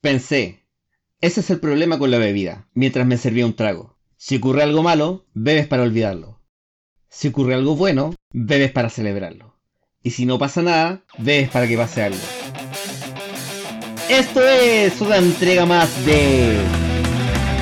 Pensé, 0.00 0.66
ese 1.20 1.40
es 1.40 1.50
el 1.50 1.60
problema 1.60 1.98
con 1.98 2.10
la 2.10 2.16
bebida, 2.16 2.66
mientras 2.72 3.06
me 3.06 3.18
servía 3.18 3.44
un 3.44 3.54
trago. 3.54 3.98
Si 4.16 4.36
ocurre 4.36 4.62
algo 4.62 4.82
malo, 4.82 5.26
bebes 5.34 5.66
para 5.66 5.82
olvidarlo. 5.82 6.40
Si 7.10 7.28
ocurre 7.28 7.52
algo 7.52 7.76
bueno, 7.76 8.14
bebes 8.32 8.72
para 8.72 8.88
celebrarlo. 8.88 9.58
Y 10.02 10.12
si 10.12 10.24
no 10.24 10.38
pasa 10.38 10.62
nada, 10.62 11.04
bebes 11.18 11.50
para 11.50 11.68
que 11.68 11.76
pase 11.76 12.02
algo. 12.02 12.18
Esto 14.08 14.40
es 14.42 14.98
una 15.02 15.18
entrega 15.18 15.66
más 15.66 16.06
de... 16.06 16.56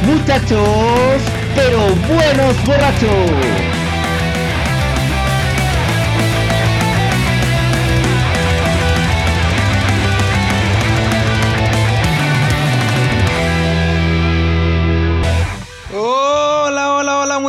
Muchachos, 0.06 1.20
pero 1.56 1.80
buenos 2.06 2.66
borrachos. 2.66 3.77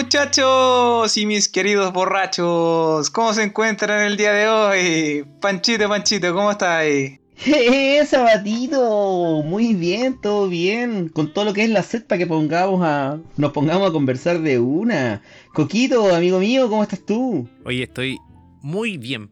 Muchachos 0.09 1.18
y 1.18 1.27
mis 1.27 1.48
queridos 1.48 1.94
borrachos, 1.94 3.12
¿cómo 3.12 3.31
se 3.31 3.44
encuentran 3.44 4.08
el 4.08 4.18
día 4.18 4.34
de 4.34 4.48
hoy? 4.48 5.26
Panchito, 5.40 5.88
Panchito, 5.88 6.34
¿cómo 6.34 6.49
estás? 6.49 6.84
¡Eh, 6.85 8.04
Sabatito! 8.08 9.44
Muy 9.45 9.76
bien, 9.76 10.20
todo 10.20 10.49
bien. 10.49 11.09
Con 11.09 11.32
todo 11.32 11.45
lo 11.45 11.54
que 11.54 11.63
es 11.63 11.70
la 11.70 11.84
set 11.84 12.08
para 12.08 12.18
que 12.18 12.26
pongamos 12.26 12.82
a, 12.84 13.20
nos 13.38 13.52
pongamos 13.52 13.88
a 13.88 13.91
conversar 13.91 14.41
de 14.41 14.58
una. 14.58 15.22
Coquito, 15.54 16.16
amigo 16.16 16.40
mío, 16.40 16.68
¿cómo 16.70 16.82
estás 16.82 17.05
tú? 17.05 17.48
Oye, 17.63 17.84
estoy 17.84 18.18
muy 18.63 18.98
bien, 18.98 19.30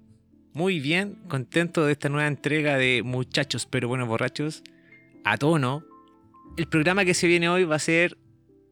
muy 0.54 0.80
bien, 0.80 1.18
contento 1.28 1.88
de 1.88 1.94
esta 1.94 2.10
nueva 2.10 2.28
entrega 2.28 2.78
de 2.78 3.02
Muchachos 3.04 3.66
pero 3.66 3.88
buenos 3.88 4.08
borrachos 4.08 4.62
a 5.26 5.40
tono. 5.40 5.84
El 6.56 6.68
programa 6.68 7.04
que 7.04 7.16
se 7.16 7.26
viene 7.26 7.50
hoy 7.50 7.64
va 7.64 7.78
a 7.78 7.80
ser 7.80 8.16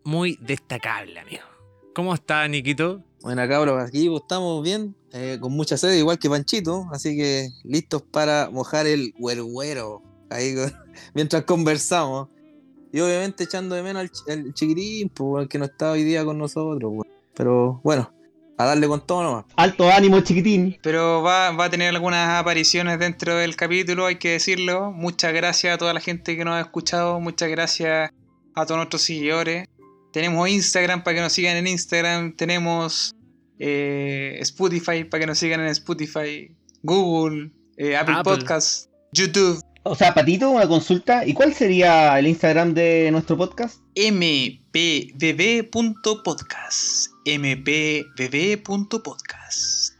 muy 0.03 0.37
destacable, 0.39 1.19
amigo. 1.19 1.54
¿Cómo 1.95 2.13
está, 2.13 2.45
Niquito? 2.49 3.01
Bueno, 3.21 3.47
cabros, 3.47 3.81
aquí 3.81 4.13
estamos 4.13 4.61
bien, 4.61 4.93
eh, 5.13 5.37
con 5.39 5.53
mucha 5.53 5.77
sed, 5.77 5.93
igual 5.93 6.19
que 6.19 6.29
Panchito, 6.29 6.89
así 6.91 7.15
que 7.15 7.47
listos 7.63 8.01
para 8.01 8.49
mojar 8.51 8.85
el 8.85 9.13
huerguero 9.17 10.03
ahí 10.29 10.55
mientras 11.13 11.45
conversamos. 11.45 12.27
Y 12.91 12.99
obviamente 12.99 13.45
echando 13.45 13.75
de 13.75 13.81
menos 13.83 14.09
al, 14.27 14.53
chiquitín, 14.53 15.07
pues, 15.07 15.47
que 15.47 15.57
no 15.57 15.63
está 15.63 15.91
hoy 15.91 16.03
día 16.03 16.25
con 16.25 16.37
nosotros, 16.37 17.05
Pero 17.33 17.79
bueno, 17.81 18.11
a 18.57 18.65
darle 18.65 18.89
con 18.89 18.99
todo 19.07 19.23
nomás. 19.23 19.45
Alto 19.55 19.89
ánimo, 19.89 20.19
chiquitín. 20.19 20.77
Pero 20.83 21.23
va, 21.23 21.51
va, 21.51 21.65
a 21.65 21.69
tener 21.69 21.95
algunas 21.95 22.27
apariciones 22.37 22.99
dentro 22.99 23.37
del 23.37 23.55
capítulo, 23.55 24.05
hay 24.05 24.17
que 24.17 24.31
decirlo. 24.31 24.91
Muchas 24.91 25.33
gracias 25.33 25.75
a 25.75 25.77
toda 25.77 25.93
la 25.93 26.01
gente 26.01 26.35
que 26.35 26.43
nos 26.43 26.55
ha 26.55 26.59
escuchado, 26.59 27.21
muchas 27.21 27.49
gracias 27.49 28.11
a 28.53 28.65
todos 28.65 28.79
nuestros 28.79 29.03
seguidores. 29.03 29.69
Tenemos 30.15 30.47
Instagram 30.47 31.03
para 31.03 31.15
que 31.15 31.21
nos 31.23 31.33
sigan 31.33 31.57
en 31.57 31.67
Instagram. 31.67 32.37
Tenemos 32.37 33.13
eh, 33.59 34.37
Spotify 34.39 35.03
para 35.03 35.19
que 35.19 35.27
nos 35.27 35.37
sigan 35.37 35.59
en 35.59 35.67
Spotify. 35.67 36.55
Google, 36.83 37.51
eh, 37.75 37.97
Apple, 37.97 38.15
Podcasts, 38.23 38.87
YouTube. 39.11 39.61
O 39.83 39.93
sea, 39.93 40.13
Patito, 40.13 40.49
una 40.51 40.69
consulta. 40.69 41.25
¿Y 41.25 41.33
cuál 41.33 41.53
sería 41.53 42.17
el 42.17 42.27
Instagram 42.27 42.73
de 42.73 43.09
nuestro 43.11 43.35
podcast? 43.35 43.81
mpbb.podcast. 43.93 44.71
mpbb.podcast. 47.25 48.65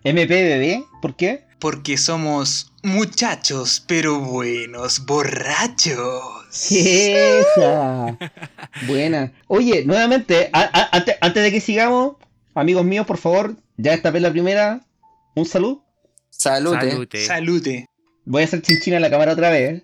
¿MPBB? 0.05 0.85
¿Por 1.01 1.17
qué? 1.17 1.45
Porque 1.59 1.97
somos 1.97 2.71
muchachos, 2.83 3.83
pero 3.85 4.21
buenos 4.21 5.05
borrachos. 5.05 6.34
Esa. 6.55 8.17
Buena. 8.87 9.33
Oye, 9.47 9.83
nuevamente, 9.85 10.49
antes, 10.53 11.43
de 11.43 11.51
que 11.51 11.59
sigamos, 11.59 12.15
amigos 12.53 12.85
míos, 12.85 13.05
por 13.05 13.17
favor, 13.17 13.55
ya 13.75 13.93
esta 13.93 14.09
vez 14.11 14.21
la 14.21 14.31
primera, 14.31 14.81
un 15.35 15.45
salud. 15.45 15.79
Salute. 16.29 17.25
Salute. 17.25 17.85
Voy 18.23 18.41
a 18.41 18.45
hacer 18.45 18.61
chinchina 18.61 18.95
en 18.95 19.01
la 19.01 19.09
cámara 19.09 19.33
otra 19.33 19.49
vez. 19.49 19.83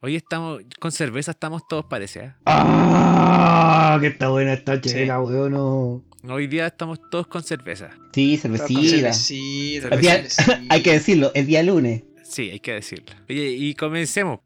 Hoy 0.00 0.16
estamos, 0.16 0.62
con 0.80 0.92
cerveza 0.92 1.32
estamos 1.32 1.66
todos, 1.68 1.86
parece. 1.86 2.20
¿eh? 2.20 2.32
¡Ah! 2.46 3.98
Que 4.00 4.08
está 4.08 4.28
buena 4.28 4.52
esta 4.52 4.80
chela, 4.80 5.20
weón. 5.20 6.04
Hoy 6.28 6.46
día 6.46 6.66
estamos 6.68 7.00
todos 7.10 7.26
con 7.26 7.42
cerveza. 7.42 7.90
Sí, 8.12 8.36
cervecita. 8.36 9.12
cervecita. 9.12 10.60
hay 10.70 10.82
que 10.82 10.92
decirlo, 10.92 11.32
el 11.34 11.46
día 11.46 11.62
lunes. 11.62 12.04
Sí, 12.22 12.50
hay 12.50 12.60
que 12.60 12.74
decirlo. 12.74 13.12
Oye, 13.28 13.50
y 13.50 13.74
comencemos. 13.74 14.40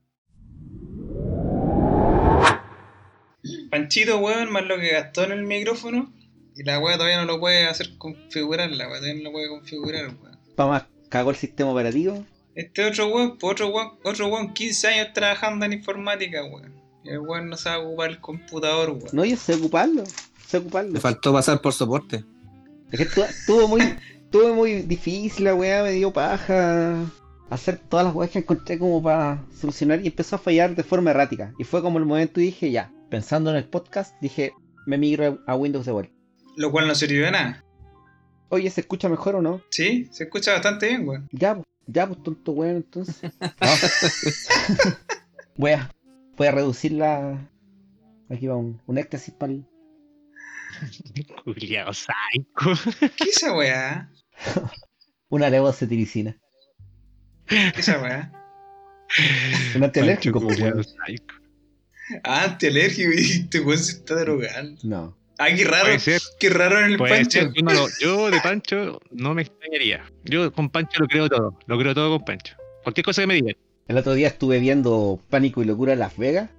Panchito, 3.71 4.19
weón, 4.19 4.51
más 4.51 4.65
lo 4.65 4.79
que 4.79 4.93
gastó 4.93 5.25
en 5.25 5.33
el 5.33 5.45
micrófono. 5.45 6.13
Y 6.57 6.63
la 6.63 6.79
weá 6.79 6.97
todavía 6.97 7.19
no 7.19 7.27
lo 7.27 7.39
puede 7.39 7.67
hacer 7.67 7.99
configurar, 7.99 8.71
la 8.71 8.89
weá 8.89 8.99
todavía 8.99 9.23
no 9.23 9.25
lo 9.25 9.33
puede 9.33 9.49
configurar, 9.49 10.07
weón. 10.07 10.39
Vamos, 10.57 10.83
cagó 11.09 11.31
el 11.31 11.37
sistema 11.37 11.71
operativo. 11.71 12.25
Este 12.55 12.87
otro 12.87 13.09
weón, 13.09 13.37
pues 13.37 13.53
otro 13.53 13.69
weón, 13.69 13.93
otro 14.05 14.29
weón, 14.29 14.55
15 14.55 14.89
años 14.89 15.09
trabajando 15.13 15.67
en 15.67 15.75
informática, 15.75 16.45
weón. 16.45 16.73
Y 17.05 17.11
el 17.11 17.19
weón 17.19 17.51
no 17.51 17.57
sabe 17.57 17.85
ocupar 17.85 18.11
el 18.11 18.21
computador, 18.21 18.91
weón. 18.91 19.09
No, 19.13 19.25
yo 19.25 19.37
sé 19.37 19.55
ocuparlo, 19.55 20.05
sé 20.47 20.59
ocuparlo. 20.59 20.93
Le 20.93 21.01
faltó 21.01 21.33
pasar 21.33 21.61
por 21.61 21.75
soporte. 21.75 22.25
Es 22.91 22.99
que 22.99 23.21
estuvo 23.21 23.69
muy, 23.69 23.83
estuvo 24.25 24.55
muy 24.55 24.83
difícil 24.83 25.45
la 25.45 25.55
weá, 25.55 25.83
me 25.83 25.93
dio 25.93 26.13
paja 26.13 27.07
hacer 27.51 27.79
todas 27.89 28.07
las 28.07 28.15
weas 28.15 28.31
que 28.31 28.41
encontré 28.41 28.79
como 28.79 29.03
para 29.03 29.45
solucionar 29.61 30.01
y 30.01 30.09
empezó 30.09 30.37
a 30.37 30.39
fallar 30.39 30.75
de 30.75 30.83
forma 30.83 31.11
errática. 31.11 31.53
Y 31.59 31.65
fue 31.65 31.83
como 31.83 31.99
el 31.99 32.05
momento 32.05 32.41
y 32.41 32.45
dije, 32.45 32.71
ya, 32.71 32.91
pensando 33.09 33.51
en 33.51 33.57
el 33.57 33.69
podcast, 33.69 34.15
dije, 34.21 34.53
me 34.87 34.99
migro 34.99 35.43
a 35.47 35.57
Windows 35.57 35.87
de 35.87 35.93
vuelta. 35.93 36.15
Lo 36.57 36.71
cual 36.71 36.87
no 36.87 36.95
sirvió 36.95 37.25
de 37.25 37.33
nada. 37.33 37.65
Oye, 38.49 38.71
¿se 38.71 38.81
escucha 38.81 39.09
mejor 39.09 39.37
o 39.37 39.43
no? 39.43 39.61
Sí, 39.71 40.09
se 40.13 40.25
escucha 40.25 40.53
bastante 40.53 40.89
bien, 40.89 41.07
weón. 41.07 41.29
Ya, 41.33 41.55
pues, 41.55 41.67
ya, 41.87 42.07
pues, 42.07 42.23
tonto 42.23 42.53
weón, 42.53 42.77
entonces. 42.77 43.33
voy, 45.57 45.73
a, 45.73 45.91
voy 46.37 46.47
a 46.47 46.53
reducir 46.53 46.93
la... 46.93 47.51
Aquí 48.31 48.47
va 48.47 48.57
un, 48.57 48.81
un 48.87 48.99
éxtasis 48.99 49.35
para 49.35 49.53
el... 49.53 49.65
Juliado 51.45 51.93
¿Qué 53.17 53.25
es 53.31 53.37
esa 53.37 53.57
weá? 53.57 54.11
Una 55.29 55.49
levocetiricina. 55.49 56.37
¿Qué 57.47 57.69
es 57.69 57.79
esa 57.79 58.03
weá? 58.03 58.33
Un 59.75 59.85
antialérgico, 59.85 60.41
pues, 60.41 60.61
weón. 60.61 60.85
Antialérgico 62.23 63.13
y 63.13 63.23
este 63.23 63.61
weón 63.61 63.79
se 63.79 63.93
está 63.93 64.17
drogando. 64.17 64.81
No. 64.83 65.17
Ah, 65.39 65.49
qué 65.55 65.65
raro. 65.65 65.93
Qué 66.39 66.51
raro 66.51 66.81
en 66.81 66.93
el 66.93 66.99
Pancho. 66.99 67.41
Yo, 68.01 68.31
de 68.31 68.41
Pancho 68.41 69.01
no 69.11 69.35
me 69.35 69.43
extrañaría. 69.43 70.05
Yo 70.25 70.53
con 70.53 70.71
Pancho 70.71 71.01
lo 71.01 71.09
creo 71.09 71.29
todo. 71.29 71.59
Lo 71.67 71.79
creo 71.79 71.95
todo 71.95 72.17
con 72.17 72.25
Pancho. 72.25 72.57
Cualquier 72.83 73.05
cosa 73.05 73.23
que 73.23 73.27
me 73.27 73.35
digan. 73.35 73.57
El 73.89 73.99
otro 73.99 74.15
día 74.15 74.29
estuve 74.29 74.59
viendo 74.59 75.21
Pánico 75.29 75.63
y 75.63 75.67
Locura 75.67 75.93
en 75.93 75.99
Las 75.99 76.17
Vegas 76.17 76.51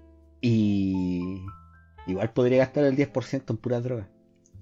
y 0.42 1.42
igual 2.06 2.32
podría 2.32 2.60
gastar 2.60 2.86
el 2.86 2.96
10% 2.96 3.44
en 3.50 3.58
pura 3.58 3.82
droga 3.82 4.08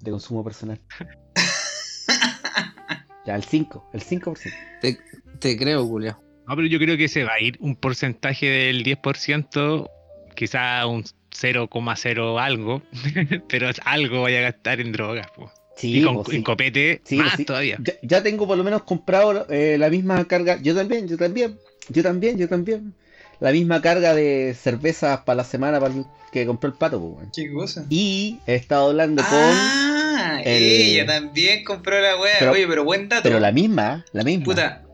de 0.01 0.11
consumo 0.11 0.43
personal. 0.43 0.79
ya, 3.25 3.35
el 3.35 3.43
5, 3.43 3.89
el 3.93 4.01
5%. 4.01 4.53
Te, 4.81 4.97
te 5.39 5.57
creo, 5.57 5.85
Julio. 5.85 6.19
No, 6.47 6.55
pero 6.55 6.67
yo 6.67 6.79
creo 6.79 6.97
que 6.97 7.07
se 7.07 7.23
va 7.23 7.33
a 7.33 7.41
ir 7.41 7.57
un 7.59 7.75
porcentaje 7.75 8.47
del 8.47 8.83
10% 8.83 9.89
quizá 10.35 10.85
un 10.85 11.03
0,0 11.31 12.41
algo, 12.41 12.81
pero 13.49 13.69
algo 13.83 14.21
vaya 14.23 14.39
a 14.39 14.41
gastar 14.41 14.79
en 14.79 14.91
drogas. 14.91 15.27
Sí, 15.75 15.99
y 15.99 16.03
con 16.03 16.23
pues, 16.23 16.41
copete 16.43 17.01
más 17.11 17.35
pues 17.35 17.45
todavía. 17.45 17.77
Ya, 18.01 18.23
tengo 18.23 18.47
por 18.47 18.57
lo 18.57 18.63
menos 18.63 18.83
comprado 18.83 19.45
eh, 19.49 19.77
la 19.77 19.89
misma 19.89 20.25
carga. 20.25 20.57
Yo 20.61 20.73
también, 20.73 21.07
yo 21.07 21.17
también, 21.17 21.57
yo 21.89 22.03
también, 22.03 22.37
yo 22.37 22.47
también. 22.47 22.93
La 23.41 23.51
misma 23.51 23.81
carga 23.81 24.15
de 24.15 24.55
cervezas 24.57 25.19
para 25.21 25.37
la 25.37 25.43
semana 25.43 25.81
para 25.81 25.93
que 26.31 26.45
compró 26.45 26.69
el 26.69 26.77
pato. 26.77 27.01
Pues, 27.01 27.27
¿Qué 27.35 27.51
cosa? 27.51 27.85
Y 27.89 28.39
he 28.47 28.55
estado 28.55 28.89
hablando 28.89 29.21
con. 29.23 29.33
Ah, 29.33 30.41
ella 30.45 31.05
también 31.05 31.65
compró 31.65 31.99
la 31.99 32.15
wea. 32.17 32.49
Oye, 32.49 32.65
pero 32.65 32.85
buen 32.85 33.09
dato. 33.09 33.23
Pero 33.23 33.41
la 33.41 33.51
misma, 33.51 34.05
la 34.13 34.23
misma. 34.23 34.45
Puta, 34.45 34.84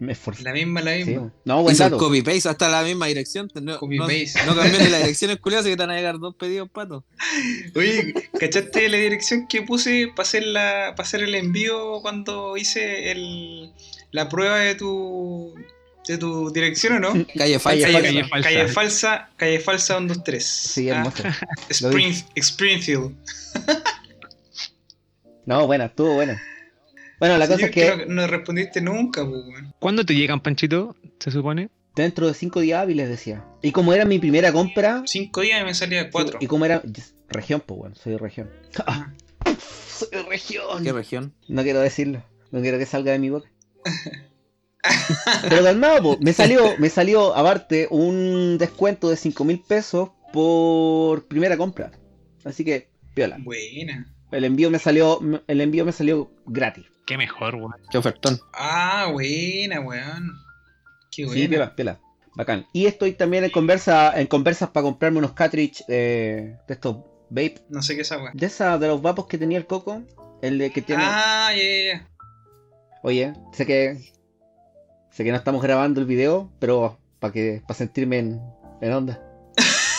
la 0.00 0.52
misma, 0.52 0.80
la 0.80 0.92
misma. 0.96 1.32
No, 1.44 1.62
buen 1.62 1.74
Hizo 1.74 1.98
copy 1.98 2.22
paste 2.22 2.48
hasta 2.48 2.68
la 2.68 2.82
misma 2.82 3.06
dirección. 3.06 3.50
No, 3.60 3.78
copy 3.78 3.98
paste. 3.98 4.32
No, 4.46 4.56
cambié 4.56 4.80
ni 4.80 4.88
la 4.88 4.98
dirección 4.98 5.30
esculiada, 5.30 5.60
así 5.60 5.70
que 5.70 5.76
te 5.76 5.82
van 5.82 5.90
a 5.90 5.96
llegar 5.96 6.18
dos 6.18 6.34
pedidos, 6.34 6.70
pato. 6.70 7.04
Oye, 7.74 8.14
¿cachaste 8.38 8.88
la 8.88 8.96
dirección 8.96 9.46
que 9.46 9.62
puse 9.62 10.08
para 10.08 10.22
hacer, 10.22 10.44
la, 10.44 10.94
para 10.96 11.06
hacer 11.06 11.22
el 11.22 11.34
envío 11.34 12.00
cuando 12.00 12.56
hice 12.56 13.10
el, 13.12 13.72
la 14.10 14.28
prueba 14.30 14.58
de 14.58 14.74
tu, 14.74 15.54
de 16.08 16.16
tu 16.16 16.50
dirección 16.50 16.94
o 16.94 17.00
no? 17.00 17.26
Calle 17.36 17.58
falsa. 17.58 17.92
Calle, 17.92 18.24
falsa. 18.24 18.48
Calle 18.48 18.68
falsa, 18.68 19.30
calle 19.36 19.60
falsa 19.60 19.86
123. 19.98 20.44
Sí, 20.44 20.88
hermoso. 20.88 21.22
Ah, 21.24 21.36
Spring, 21.68 22.14
Springfield. 22.36 23.14
no, 25.44 25.66
buena, 25.66 25.84
estuvo 25.86 26.14
buena. 26.14 26.40
Bueno, 27.20 27.36
la 27.36 27.46
cosa 27.46 27.66
es 27.66 27.70
que. 27.70 28.06
no 28.08 28.26
respondiste 28.26 28.80
nunca, 28.80 29.28
pues, 29.28 29.42
¿Cuándo 29.78 30.04
te 30.04 30.14
llegan, 30.14 30.40
Panchito? 30.40 30.96
Se 31.18 31.30
supone. 31.30 31.68
Dentro 31.94 32.26
de 32.26 32.34
cinco 32.34 32.60
días 32.60 32.80
hábiles, 32.80 33.08
decía. 33.10 33.44
Y 33.62 33.72
como 33.72 33.92
era 33.92 34.06
mi 34.06 34.18
primera 34.18 34.52
compra. 34.52 35.02
Cinco 35.04 35.42
días 35.42 35.60
y 35.60 35.64
me 35.64 35.74
salía 35.74 36.10
cuatro. 36.10 36.38
Y 36.40 36.46
como 36.46 36.64
era. 36.64 36.82
Región, 37.28 37.62
pues 37.64 37.78
bueno, 37.78 37.94
soy 37.94 38.12
de 38.12 38.18
región. 38.18 38.50
soy 39.88 40.08
de 40.10 40.22
región. 40.22 40.82
¿Qué 40.82 40.92
región? 40.92 41.34
No 41.46 41.62
quiero 41.62 41.80
decirlo. 41.80 42.24
No 42.50 42.62
quiero 42.62 42.78
que 42.78 42.86
salga 42.86 43.12
de 43.12 43.18
mi 43.18 43.28
boca. 43.28 43.48
Pero 45.48 45.62
calmado, 45.62 46.02
po, 46.02 46.18
me 46.22 46.32
salió, 46.32 46.74
me 46.78 46.88
salió 46.88 47.36
aparte 47.36 47.86
un 47.90 48.56
descuento 48.56 49.10
de 49.10 49.16
5 49.16 49.44
mil 49.44 49.60
pesos 49.60 50.10
por 50.32 51.26
primera 51.26 51.58
compra. 51.58 51.92
Así 52.44 52.64
que, 52.64 52.88
piola. 53.14 53.36
Buena. 53.40 54.10
El 54.32 54.44
envío 54.44 54.70
me 54.70 54.78
salió, 54.78 55.20
el 55.46 55.60
envío 55.60 55.84
me 55.84 55.92
salió 55.92 56.30
gratis. 56.46 56.86
Qué 57.10 57.18
mejor, 57.18 57.56
weón. 57.56 57.74
Qué 57.90 57.98
ofertón. 57.98 58.38
Ah, 58.52 59.08
buena, 59.10 59.80
weón. 59.80 60.38
Qué 61.10 61.24
buena. 61.24 61.40
Sí, 61.40 61.48
piola, 61.48 61.74
piola. 61.74 62.00
Bacán. 62.36 62.68
Y 62.72 62.86
estoy 62.86 63.14
también 63.14 63.42
en 63.42 63.50
conversa, 63.50 64.20
en 64.20 64.28
conversas 64.28 64.70
para 64.70 64.84
comprarme 64.84 65.18
unos 65.18 65.32
cartridge 65.32 65.82
eh, 65.88 66.56
de 66.68 66.72
estos 66.72 66.98
vape. 67.28 67.62
No 67.68 67.82
sé 67.82 67.96
qué 67.96 68.02
es 68.02 68.06
esa 68.06 68.22
weón. 68.22 68.36
De 68.36 68.46
esa, 68.46 68.78
de 68.78 68.86
los 68.86 69.02
vapos 69.02 69.26
que 69.26 69.38
tenía 69.38 69.58
el 69.58 69.66
coco. 69.66 70.04
El 70.40 70.58
de 70.58 70.70
que 70.70 70.82
tiene. 70.82 71.02
Ah, 71.04 71.50
ya, 71.52 71.64
ya, 71.64 71.98
ya. 71.98 72.08
Oye, 73.02 73.32
sé 73.54 73.66
que. 73.66 73.98
Sé 75.10 75.24
que 75.24 75.32
no 75.32 75.36
estamos 75.36 75.64
grabando 75.64 76.00
el 76.00 76.06
video, 76.06 76.48
pero 76.60 76.96
para 77.18 77.32
que 77.32 77.60
para 77.66 77.74
sentirme 77.74 78.20
en, 78.20 78.40
en 78.82 78.92
onda. 78.92 79.20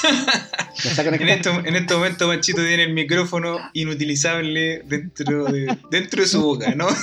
¿Me 0.04 0.90
está 0.90 1.04
En 1.04 1.30
este, 1.30 1.50
en 1.50 1.76
este 1.76 1.94
momento 1.94 2.28
Manchito 2.28 2.62
tiene 2.64 2.84
el 2.84 2.94
micrófono 2.94 3.60
inutilizable 3.74 4.82
dentro 4.86 5.46
de, 5.46 5.78
dentro 5.90 6.22
de 6.22 6.28
su 6.28 6.42
boca, 6.42 6.74
¿no? 6.76 6.88
no, 6.90 6.94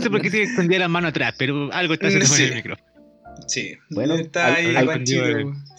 sé, 0.00 0.10
por 0.10 0.20
qué 0.20 0.30
se 0.30 0.42
escondía 0.48 0.78
la 0.78 0.88
mano 0.88 1.08
atrás, 1.08 1.34
pero 1.36 1.72
algo 1.72 1.94
está 1.94 2.06
haciendo 2.08 2.28
con 2.28 2.40
el 2.40 2.54
micrófono. 2.54 2.87
Sí. 3.48 3.74
Bueno, 3.90 4.14
está 4.14 4.54
ahí 4.54 4.76
al-. 4.76 5.04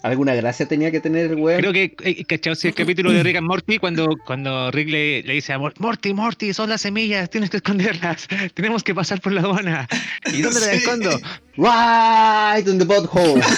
¿Alguna 0.02 0.34
gracia 0.34 0.66
tenía 0.66 0.90
que 0.90 1.00
tener 1.00 1.26
el 1.30 1.36
weón? 1.36 1.60
Creo 1.60 1.72
que, 1.72 1.94
eh, 2.04 2.24
¿cachao? 2.24 2.54
Si 2.54 2.68
el 2.68 2.74
capítulo 2.74 3.12
de 3.12 3.22
Rick 3.22 3.36
and 3.36 3.46
Morty, 3.46 3.78
cuando, 3.78 4.16
cuando 4.26 4.70
Rick 4.70 4.88
le, 4.88 5.22
le 5.22 5.34
dice 5.34 5.52
a 5.52 5.58
Morty, 5.58 5.80
Morty, 5.82 6.14
Morty, 6.14 6.52
son 6.54 6.70
las 6.70 6.80
semillas, 6.80 7.28
tienes 7.30 7.50
que 7.50 7.58
esconderlas, 7.58 8.26
tenemos 8.54 8.82
que 8.82 8.94
pasar 8.94 9.20
por 9.20 9.32
la 9.32 9.42
aduana. 9.42 9.86
¿Y 10.32 10.40
dónde 10.42 10.60
las 10.60 10.70
Sí. 10.70 10.76
escondo? 10.78 11.10
Right 11.56 12.66
in 12.66 12.78
the 12.78 12.84
butthole. 12.84 13.42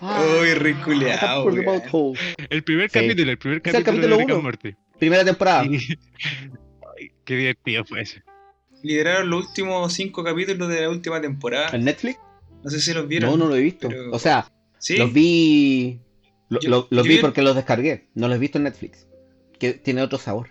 Uy, 0.00 0.54
re 0.54 0.74
Ah. 1.20 1.44
El 2.50 2.64
primer 2.64 2.90
Sí. 2.90 2.98
capítulo, 2.98 3.30
el 3.30 3.38
primer 3.38 3.60
Es 3.64 3.74
el 3.74 3.84
capítulo, 3.84 3.84
capítulo 3.84 4.16
de 4.16 4.16
Rick 4.16 4.26
uno. 4.26 4.34
and 4.34 4.42
Morty. 4.42 4.74
Primera 4.98 5.24
temporada. 5.24 5.60
Ay, 5.62 5.78
qué 7.24 7.36
divertido 7.36 7.84
fue 7.84 8.00
eso. 8.02 8.18
Lideraron 8.82 9.30
los 9.30 9.46
últimos 9.48 9.92
cinco 9.92 10.24
capítulos 10.24 10.68
de 10.68 10.82
la 10.82 10.88
última 10.90 11.20
temporada. 11.20 11.70
¿En 11.76 11.84
Netflix? 11.84 12.18
No 12.64 12.70
sé 12.70 12.80
si 12.80 12.92
los 12.94 13.06
vieron. 13.08 13.30
No, 13.30 13.36
no 13.36 13.46
lo 13.48 13.56
he 13.56 13.60
visto. 13.60 13.88
pero- 13.88 14.10
O 14.12 14.18
sea, 14.18 14.50
¿Sí? 14.78 14.96
los 14.96 15.12
vi. 15.12 16.00
lo- 16.48 16.60
Yo- 16.60 16.70
lo- 16.70 16.88
los 16.90 17.04
yo 17.04 17.08
vi 17.08 17.16
vi- 17.16 17.20
porque 17.20 17.42
los 17.42 17.54
descargué. 17.56 18.08
No 18.14 18.28
los 18.28 18.36
he 18.36 18.40
visto 18.40 18.58
en 18.58 18.64
Netflix. 18.64 19.06
Que 19.58 19.72
tiene 19.74 20.02
otro 20.02 20.18
sabor. 20.18 20.50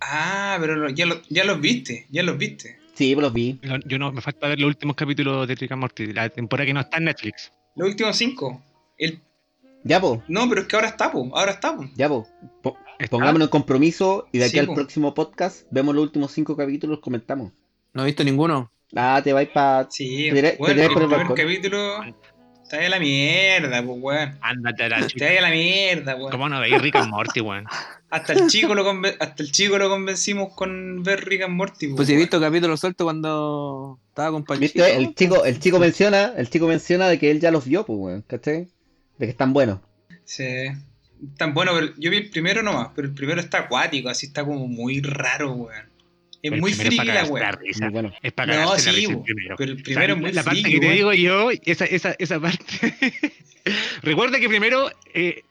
Ah, 0.00 0.56
pero 0.60 0.88
ya, 0.90 1.06
lo- 1.06 1.20
ya 1.28 1.44
los 1.44 1.60
viste, 1.60 2.06
ya 2.10 2.22
los 2.22 2.38
viste. 2.38 2.78
Sí, 2.94 3.14
los 3.14 3.32
vi. 3.32 3.58
Yo 3.86 3.98
no, 3.98 4.12
me 4.12 4.20
falta 4.20 4.48
ver 4.48 4.58
los 4.60 4.68
últimos 4.68 4.96
capítulos 4.96 5.46
de 5.48 5.54
Rick 5.54 5.72
and 5.72 5.80
Morty, 5.80 6.12
la 6.12 6.28
temporada 6.28 6.66
que 6.66 6.74
no 6.74 6.80
está 6.80 6.98
en 6.98 7.04
Netflix. 7.04 7.52
Los 7.76 7.88
últimos 7.88 8.16
cinco. 8.16 8.62
El... 8.98 9.20
Ya, 9.84 10.00
po. 10.00 10.22
No, 10.28 10.48
pero 10.48 10.60
es 10.62 10.66
que 10.68 10.76
ahora 10.76 10.88
está, 10.88 11.10
po. 11.10 11.30
Ahora 11.36 11.52
está, 11.52 11.76
po. 11.76 11.84
Ya, 11.96 12.08
po. 12.08 12.26
Po-. 12.62 12.76
Pongámonos 13.10 13.46
en 13.46 13.50
compromiso 13.50 14.28
y 14.32 14.38
de 14.38 14.44
aquí 14.44 14.52
Sí, 14.52 14.58
al 14.60 14.66
po. 14.66 14.74
próximo 14.74 15.12
podcast 15.14 15.66
vemos 15.70 15.94
los 15.94 16.04
últimos 16.04 16.30
cinco 16.32 16.56
capítulos 16.56 17.00
comentamos. 17.00 17.52
No 17.94 18.02
he 18.02 18.06
visto 18.06 18.24
ninguno. 18.24 18.70
Ah, 18.94 19.20
te 19.22 19.32
vais 19.32 19.48
para. 19.48 19.88
Sí, 19.90 20.28
Te 20.32 20.56
bueno, 20.58 20.82
el 20.82 20.88
por 20.90 21.02
el 21.02 21.08
primer 21.08 21.08
balcón. 21.18 21.36
capítulo 21.36 22.02
está 22.62 22.76
de 22.78 22.88
la 22.88 22.98
mierda, 22.98 23.82
pues, 23.82 23.98
weón. 24.00 24.38
Ándate 24.40 24.84
a 24.84 24.88
la 24.88 24.98
Está 25.00 25.24
de 25.26 25.40
la 25.40 25.50
mierda, 25.50 26.16
weón. 26.16 26.30
¿Cómo 26.30 26.48
no 26.48 26.60
veis 26.60 26.80
Rick 26.80 26.96
and 26.96 27.10
Morty, 27.10 27.40
weón? 27.40 27.64
Hasta 28.10 28.34
el 28.34 28.46
chico 28.48 28.74
lo 28.74 28.86
hasta 29.20 29.42
el 29.42 29.50
chico 29.52 29.78
lo 29.78 29.88
convencimos 29.88 30.52
con 30.54 31.02
ver 31.02 31.24
Rick 31.24 31.42
and 31.44 31.54
Morty, 31.54 31.88
Pues 31.88 32.08
he 32.10 32.12
weón. 32.12 32.20
visto 32.24 32.38
capítulos 32.38 32.78
sueltos 32.80 33.06
cuando 33.06 33.98
estaba 34.08 34.30
con 34.32 34.44
Panchito. 34.44 34.84
¿Viste? 34.84 34.96
El 34.96 35.14
chico, 35.14 35.44
el 35.46 35.58
chico 35.58 35.78
menciona, 35.78 36.34
el 36.36 36.50
chico 36.50 36.66
menciona 36.66 37.08
de 37.08 37.18
que 37.18 37.30
él 37.30 37.40
ya 37.40 37.50
los 37.50 37.64
vio, 37.66 37.86
pues, 37.86 37.98
weón, 37.98 38.22
¿cachai? 38.26 38.68
De 39.18 39.26
que 39.26 39.30
están 39.30 39.54
buenos. 39.54 39.80
Sí. 40.24 40.44
Tan 41.38 41.54
bueno, 41.54 41.72
pero 41.74 41.94
yo 41.96 42.10
vi 42.10 42.18
el 42.18 42.30
primero 42.30 42.62
nomás, 42.62 42.88
pero 42.94 43.08
el 43.08 43.14
primero 43.14 43.40
está 43.40 43.60
acuático, 43.60 44.10
así 44.10 44.26
está 44.26 44.44
como 44.44 44.66
muy 44.68 45.00
raro, 45.00 45.52
weón. 45.52 45.91
Es 46.42 46.52
muy 46.60 46.72
friki 46.72 46.96
la 47.06 47.52
risa. 47.52 47.88
Bueno. 47.90 48.12
Es 48.22 48.32
para 48.32 48.54
No, 48.54 48.64
cagarse 48.64 48.86
la 48.86 48.92
sí, 48.92 48.98
risa 49.00 49.10
el 49.12 49.16
bo, 49.16 49.24
primero. 49.24 49.56
pero 49.56 49.72
el 49.72 49.76
O 49.76 49.76
sea, 49.76 49.84
primero 49.84 50.14
es 50.14 50.20
muy 50.20 50.32
la 50.32 50.42
parte 50.42 50.60
friki, 50.62 50.80
que 50.80 50.86
te 50.86 50.92
digo 50.92 51.12
yo, 51.12 51.50
esa, 51.64 51.84
esa, 51.84 52.14
esa 52.18 52.40
parte. 52.40 52.64
Recuerda 54.02 54.40
que 54.40 54.48
primero 54.48 54.90
eh, 55.14 55.42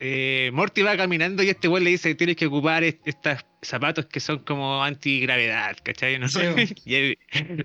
eh, 0.00 0.50
Morty 0.54 0.80
va 0.82 0.96
caminando 0.96 1.42
y 1.42 1.50
este 1.50 1.68
güey 1.68 1.84
le 1.84 1.90
dice: 1.90 2.14
Tienes 2.14 2.36
que 2.36 2.46
ocupar 2.46 2.84
est- 2.84 3.06
estos 3.06 3.44
zapatos 3.60 4.06
que 4.06 4.20
son 4.20 4.38
como 4.38 4.82
antigravedad, 4.82 5.76
¿cachai? 5.82 6.18
¿No? 6.18 6.28
Sí, 6.28 6.38
bo. 6.38 6.54
y, 6.86 6.94
el, 6.94 7.18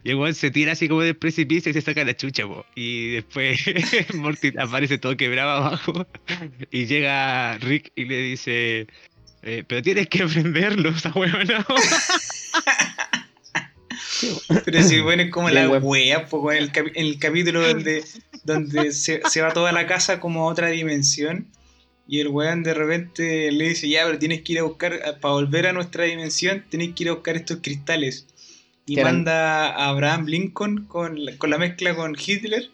y 0.03 0.09
el 0.09 0.15
güey 0.17 0.33
se 0.33 0.51
tira 0.51 0.73
así 0.73 0.87
como 0.89 1.01
del 1.01 1.15
precipicio 1.15 1.69
y 1.69 1.73
se 1.73 1.81
saca 1.81 2.03
la 2.03 2.17
chucha, 2.17 2.45
po. 2.45 2.65
Y 2.75 3.11
después 3.11 3.61
Morty 4.15 4.51
aparece 4.57 4.97
todo 4.97 5.15
quebrado 5.15 5.51
abajo 5.51 6.07
y 6.71 6.87
llega 6.87 7.57
Rick 7.59 7.91
y 7.95 8.05
le 8.05 8.17
dice. 8.17 8.87
Eh, 9.43 9.63
pero 9.67 9.81
tienes 9.81 10.07
que 10.07 10.23
aprenderlo, 10.23 10.89
esa 10.89 11.11
huevona. 11.11 11.65
Pero 14.65 14.83
si 14.83 15.01
bueno, 15.01 15.23
es 15.23 15.31
como 15.31 15.49
la 15.49 15.67
wea, 15.83 16.25
pues, 16.27 16.43
weón, 16.43 16.63
el, 16.63 16.71
en 16.95 17.05
el 17.05 17.19
capítulo 17.19 17.61
donde, 17.67 18.03
donde 18.43 18.91
se, 18.93 19.21
se 19.29 19.41
va 19.41 19.51
toda 19.51 19.71
la 19.71 19.85
casa 19.85 20.19
como 20.19 20.43
a 20.47 20.51
otra 20.51 20.67
dimensión. 20.69 21.47
Y 22.07 22.19
el 22.19 22.27
weón 22.29 22.63
de 22.63 22.73
repente 22.73 23.51
le 23.51 23.69
dice, 23.69 23.87
ya, 23.89 24.05
pero 24.05 24.19
tienes 24.19 24.41
que 24.41 24.53
ir 24.53 24.59
a 24.59 24.63
buscar, 24.63 24.99
para 25.21 25.33
volver 25.33 25.67
a 25.67 25.73
nuestra 25.73 26.03
dimensión, 26.05 26.63
tienes 26.69 26.93
que 26.93 27.03
ir 27.03 27.09
a 27.09 27.13
buscar 27.13 27.35
estos 27.35 27.59
cristales. 27.61 28.27
Y 28.85 28.99
eran- 28.99 29.15
manda 29.17 29.67
a 29.67 29.89
Abraham 29.89 30.25
Lincoln 30.25 30.85
con 30.85 31.23
la, 31.23 31.37
con 31.37 31.49
la 31.49 31.57
mezcla 31.57 31.95
con 31.95 32.15
Hitler. 32.17 32.69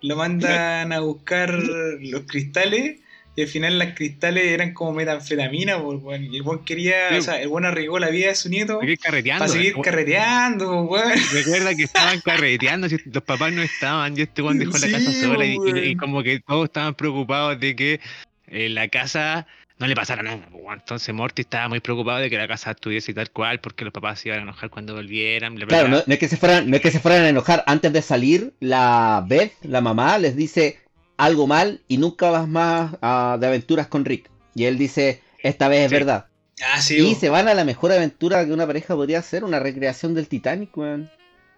Lo 0.00 0.16
mandan 0.16 0.92
a 0.92 1.00
buscar 1.00 1.52
los 1.52 2.22
cristales. 2.26 2.98
Y 3.34 3.40
al 3.42 3.48
final 3.48 3.78
las 3.78 3.94
cristales 3.94 4.44
eran 4.44 4.74
como 4.74 4.92
metanfetamina, 4.92 5.82
pues, 5.82 6.00
weón. 6.02 6.24
Y 6.24 6.36
el 6.36 6.42
weón 6.42 6.64
quería, 6.64 7.08
Sí. 7.10 7.14
o 7.16 7.22
sea, 7.22 7.40
el 7.40 7.48
weón 7.48 7.64
arriesgó 7.64 7.98
la 7.98 8.10
vida 8.10 8.28
de 8.28 8.34
su 8.34 8.50
nieto 8.50 8.78
Seguir 8.80 8.98
carreteando. 8.98 9.38
para 9.46 9.52
seguir 9.52 9.74
carreteando, 9.82 10.82
weón. 10.82 11.12
Recuerda 11.32 11.74
que 11.74 11.82
estaban 11.84 12.20
carreteando, 12.20 12.88
si 12.88 12.96
los 13.06 13.22
papás 13.22 13.52
no 13.52 13.62
estaban, 13.62 14.16
y 14.18 14.22
este 14.22 14.42
Juan 14.42 14.58
dejó 14.58 14.72
la 14.72 14.78
Sí, 14.86 14.92
casa 14.92 15.12
sola 15.12 15.44
y, 15.46 15.54
y- 15.54 15.58
weón. 15.58 15.78
y 15.84 15.96
como 15.96 16.22
que 16.22 16.40
todos 16.40 16.64
estaban 16.64 16.94
preocupados 16.94 17.58
de 17.58 17.74
que 17.74 18.00
eh, 18.48 18.68
la 18.68 18.88
casa 18.88 19.46
no 19.78 19.86
le 19.86 19.94
pasara 19.96 20.22
nada. 20.22 20.46
pues, 20.50 20.62
weón. 20.62 20.78
Entonces 20.80 21.14
Morty 21.14 21.40
estaba 21.40 21.68
muy 21.68 21.80
preocupado 21.80 22.18
de 22.18 22.28
que 22.28 22.36
la 22.36 22.46
casa 22.46 22.72
estuviese 22.72 23.14
tal 23.14 23.30
cual 23.30 23.60
porque 23.60 23.84
los 23.84 23.94
papás 23.94 24.20
se 24.20 24.28
iban 24.28 24.40
a 24.40 24.42
enojar 24.42 24.68
cuando 24.68 24.94
volvieran. 24.94 25.54
bla, 25.54 25.64
bla, 25.64 25.68
Claro, 25.78 25.88
bla. 25.88 25.96
no, 26.00 26.04
no 26.06 26.12
es 26.12 26.20
que 26.20 26.28
se 26.28 26.36
fueran, 26.36 26.68
no 26.68 26.76
es 26.76 26.82
que 26.82 26.90
se 26.90 27.00
fueran 27.00 27.22
a 27.22 27.28
enojar 27.30 27.64
antes 27.66 27.90
de 27.94 28.02
salir, 28.02 28.52
la 28.60 29.24
Beth, 29.26 29.54
la 29.62 29.80
mamá, 29.80 30.18
les 30.18 30.36
dice 30.36 30.80
algo 31.16 31.46
mal 31.46 31.80
y 31.88 31.98
nunca 31.98 32.30
vas 32.30 32.48
más 32.48 32.92
de 32.92 33.46
aventuras 33.46 33.86
con 33.86 34.04
Rick. 34.04 34.30
Y 34.54 34.64
él 34.64 34.78
dice, 34.78 35.22
esta 35.42 35.68
vez 35.68 35.80
es 35.84 35.88
Sí. 35.90 35.94
verdad. 35.94 36.26
Ah, 36.64 36.80
sí, 36.80 36.96
y 36.98 37.14
se 37.14 37.28
van 37.28 37.48
a 37.48 37.54
la 37.54 37.64
mejor 37.64 37.90
aventura 37.92 38.44
que 38.44 38.52
una 38.52 38.66
pareja 38.66 38.94
podría 38.94 39.18
hacer, 39.18 39.42
una 39.42 39.58
recreación 39.58 40.14
del 40.14 40.28
Titanic, 40.28 40.76
weón. 40.76 41.10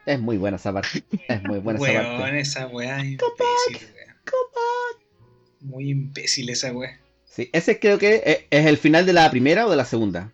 Es 0.07 0.21
muy 0.21 0.37
buena 0.37 0.57
esa 0.57 0.73
parte. 0.73 1.03
Es 1.29 1.43
muy 1.43 1.59
buena 1.59 1.79
esa 1.79 1.89
Weón, 2.01 2.21
parte. 2.21 2.41
esa 2.41 2.67
weá 2.69 2.99
es 3.01 3.05
imbécil, 3.05 3.89
weón. 3.95 4.15
Muy 5.61 5.91
imbécil 5.91 6.49
esa 6.51 6.73
weá. 6.73 6.99
Sí, 7.25 7.51
ese 7.53 7.79
creo 7.81 7.99
que 7.99 8.23
es, 8.25 8.39
es 8.51 8.67
el 8.67 8.77
final 8.79 9.07
de 9.07 9.13
la 9.13 9.31
primera 9.31 9.67
o 9.67 9.71
de 9.71 9.77
la 9.77 9.85
segunda. 9.85 10.31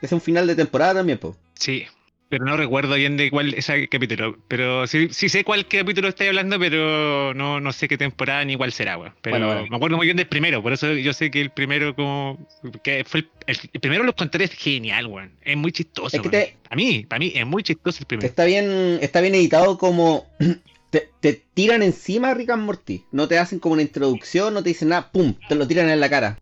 Es 0.00 0.12
un 0.12 0.20
final 0.20 0.46
de 0.46 0.54
temporada 0.54 0.94
también, 0.94 1.18
po. 1.18 1.36
Sí, 1.54 1.84
pero 2.28 2.44
no 2.44 2.56
recuerdo 2.56 2.94
bien 2.96 3.16
de 3.16 3.30
cuál 3.30 3.54
es 3.54 3.68
el 3.68 3.88
capítulo. 3.88 4.36
Pero 4.48 4.86
sí, 4.86 5.08
sí 5.10 5.28
sé 5.28 5.44
cuál 5.44 5.66
capítulo 5.68 6.08
estáis 6.08 6.28
hablando, 6.28 6.58
pero 6.58 7.32
no, 7.34 7.60
no 7.60 7.72
sé 7.72 7.88
qué 7.88 7.96
temporada 7.96 8.44
ni 8.44 8.56
cuál 8.56 8.72
será, 8.72 8.98
weón. 8.98 9.14
Pero 9.22 9.34
Bueno, 9.38 9.46
bueno. 9.46 9.66
me 9.70 9.76
acuerdo 9.76 9.96
muy 9.96 10.06
bien 10.06 10.16
del 10.16 10.26
primero, 10.26 10.62
por 10.62 10.72
eso 10.72 10.92
yo 10.94 11.12
sé 11.12 11.30
que 11.30 11.40
el 11.40 11.50
primero 11.50 11.94
como... 11.94 12.38
que 12.82 13.04
fue 13.04 13.20
el, 13.20 13.30
el- 13.46 13.70
el 13.72 13.80
primero 13.80 14.02
lo 14.04 14.14
contaré 14.14 14.44
es 14.46 14.52
genial, 14.52 15.06
weón. 15.06 15.32
Es 15.42 15.56
muy 15.56 15.72
chistoso. 15.72 16.16
Es 16.16 16.22
que 16.22 16.28
weón. 16.28 16.30
te- 16.46 16.56
A 16.70 16.74
mí, 16.76 17.04
para 17.08 17.18
mí 17.20 17.32
es 17.34 17.46
muy 17.46 17.62
chistoso 17.62 17.98
el 18.00 18.06
primero. 18.06 18.26
Está 18.28 18.44
bien, 18.44 18.98
está 19.00 19.20
bien 19.20 19.34
editado 19.34 19.78
como 19.78 20.26
te, 20.90 21.10
te 21.20 21.42
tiran 21.54 21.82
encima 21.82 22.30
a 22.30 22.34
Rick 22.34 22.50
and 22.50 22.64
Morty. 22.64 23.04
No 23.12 23.28
te 23.28 23.38
hacen 23.38 23.58
como 23.60 23.74
una 23.74 23.82
introducción, 23.82 24.52
no 24.54 24.62
te 24.62 24.70
dicen 24.70 24.88
nada, 24.88 25.10
pum, 25.12 25.34
te 25.48 25.54
lo 25.54 25.66
tiran 25.66 25.88
en 25.90 26.00
la 26.00 26.10
cara. 26.10 26.38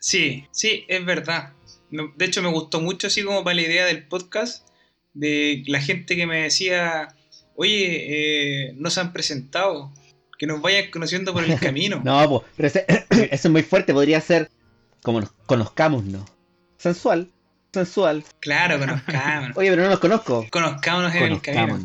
Sí, 0.00 0.44
sí, 0.52 0.84
es 0.88 1.04
verdad. 1.04 1.52
De 1.90 2.24
hecho, 2.24 2.42
me 2.42 2.48
gustó 2.50 2.80
mucho 2.80 3.06
así 3.06 3.22
como 3.22 3.42
para 3.42 3.54
la 3.56 3.62
idea 3.62 3.86
del 3.86 4.06
podcast 4.06 4.67
de 5.18 5.64
la 5.66 5.80
gente 5.80 6.16
que 6.16 6.26
me 6.26 6.42
decía, 6.42 7.08
oye, 7.56 8.68
eh, 8.68 8.72
no 8.76 8.88
se 8.88 9.00
han 9.00 9.12
presentado, 9.12 9.92
que 10.38 10.46
nos 10.46 10.62
vayan 10.62 10.90
conociendo 10.90 11.32
por 11.32 11.44
el 11.44 11.58
camino. 11.60 12.00
No, 12.04 12.28
po, 12.28 12.44
pero 12.56 12.68
ese, 12.68 12.86
eso 13.10 13.48
es 13.48 13.50
muy 13.50 13.62
fuerte, 13.62 13.92
podría 13.92 14.20
ser 14.20 14.48
como 15.02 15.20
nos 15.20 15.32
conozcámonos. 15.46 16.22
Sensual, 16.76 17.28
sensual. 17.72 18.24
Claro, 18.40 18.78
conozcámonos. 18.78 19.56
Oye, 19.56 19.70
pero 19.70 19.82
no 19.82 19.88
los 19.88 19.98
conozco. 19.98 20.46
Conozcámonos 20.50 21.14
en 21.14 21.24
el 21.24 21.40
camino. 21.40 21.80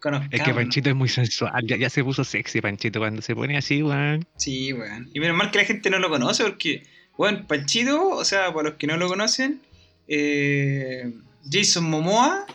Conozcamos. 0.00 0.32
Es 0.32 0.42
que 0.42 0.54
Panchito 0.54 0.90
es 0.90 0.94
muy 0.94 1.08
sensual, 1.08 1.66
ya, 1.66 1.76
ya 1.76 1.90
se 1.90 2.04
puso 2.04 2.22
sexy 2.22 2.60
Panchito 2.60 3.00
cuando 3.00 3.20
se 3.20 3.34
pone 3.34 3.58
así, 3.58 3.82
weón. 3.82 4.24
Sí, 4.36 4.72
weón. 4.72 5.10
Y 5.12 5.18
menos 5.18 5.36
mal 5.36 5.50
que 5.50 5.58
la 5.58 5.64
gente 5.64 5.90
no 5.90 5.98
lo 5.98 6.08
conoce 6.08 6.44
porque, 6.44 6.84
weón, 7.16 7.46
Panchito, 7.48 8.10
o 8.10 8.24
sea, 8.24 8.54
para 8.54 8.68
los 8.68 8.78
que 8.78 8.86
no 8.86 8.96
lo 8.96 9.08
conocen, 9.08 9.60
eh, 10.06 11.12
Jason 11.50 11.90
Momoa, 11.90 12.46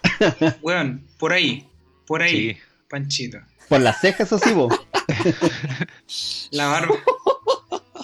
weón, 0.61 1.05
por 1.17 1.33
ahí, 1.33 1.67
por 2.07 2.21
ahí, 2.21 2.53
Sí. 2.53 2.57
Panchito. 2.89 3.39
Por 3.69 3.81
las 3.81 3.99
cejas, 4.01 4.27
eso 4.31 4.37
sí, 4.39 4.51
vos. 4.53 4.73
La 6.51 6.67
barba. 6.67 6.95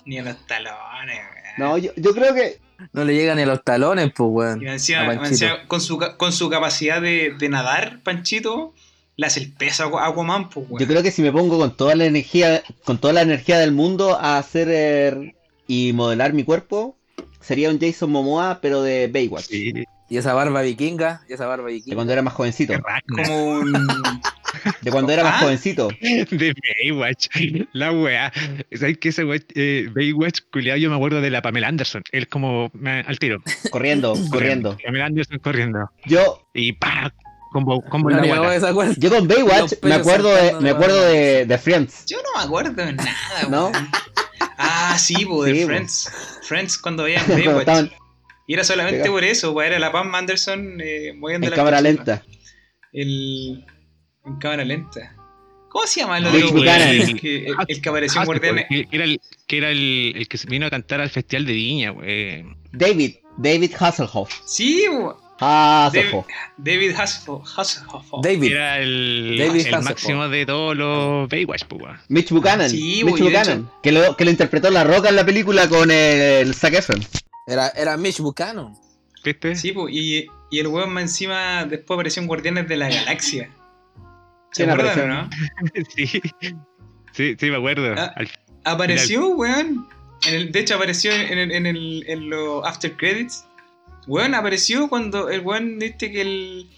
Ni 0.06 0.18
a 0.18 0.24
los 0.24 0.48
talones, 0.48 1.18
weón. 1.18 1.54
No, 1.58 1.78
yo, 1.78 1.92
yo 1.96 2.14
creo 2.14 2.34
que. 2.34 2.60
No 2.94 3.04
le 3.04 3.14
llegan 3.14 3.36
ni 3.36 3.44
a 3.44 3.46
los 3.46 3.64
talones, 3.64 4.12
pues, 4.16 4.30
Y 4.30 4.32
weón. 4.34 4.60
me 4.60 4.72
decía, 4.72 5.02
A 5.02 5.08
me 5.08 5.16
Panchito. 5.18 5.32
decía, 5.46 5.68
con, 5.68 5.82
su, 5.82 5.98
ca- 5.98 6.16
con 6.16 6.32
su 6.32 6.50
capacidad 6.50 7.02
de, 7.02 7.36
de 7.38 7.50
nadar, 7.50 8.00
Panchito, 8.04 8.74
le 9.18 9.28
hace 9.28 9.42
el 9.42 9.52
peso 9.52 9.84
a 9.84 9.88
Aqu- 10.08 10.12
Aquaman, 10.12 10.50
pues, 10.50 10.66
weón. 10.70 10.80
Yo 10.82 10.88
creo 10.88 11.04
que 11.04 11.12
si 11.12 11.22
me 11.22 11.32
pongo 11.32 11.58
con 11.60 11.76
toda 11.76 11.94
la 11.96 12.06
energía, 12.06 12.64
con 12.86 12.98
toda 12.98 13.12
la 13.14 13.22
energía 13.22 13.60
del 13.60 13.74
mundo 13.74 14.18
a 14.18 14.38
hacer 14.38 14.70
eh, 14.72 15.36
y 15.68 15.92
modelar 15.94 16.32
mi 16.34 16.46
cuerpo, 16.46 16.96
sería 17.42 17.70
un 17.70 17.80
Jason 17.82 18.10
Momoa, 18.12 18.60
pero 18.62 18.82
de 18.82 19.08
Baywatch. 19.08 19.46
Sí. 19.48 19.74
Y 20.10 20.18
esa 20.18 20.34
barba 20.34 20.62
vikinga, 20.64 21.22
y 21.30 21.34
esa 21.34 21.46
barba 21.46 21.68
De 21.68 21.74
vikinga. 21.74 21.96
cuando 21.96 22.14
era 22.14 22.22
más 22.24 22.34
jovencito. 22.34 22.74
Como 23.16 23.46
un. 23.60 23.74
De 24.82 24.90
cuando 24.92 25.12
era 25.14 25.24
más 25.24 25.36
¿Ah? 25.36 25.40
jovencito. 25.42 25.90
De 26.02 26.56
Baywatch. 26.84 27.28
La 27.74 27.92
weá. 27.92 28.32
¿Sabes 28.74 28.98
qué 28.98 29.10
ese 29.10 29.24
weá? 29.24 29.40
Eh, 29.54 29.88
Baywatch, 29.94 30.40
culiado, 30.52 30.80
yo 30.80 30.90
me 30.90 30.96
acuerdo 30.96 31.22
de 31.22 31.30
la 31.30 31.42
Pamela 31.44 31.68
Anderson. 31.68 32.02
Él 32.12 32.28
como 32.28 32.72
me- 32.74 33.02
al 33.02 33.20
tiro. 33.20 33.42
Corriendo, 33.70 34.16
corriendo. 34.32 34.76
Pamela 34.84 35.06
Anderson 35.06 35.38
corriendo. 35.40 35.92
Yo, 36.06 36.48
Y 36.56 36.74
pa, 36.74 37.14
combo, 37.52 37.82
combo 37.84 38.10
No 38.10 38.18
la 38.18 38.26
yo 38.98 39.10
con 39.12 39.28
Baywatch 39.28 39.74
me 39.84 39.94
acuerdo 39.94 40.30
de, 40.36 40.54
me 40.54 40.60
de 40.62 40.70
acuerdo 40.72 41.02
de, 41.04 41.46
de 41.46 41.58
Friends. 41.60 42.06
Yo 42.08 42.18
no 42.24 42.40
me 42.40 42.46
acuerdo 42.46 42.74
de 42.84 42.94
nada, 42.94 43.12
¿No? 43.50 43.68
weón. 43.70 43.88
Ah, 44.58 44.98
sí, 44.98 45.26
po, 45.26 45.44
de 45.44 45.54
Sí. 45.54 45.66
Friends. 45.66 46.12
Friends 46.44 46.78
cuando 46.80 47.04
veían 47.04 47.24
Baywatch. 47.28 47.92
Y 48.50 48.54
era 48.56 48.64
solamente 48.64 49.02
Pega. 49.02 49.12
por 49.12 49.24
eso, 49.24 49.54
pues 49.54 49.68
era 49.68 49.78
la 49.78 49.92
Pam 49.92 50.16
Anderson 50.16 50.82
eh, 50.84 51.14
moviendo 51.16 51.46
en 51.46 51.52
la 51.52 51.56
cámara 51.56 51.82
lenta. 51.82 52.24
El. 52.92 53.64
En 54.26 54.38
cámara 54.40 54.66
lenta. 54.66 55.16
¿Cómo 55.70 55.86
se 55.86 56.00
llama 56.00 56.20
Mitch 56.20 56.32
güey? 56.32 56.52
Buchanan. 56.52 56.90
El 56.90 57.22
que, 57.22 57.46
el, 57.46 57.54
el 57.68 57.80
que 57.80 57.90
apareció 57.90 58.24
en 58.24 58.28
Hasselhoff, 58.28 58.42
Guardianes. 58.42 58.66
que 58.68 58.88
era 58.96 59.04
el 59.06 59.22
que 59.46 59.58
era 59.60 59.70
el, 59.70 60.14
el 60.16 60.28
que 60.28 60.38
se 60.40 60.48
vino 60.50 60.66
a 60.66 60.72
cantar 60.72 61.00
al 61.00 61.12
Festival 61.12 61.46
de 61.46 61.54
Viña, 61.54 61.92
wey. 61.92 62.44
David, 62.72 63.18
David 63.38 63.72
Hasselhoff. 63.80 64.34
Sí, 64.48 64.84
Hasselhoff. 65.40 66.26
David 66.58 66.96
Hasselhoff. 66.98 67.48
Hasselhoff. 67.56 68.06
David. 68.24 68.52
Era 68.52 68.80
el, 68.80 69.36
David 69.38 69.52
el 69.68 69.76
Hasselhoff. 69.76 69.84
máximo 69.86 70.28
de 70.28 70.46
todos 70.48 70.76
los 70.76 71.30
Baywatch, 71.30 71.66
pues, 71.66 71.84
weón. 71.84 72.00
Mitch 72.08 72.32
Buchanan. 72.32 72.68
Sí, 72.68 73.04
Mitch 73.04 73.20
güey, 73.20 73.32
de 73.32 73.38
Buchanan. 73.38 73.70
Que 73.84 73.92
lo, 73.92 74.18
que 74.18 74.26
lo 74.26 74.32
interpretó 74.32 74.72
La 74.72 74.84
Roca 74.84 75.10
en 75.10 75.18
la 75.18 75.24
película 75.24 75.70
con 75.70 75.92
el 75.92 76.56
Zac 76.56 76.74
Efron. 76.74 77.00
Era, 77.50 77.70
era 77.70 77.98
Mitch 77.98 78.20
Buchanan. 78.20 78.74
¿Viste? 79.24 79.56
Sí, 79.56 79.72
po, 79.74 79.90
y, 79.90 80.28
y 80.52 80.60
el 80.60 80.68
weón 80.68 80.94
más 80.94 81.04
encima 81.04 81.66
después 81.66 81.96
apareció 81.98 82.22
en 82.22 82.28
Guardianes 82.28 82.68
de 82.68 82.78
la 82.78 82.90
Galaxia. 82.90 83.50
¿Se 84.52 84.64
¿Quién 84.64 84.70
acuerdan 84.70 85.10
no? 85.10 85.30
sí. 85.96 86.22
Sí, 87.14 87.36
sí, 87.40 87.50
me 87.50 87.58
acuerdo. 87.58 87.94
Ah. 87.98 88.14
Al- 88.16 88.30
Apareció, 88.64 89.30
weón. 89.30 89.88
En 90.28 90.34
el, 90.34 90.52
de 90.52 90.60
hecho, 90.60 90.76
apareció 90.76 91.12
en, 91.12 91.38
el, 91.38 91.52
en, 91.52 91.66
el, 91.66 92.04
en 92.08 92.30
los 92.30 92.66
After 92.66 92.96
Credits. 92.98 93.46
Weón, 94.08 94.36
apareció 94.36 94.88
cuando 94.90 95.30
el 95.30 95.42
weón, 95.42 95.80
viste 95.80 96.12
que 96.12 96.22
el. 96.22 96.70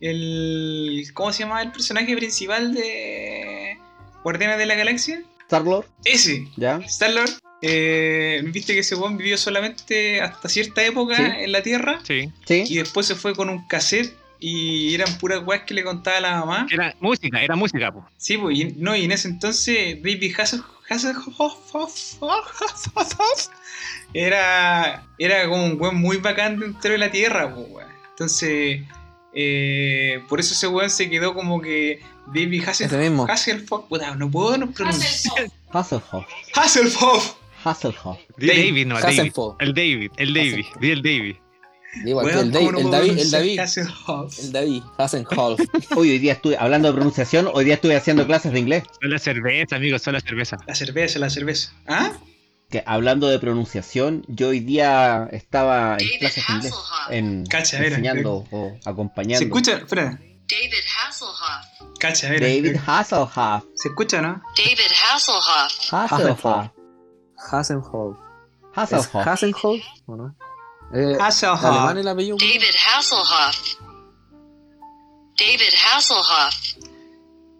el 0.00 1.04
¿Cómo 1.14 1.32
se 1.32 1.44
llama 1.44 1.62
el 1.62 1.72
personaje 1.72 2.16
principal 2.16 2.74
de 2.74 3.76
Guardianes 4.22 4.58
de 4.58 4.66
la 4.66 4.74
Galaxia? 4.74 5.22
Star-Lord, 5.42 5.86
Ese, 6.04 6.46
¿ya? 6.56 6.78
Star-Lord. 6.78 7.30
Eh, 7.68 8.42
viste 8.46 8.74
que 8.74 8.80
ese 8.80 8.94
weón 8.94 9.16
vivió 9.16 9.36
solamente 9.36 10.20
hasta 10.20 10.48
cierta 10.48 10.84
época 10.84 11.16
Sí. 11.16 11.22
en 11.44 11.52
la 11.52 11.62
Tierra. 11.62 12.00
sí. 12.04 12.30
Y 12.48 12.66
¿Sí? 12.66 12.74
después 12.78 13.06
se 13.06 13.14
fue 13.14 13.34
con 13.34 13.48
un 13.50 13.66
cassette. 13.66 14.14
Y 14.38 14.94
eran 14.94 15.16
puras 15.16 15.40
weas 15.46 15.62
que 15.62 15.72
le 15.72 15.82
contaba 15.82 16.18
a 16.18 16.20
la 16.20 16.40
mamá. 16.40 16.66
Era 16.70 16.94
música, 17.00 17.42
era 17.42 17.56
música, 17.56 17.90
pues. 17.90 18.04
Sí, 18.18 18.36
pues, 18.36 18.58
y, 18.58 18.64
no, 18.76 18.94
y 18.94 19.04
en 19.06 19.12
ese 19.12 19.28
entonces 19.28 19.96
David 20.02 20.34
Hasselhoff, 20.38 20.66
era, 24.12 25.04
era 25.18 25.48
como 25.48 25.64
un 25.64 25.80
weón 25.80 25.96
muy 25.96 26.18
bacán 26.18 26.58
dentro 26.60 26.92
de 26.92 26.98
la 26.98 27.10
tierra, 27.10 27.52
pues, 27.54 27.66
weón. 27.70 27.88
Entonces, 28.10 28.82
eh, 29.34 30.22
por 30.28 30.40
eso 30.40 30.54
ese 30.54 30.66
weón 30.68 30.90
se 30.90 31.08
quedó 31.10 31.34
como 31.34 31.60
que 31.60 32.00
David 32.26 32.64
Hasselhoff. 32.68 33.30
Hasselhoff, 33.30 33.84
puta, 33.88 34.14
no 34.16 34.30
puedo 34.30 34.56
no 34.58 34.70
pronunciar. 34.70 35.50
Hasselhoff. 35.72 36.04
Hasselhoff. 36.12 36.26
Hasselhoff. 36.54 37.34
Di 38.36 38.46
David. 38.46 38.64
David, 38.64 38.86
no, 38.86 39.00
David. 39.00 39.18
Hasselhoff. 39.18 39.56
El 39.60 39.74
David, 39.74 40.10
el 40.16 40.34
David, 40.34 40.64
di 40.80 40.90
el 40.90 41.02
David. 41.02 41.36
El 42.04 42.12
¿cómo 42.12 42.28
David, 42.28 42.70
no 42.72 42.78
el 42.78 42.90
David, 42.90 43.18
el 43.18 43.30
David. 43.30 43.58
Hasselhoff? 43.58 44.38
El 44.38 44.52
David, 44.52 44.82
Hasselhoff. 44.98 45.60
Hoy, 45.96 46.10
hoy 46.10 46.18
día 46.18 46.34
estuve, 46.34 46.56
hablando 46.58 46.88
de 46.88 46.94
pronunciación, 46.94 47.48
hoy 47.52 47.64
día 47.64 47.74
estuve 47.74 47.96
haciendo 47.96 48.26
clases 48.26 48.52
de 48.52 48.60
inglés. 48.60 48.84
Son 49.00 49.10
la 49.10 49.18
cerveza, 49.18 49.76
amigos, 49.76 50.02
son 50.02 50.14
la 50.14 50.20
cerveza. 50.20 50.58
La 50.66 50.74
cerveza, 50.74 51.18
la 51.18 51.30
cerveza. 51.30 51.72
¿Ah? 51.86 52.12
Que 52.68 52.82
hablando 52.84 53.28
de 53.28 53.38
pronunciación, 53.38 54.24
yo 54.28 54.48
hoy 54.48 54.60
día 54.60 55.28
estaba 55.32 55.92
en 55.92 55.98
David 55.98 56.18
clases 56.20 56.46
de 56.46 56.52
inglés, 56.54 56.72
Hasselhoff. 56.72 57.12
en, 57.12 57.46
Cacha, 57.46 57.84
enseñando 57.84 58.44
o 58.50 58.76
acompañando. 58.84 59.38
¿Se 59.38 59.44
escucha? 59.44 59.76
Espera. 59.78 60.20
David 60.48 60.84
Hasselhoff. 61.08 61.98
Cacha, 61.98 62.26
a 62.26 62.30
ver. 62.30 62.40
David 62.40 62.76
Hasselhoff. 62.86 63.64
¿Se 63.74 63.88
escucha, 63.88 64.20
no? 64.20 64.42
David 64.56 64.92
Hasselhoff. 65.10 65.92
Hasselhoff. 65.92 66.44
Hasselhoff. 66.44 66.75
¿Es 67.46 67.52
Hasselhoff. 67.54 68.16
Hasselhoff? 69.26 69.80
¿O 70.06 70.16
no? 70.16 70.34
Eh, 70.92 71.16
Hasselhoff. 71.20 71.64
¿Alemán 71.64 71.98
el 71.98 72.08
apellido? 72.08 72.36
David 72.38 72.62
Hasselhoff. 72.94 73.80
David 75.38 75.74
Hasselhoff. 75.94 76.54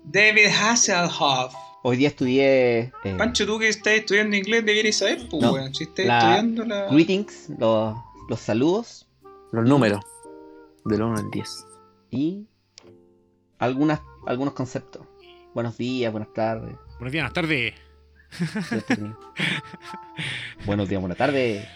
David 0.04 0.46
Hasselhoff. 0.48 1.54
Hoy 1.82 1.96
día 1.98 2.08
estudié 2.08 2.92
eh, 3.04 3.14
Pancho, 3.16 3.46
tú 3.46 3.58
que 3.60 3.68
estás 3.68 3.94
estudiando 3.94 4.34
inglés 4.36 4.64
deberías 4.66 4.96
saber, 4.96 5.28
pues, 5.30 5.42
No. 5.42 5.52
weón. 5.52 5.72
Si 5.74 5.84
estás 5.84 6.06
La- 6.06 6.18
estudiando 6.18 6.64
la. 6.64 6.86
greetings, 6.88 7.50
los, 7.58 7.96
los 8.28 8.40
saludos 8.40 9.08
Los 9.52 9.64
números. 9.68 10.00
Del 10.84 11.02
1 11.02 11.16
al 11.18 11.30
10. 11.30 11.64
y 12.10 12.46
algunas, 13.58 14.00
algunos 14.26 14.54
conceptos. 14.54 15.02
Buenos 15.54 15.76
días, 15.78 16.12
buenas 16.12 16.32
tardes. 16.32 16.76
Buenos 16.98 17.12
días, 17.12 17.22
buenas 17.24 17.32
tardes. 17.32 17.74
Buenos 20.66 20.88
días, 20.88 21.00
buenas 21.00 21.18
tardes. 21.18 21.66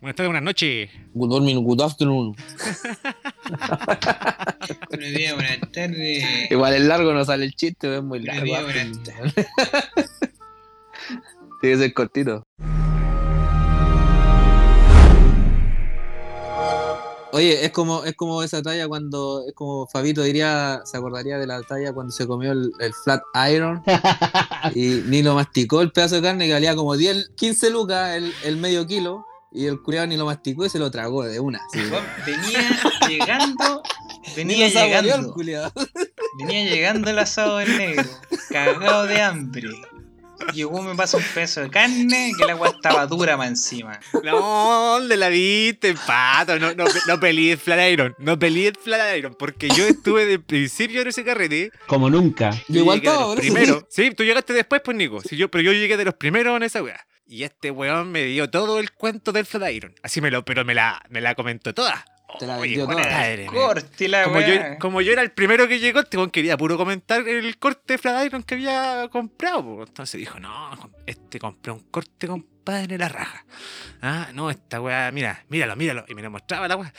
Buenas 0.00 0.16
tardes, 0.16 0.28
buenas 0.28 0.42
noches. 0.42 0.90
Good 1.14 1.28
morning, 1.28 1.62
good 1.62 1.80
afternoon. 1.80 2.34
Buenos 4.90 5.14
días, 5.14 5.34
buenas 5.34 5.60
tardes. 5.72 6.24
Igual 6.50 6.74
es 6.74 6.82
largo, 6.82 7.12
no 7.14 7.24
sale 7.24 7.44
el 7.44 7.54
chiste, 7.54 7.96
es 7.96 8.02
muy 8.02 8.18
Buenos 8.18 8.26
largo. 8.36 8.44
días, 8.44 8.62
buenas 8.64 9.02
afternoon. 9.04 9.32
Tiene 11.60 11.76
que 11.76 11.82
ser 11.82 11.94
cortito. 11.94 12.42
Oye, 17.32 17.64
es 17.64 17.72
como, 17.72 18.04
es 18.04 18.14
como 18.14 18.42
esa 18.42 18.60
talla 18.60 18.86
cuando, 18.86 19.44
es 19.48 19.54
como 19.54 19.86
Fabito 19.86 20.22
diría, 20.22 20.82
se 20.84 20.98
acordaría 20.98 21.38
de 21.38 21.46
la 21.46 21.62
talla 21.62 21.94
cuando 21.94 22.12
se 22.12 22.26
comió 22.26 22.52
el, 22.52 22.72
el 22.78 22.92
flat 22.92 23.22
iron 23.50 23.82
y 24.74 25.02
ni 25.06 25.22
lo 25.22 25.34
masticó 25.34 25.80
el 25.80 25.92
pedazo 25.92 26.16
de 26.16 26.22
carne 26.22 26.46
que 26.46 26.52
valía 26.52 26.76
como 26.76 26.94
10, 26.94 27.30
15 27.34 27.70
lucas 27.70 28.16
el, 28.16 28.34
el 28.44 28.58
medio 28.58 28.86
kilo 28.86 29.24
y 29.50 29.66
el 29.66 29.80
curiado 29.80 30.06
ni 30.06 30.16
lo 30.16 30.26
masticó 30.26 30.66
y 30.66 30.70
se 30.70 30.78
lo 30.78 30.90
tragó 30.90 31.24
de 31.24 31.40
una. 31.40 31.60
Venía 32.26 32.80
llegando. 33.08 33.82
Venía 34.36 34.68
llegando. 34.68 35.34
Venía 36.38 36.64
llegando 36.64 37.10
el 37.10 37.18
asado 37.18 37.58
del 37.58 37.76
negro. 37.76 38.04
Cagado 38.48 39.06
de 39.06 39.20
hambre. 39.20 39.68
Llegó, 40.52 40.82
me 40.82 40.94
pasa 40.94 41.16
un 41.16 41.24
pedazo 41.34 41.62
de 41.62 41.70
carne 41.70 42.32
que 42.36 42.44
el 42.44 42.50
agua 42.50 42.68
estaba 42.68 43.06
dura 43.06 43.36
más 43.36 43.48
encima. 43.48 43.98
No, 44.22 44.98
¿dónde 44.98 45.16
la 45.16 45.28
viste, 45.28 45.94
pato? 46.06 46.58
No, 46.58 46.74
no, 46.74 46.84
no 47.06 47.20
peleé 47.20 47.56
Flat 47.56 47.90
Iron. 47.90 48.14
No 48.18 48.38
peleé 48.38 48.72
Flat 48.72 49.16
Iron. 49.16 49.34
Porque 49.38 49.68
yo 49.68 49.86
estuve 49.86 50.26
de 50.26 50.38
principio 50.38 51.02
en 51.02 51.08
ese 51.08 51.24
carrete. 51.24 51.70
Como 51.86 52.10
nunca. 52.10 52.50
Yo 52.68 52.80
igual 52.80 53.00
de. 53.00 53.10
Primero. 53.36 53.86
Sí, 53.90 54.10
tú 54.10 54.24
llegaste 54.24 54.52
después, 54.52 54.82
pues, 54.84 54.96
Nico. 54.96 55.20
Sí, 55.20 55.36
yo, 55.36 55.50
pero 55.50 55.62
yo 55.62 55.72
llegué 55.72 55.96
de 55.96 56.04
los 56.04 56.14
primeros 56.14 56.56
en 56.56 56.62
esa 56.62 56.82
weá. 56.82 57.06
Y 57.26 57.44
este 57.44 57.70
weón 57.70 58.12
me 58.12 58.24
dio 58.24 58.50
todo 58.50 58.78
el 58.78 58.92
cuento 58.92 59.32
del 59.32 59.46
Flat 59.46 59.70
Iron. 59.72 59.94
Así 60.02 60.20
me 60.20 60.30
lo, 60.30 60.44
pero 60.44 60.64
me 60.64 60.74
la, 60.74 61.02
me 61.08 61.20
la 61.20 61.34
comentó 61.34 61.72
toda. 61.72 62.04
Te 62.38 62.46
la 62.46 62.56
Oye, 62.58 62.76
vendió 62.76 62.86
toda. 62.86 63.02
compadre, 63.02 63.46
Corte 63.46 64.08
la 64.08 64.24
como, 64.24 64.40
yo, 64.40 64.46
weá. 64.48 64.78
como 64.78 65.00
yo 65.00 65.12
era 65.12 65.22
el 65.22 65.30
primero 65.32 65.68
que 65.68 65.78
llegó, 65.78 66.00
este 66.00 66.18
quería 66.32 66.56
puro 66.56 66.76
comentar 66.76 67.26
el 67.28 67.56
corte 67.58 67.94
de 67.94 67.98
Flat 67.98 68.26
Iron 68.26 68.42
que 68.42 68.54
había 68.54 69.08
comprado. 69.10 69.62
po. 69.62 69.82
Entonces 69.86 70.18
dijo, 70.18 70.40
no, 70.40 70.90
este 71.06 71.38
compré 71.38 71.72
un 71.72 71.80
corte, 71.90 72.26
compadre, 72.26 72.96
la 72.98 73.08
raja. 73.08 73.44
Ah, 74.00 74.28
no, 74.34 74.50
esta 74.50 74.80
weá, 74.80 75.10
mira, 75.12 75.44
míralo, 75.48 75.76
míralo. 75.76 76.04
Y 76.08 76.14
me 76.14 76.22
lo 76.22 76.30
mostraba 76.30 76.66
la 76.68 76.76
weá. 76.76 76.92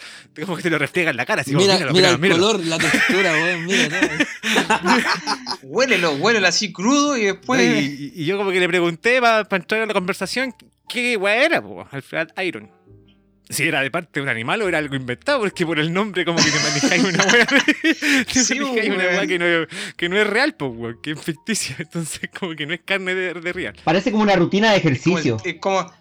Como 0.46 0.56
que 0.56 0.64
te 0.64 0.70
lo 0.70 0.78
refriega 0.78 1.10
en 1.12 1.18
la 1.18 1.26
cara. 1.26 1.42
Así 1.42 1.52
como, 1.52 1.64
Mira, 1.64 1.74
míralo, 1.76 1.94
mira 1.94 2.08
míralo, 2.10 2.16
el 2.16 2.22
míralo. 2.22 2.42
color, 2.52 2.66
la 2.68 2.78
textura, 2.78 3.32
weón, 3.34 3.66
mira. 3.66 4.00
Huélelo, 5.64 6.14
huélelo 6.14 6.48
así 6.48 6.72
crudo 6.72 7.18
y 7.18 7.26
después. 7.26 7.62
y, 7.62 8.12
y- 8.16 8.22
y 8.22 8.26
yo 8.26 8.38
como 8.38 8.52
que 8.52 8.60
le 8.60 8.68
pregunté 8.68 9.20
para 9.22 9.48
entrar 9.52 9.82
a 9.82 9.86
la 9.86 9.94
conversación 9.94 10.54
qué 10.88 11.18
weá 11.18 11.44
era, 11.46 11.62
po, 11.62 11.88
el 11.92 12.02
Flat 12.02 12.32
Iron. 12.44 12.70
Si 13.50 13.64
era 13.64 13.82
de 13.82 13.92
parte 13.92 14.20
de 14.20 14.24
un 14.24 14.30
animal 14.30 14.62
o 14.62 14.68
era 14.70 14.78
algo 14.78 14.96
inventado, 14.96 15.40
porque 15.42 15.66
por 15.66 15.78
el 15.80 15.92
nombre 15.94 16.24
como 16.26 16.38
que 16.40 16.50
te 16.50 16.60
manejáis 16.60 17.04
una 17.04 17.24
weá. 17.26 17.46
te 18.26 18.44
Sí, 18.44 18.60
manejáis 18.60 18.90
una 18.90 18.98
weón. 19.04 19.16
weá 19.18 19.28
que 19.28 19.40
no, 19.40 19.68
que 19.98 20.10
no 20.10 20.18
es 20.18 20.28
real, 20.28 20.56
pues, 20.56 20.72
weón, 20.74 21.00
que 21.04 21.12
es 21.12 21.22
ficticia. 21.22 21.76
Entonces 21.80 22.30
como 22.38 22.56
que 22.56 22.66
no 22.66 22.74
es 22.74 22.82
carne 22.86 23.14
de, 23.16 23.34
de 23.34 23.54
real. 23.54 23.76
Parece 23.84 24.12
como 24.12 24.24
una 24.24 24.36
rutina 24.36 24.72
de 24.72 24.80
como 24.82 24.90
el- 24.92 24.96
ejercicio. 24.98 25.38
es, 25.44 25.56
como, 25.60 25.92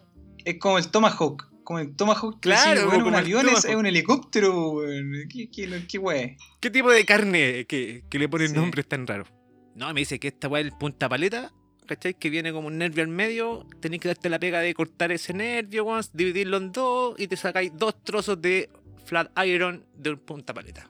es 0.45 0.59
como 0.59 0.79
el 0.79 0.89
Tomahawk. 0.89 1.49
Como 1.65 1.79
el 1.79 1.95
Tomahawk. 1.97 2.41
Claro, 2.41 2.81
sí, 2.81 2.87
weón, 2.87 2.91
como 3.01 3.07
un 3.09 3.15
el 3.15 3.21
avión 3.21 3.49
es, 3.49 3.65
es 3.65 3.75
un 3.75 3.87
helicóptero, 3.87 4.71
weón. 4.71 5.13
¿Qué, 5.29 5.51
qué, 5.51 5.85
qué 5.89 5.99
weá? 5.99 6.37
¿Qué 6.61 6.71
tipo 6.71 6.91
de 6.91 7.05
carne 7.05 7.67
que, 7.67 8.05
que 8.09 8.19
le 8.19 8.29
ponen 8.29 8.49
Sí. 8.49 8.55
nombres 8.55 8.87
tan 8.89 9.07
raros? 9.07 9.29
No, 9.75 9.93
me 9.95 10.01
dice 10.01 10.19
que 10.21 10.29
esta 10.29 10.49
weá 10.49 10.61
es 10.61 10.67
el 10.69 10.79
punta 10.79 11.09
paleta, 11.09 11.53
¿cachai? 11.95 12.15
Que 12.15 12.31
viene 12.31 12.53
como 12.53 12.69
un 12.69 12.79
nervio 12.79 13.03
al 13.03 13.09
medio, 13.09 13.67
tenéis 13.81 14.03
que 14.03 14.09
darte 14.09 14.29
la 14.29 14.39
pega 14.39 14.61
de 14.61 14.75
cortar 14.75 15.13
ese 15.13 15.33
nervio, 15.35 15.87
dividirlo 16.13 16.57
en 16.59 16.73
dos 16.73 17.15
y 17.19 17.27
te 17.29 17.37
sacáis 17.37 17.73
dos 17.77 18.03
trozos 18.03 18.41
de 18.41 18.69
flat 19.05 19.31
iron 19.47 19.85
de 19.97 20.11
un 20.11 20.19
punta 20.19 20.55
paleta. 20.55 20.89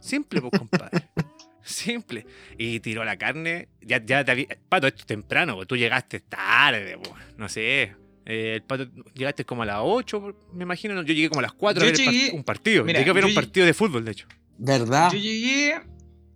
Simple, 0.00 0.40
pues, 0.40 0.52
compadre. 0.58 1.08
Simple. 1.62 2.26
Y 2.58 2.80
tiró 2.80 3.04
la 3.04 3.16
carne, 3.16 3.68
ya, 3.80 4.04
ya 4.04 4.22
te 4.24 4.30
había... 4.32 4.46
Pato, 4.68 4.86
esto 4.86 5.00
es 5.00 5.06
temprano, 5.06 5.54
pues, 5.56 5.66
tú 5.66 5.76
llegaste 5.76 6.20
tarde, 6.20 6.98
pues, 7.02 7.14
no 7.38 7.48
sé. 7.48 7.94
Eh, 8.26 8.54
el 8.56 8.62
pato, 8.62 8.86
llegaste 9.14 9.44
como 9.46 9.62
a 9.62 9.66
las 9.66 9.78
8, 9.80 10.36
me 10.52 10.64
imagino. 10.64 10.94
no, 10.94 11.02
Yo 11.02 11.14
llegué 11.14 11.28
como 11.30 11.40
a 11.40 11.42
las 11.42 11.52
4 11.54 11.82
a 11.82 11.86
Yo 11.86 11.92
ver 11.92 12.00
el 12.00 12.06
part- 12.06 12.12
llegué- 12.12 12.32
un 12.34 12.44
partido. 12.44 12.84
mira, 12.84 12.98
llegué 12.98 13.10
a 13.10 13.14
ver 13.14 13.24
un 13.24 13.34
partido 13.34 13.64
de 13.66 13.72
fútbol, 13.74 14.04
de 14.04 14.12
hecho. 14.12 14.26
¿Verdad? 14.58 15.10
Yo 15.12 15.18
llegué 15.18 15.80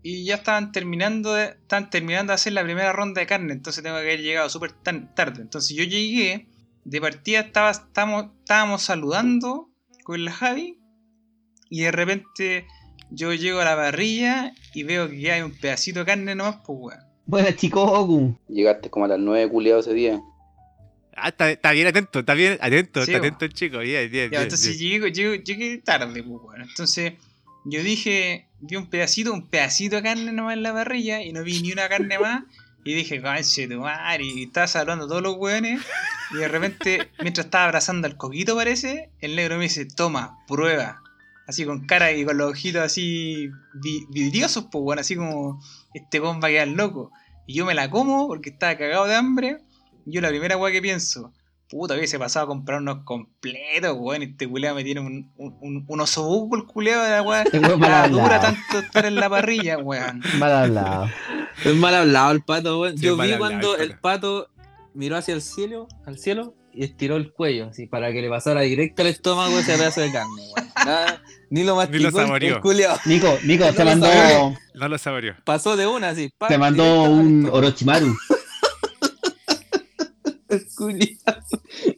y 0.03 0.25
ya 0.25 0.37
estaban 0.37 0.73
terminando 0.73 1.35
de, 1.35 1.47
estaban 1.47 1.91
terminando 1.91 2.31
de 2.31 2.35
hacer 2.35 2.53
la 2.53 2.63
primera 2.65 2.93
ronda 2.93 3.21
de 3.21 3.27
carne, 3.27 3.53
entonces 3.53 3.83
tengo 3.83 3.97
que 3.97 4.03
haber 4.03 4.21
llegado 4.21 4.49
súper 4.49 4.73
tan 4.73 5.15
tarde. 5.15 5.43
Entonces 5.43 5.77
yo 5.77 5.85
llegué, 5.85 6.47
de 6.85 7.01
partida 7.01 7.41
estaba, 7.41 7.71
estábamos, 7.71 8.27
estábamos 8.41 8.83
saludando 8.83 9.69
con 10.05 10.25
la 10.25 10.33
Javi 10.33 10.79
y 11.71 11.81
de 11.83 11.91
repente 11.93 12.67
yo 13.11 13.33
llego 13.35 13.61
a 13.61 13.65
la 13.65 13.77
parrilla 13.77 14.53
y 14.75 14.83
veo 14.85 15.09
que 15.11 15.33
hay 15.33 15.43
un 15.43 15.53
pedacito 15.59 16.01
de 16.01 16.07
carne 16.07 16.35
nomás, 16.35 16.57
pues 16.67 16.79
weón. 16.81 17.01
Bueno, 17.27 17.51
chico 17.53 17.85
Goku. 17.87 18.39
Llegaste 18.49 18.89
como 18.91 19.05
a 19.05 19.09
las 19.09 19.19
9 19.19 19.51
culiados 19.51 19.87
ese 19.87 19.95
día. 19.95 20.21
Ah, 21.15 21.29
está, 21.29 21.51
está 21.51 21.73
bien 21.73 21.87
atento, 21.89 22.21
está 22.21 22.33
bien 22.35 22.57
atento, 22.61 23.05
Sí, 23.05 23.11
está 23.13 23.19
atento 23.19 23.45
el 23.45 23.53
chico. 23.53 23.79
Bien, 23.81 24.11
bien, 24.11 24.25
Ya, 24.27 24.39
bien, 24.39 24.43
entonces 24.45 24.79
bien. 24.79 24.93
llego, 24.93 25.07
llego- 25.09 25.43
llegué 25.43 25.79
tarde, 25.79 26.23
pues 26.23 26.41
weón. 26.43 26.63
Entonces 26.63 27.15
yo 27.65 27.83
dije, 27.83 28.49
vi 28.61 28.77
un 28.77 28.87
pedacito, 28.87 29.33
un 29.33 29.47
pedacito 29.49 29.97
de 29.97 30.03
carne 30.03 30.33
nomás 30.33 30.55
en 30.55 30.63
la 30.63 30.73
parrilla 30.73 31.23
y 31.23 31.33
no 31.33 31.43
vi 31.43 31.61
ni 31.63 31.73
una 31.73 31.89
carne 31.89 32.19
más. 32.19 32.45
Y 32.85 32.95
dije, 32.95 33.21
conche 33.21 33.69
tu 33.69 33.81
madre, 33.81 34.25
y 34.25 34.45
estaba 34.45 34.67
saludando 34.67 35.05
a 35.05 35.09
todos 35.09 35.21
los 35.23 35.37
weones. 35.37 35.81
Y 36.33 36.39
de 36.39 36.49
repente, 36.49 37.11
mientras 37.21 37.47
estaba 37.47 37.65
abrazando 37.65 38.07
al 38.07 38.17
coquito, 38.17 38.57
parece, 38.57 39.11
el 39.21 39.37
negro 39.37 39.57
me 39.57 39.65
dice, 39.65 39.85
toma, 39.85 40.39
prueba. 40.47 41.03
Así 41.47 41.65
con 41.65 41.87
cara 41.87 42.13
y 42.13 42.25
con 42.25 42.39
los 42.39 42.51
ojitos 42.51 42.83
así 42.83 43.51
vi- 43.75 44.07
vidriosos, 44.11 44.67
pues 44.71 44.83
weón, 44.83 44.99
así 44.99 45.17
como 45.17 45.61
este 45.93 46.21
weón 46.21 46.41
va 46.43 46.49
a 46.49 46.67
loco. 46.67 47.11
Y 47.47 47.55
yo 47.55 47.67
me 47.67 47.75
la 47.75 47.91
como 47.91 48.27
porque 48.29 48.51
estaba 48.51 48.77
cagado 48.79 49.07
de 49.07 49.15
hambre. 49.17 49.59
Y 50.07 50.13
yo 50.13 50.21
la 50.21 50.29
primera 50.29 50.57
weá 50.57 50.73
que 50.73 50.81
pienso, 50.81 51.33
puta, 51.69 51.95
hubiese 51.95 52.19
pasado 52.19 52.45
a 52.45 52.49
comprar 52.49 52.81
unos 52.81 53.05
completos, 53.05 53.97
weón. 53.99 54.23
Este 54.23 54.49
culeado 54.49 54.77
me 54.77 54.85
tiene 54.85 55.01
un, 55.01 55.31
un, 55.37 55.57
un, 55.61 55.85
un 55.87 56.01
osobuco 56.01 56.57
el 56.57 56.65
culeado 56.65 57.05
de 57.05 57.11
la. 57.11 57.43
Este 57.43 57.59
weón 57.59 57.81
dura 57.81 58.05
hablado. 58.05 58.41
tanto 58.41 58.79
estar 58.79 59.07
en 59.07 59.15
la 59.17 59.29
parrilla, 59.29 59.79
weón. 59.79 60.23
Mal 60.39 60.53
hablado. 60.53 61.09
Es 61.65 61.75
mal 61.77 61.95
hablado 61.95 62.33
el 62.33 62.43
pato, 62.43 62.81
weón. 62.81 62.97
Sí, 62.99 63.05
Yo 63.05 63.17
vi 63.17 63.33
hablado 63.33 63.39
cuando 63.39 63.77
el 63.77 63.91
el 63.91 63.99
pato 63.99 64.49
miró 64.95 65.17
hacia 65.17 65.35
el 65.35 65.43
cielo, 65.43 65.87
al 66.07 66.19
cielo, 66.19 66.55
y 66.73 66.85
estiró 66.85 67.17
el 67.17 67.33
cuello, 67.33 67.69
así, 67.69 67.87
para 67.87 68.13
que 68.13 68.21
le 68.23 68.29
pasara 68.29 68.63
directo 68.63 69.03
al 69.03 69.09
estómago 69.09 69.59
ese 69.59 69.77
pedazo 69.77 70.01
de 70.01 70.13
carne, 70.13 70.43
weón. 70.55 70.69
Nada, 70.85 71.23
ni 71.51 71.65
lo 71.65 71.77
masticó 71.77 72.11
saboreó. 72.11 72.57
el 72.57 72.61
culiao. 72.63 72.99
Nico, 73.05 73.39
Nico, 73.45 73.65
No 73.67 73.73
te 73.75 73.85
lo 73.85 73.91
mandó. 73.91 74.55
No 74.75 74.89
lo 74.89 74.99
saboreó. 74.99 75.35
Pasó 75.45 75.77
de 75.77 75.87
una 75.87 76.11
así. 76.11 76.31
pa, 76.39 76.49
te 76.49 76.57
mandó 76.59 77.03
un. 77.05 77.49
Orochimaru. 77.51 78.17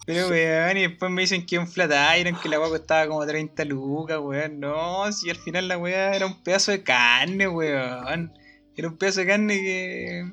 Pero 0.07 0.29
weón, 0.29 0.77
y 0.77 0.83
después 0.83 1.11
me 1.11 1.23
dicen 1.23 1.47
que 1.47 1.59
un 1.59 1.69
flat 1.69 1.93
iron, 2.19 2.37
que 2.41 2.49
la 2.49 2.59
weá 2.59 2.69
costaba 2.69 3.07
como 3.07 3.25
30 3.25 3.65
lucas, 3.65 4.19
weón. 4.21 4.61
No, 4.61 5.11
si 5.13 5.31
al 5.31 5.37
final 5.37 5.69
la 5.69 5.79
weá 5.79 6.15
era 6.15 6.27
un 6.27 6.43
pedazo 6.43 6.73
de 6.73 6.83
carne, 6.83 7.49
weón. 7.49 8.33
Era 8.77 8.89
un 8.89 8.97
pedazo 8.97 9.21
de 9.21 9.27
carne 9.27 9.55
que. 9.59 10.33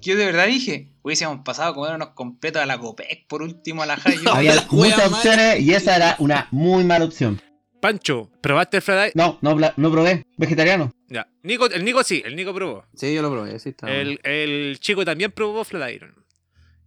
que 0.00 0.10
yo 0.10 0.16
de 0.16 0.26
verdad 0.26 0.46
dije, 0.46 0.92
hubiésemos 1.02 1.40
pasado 1.44 1.72
a 1.72 1.74
comer 1.74 1.94
unos 1.94 2.10
completos 2.10 2.62
a 2.62 2.66
la 2.66 2.78
Copec, 2.78 3.26
por 3.26 3.42
último 3.42 3.82
a 3.82 3.86
la 3.86 3.96
Jayo. 3.96 4.30
Había 4.34 4.54
la 4.54 4.66
muchas 4.70 5.12
opciones 5.12 5.60
y 5.60 5.74
esa 5.74 5.96
era 5.96 6.16
una 6.18 6.48
muy 6.50 6.84
mala 6.84 7.04
opción. 7.04 7.40
Pancho, 7.80 8.30
¿probaste 8.42 8.76
el 8.76 8.82
flat 8.82 9.14
iron? 9.14 9.38
No, 9.40 9.56
no, 9.58 9.72
no 9.76 9.90
probé. 9.90 10.26
Vegetariano. 10.36 10.92
Ya. 11.08 11.26
Nico, 11.42 11.66
el 11.66 11.84
Nico 11.84 12.04
sí, 12.04 12.22
el 12.24 12.36
Nico 12.36 12.54
probó. 12.54 12.84
Sí, 12.94 13.14
yo 13.14 13.22
lo 13.22 13.30
probé, 13.30 13.58
sí 13.58 13.70
está. 13.70 13.90
El, 13.90 14.20
el 14.22 14.78
chico 14.78 15.04
también 15.04 15.32
probó 15.32 15.64
Flat 15.64 15.90
Iron. 15.90 16.19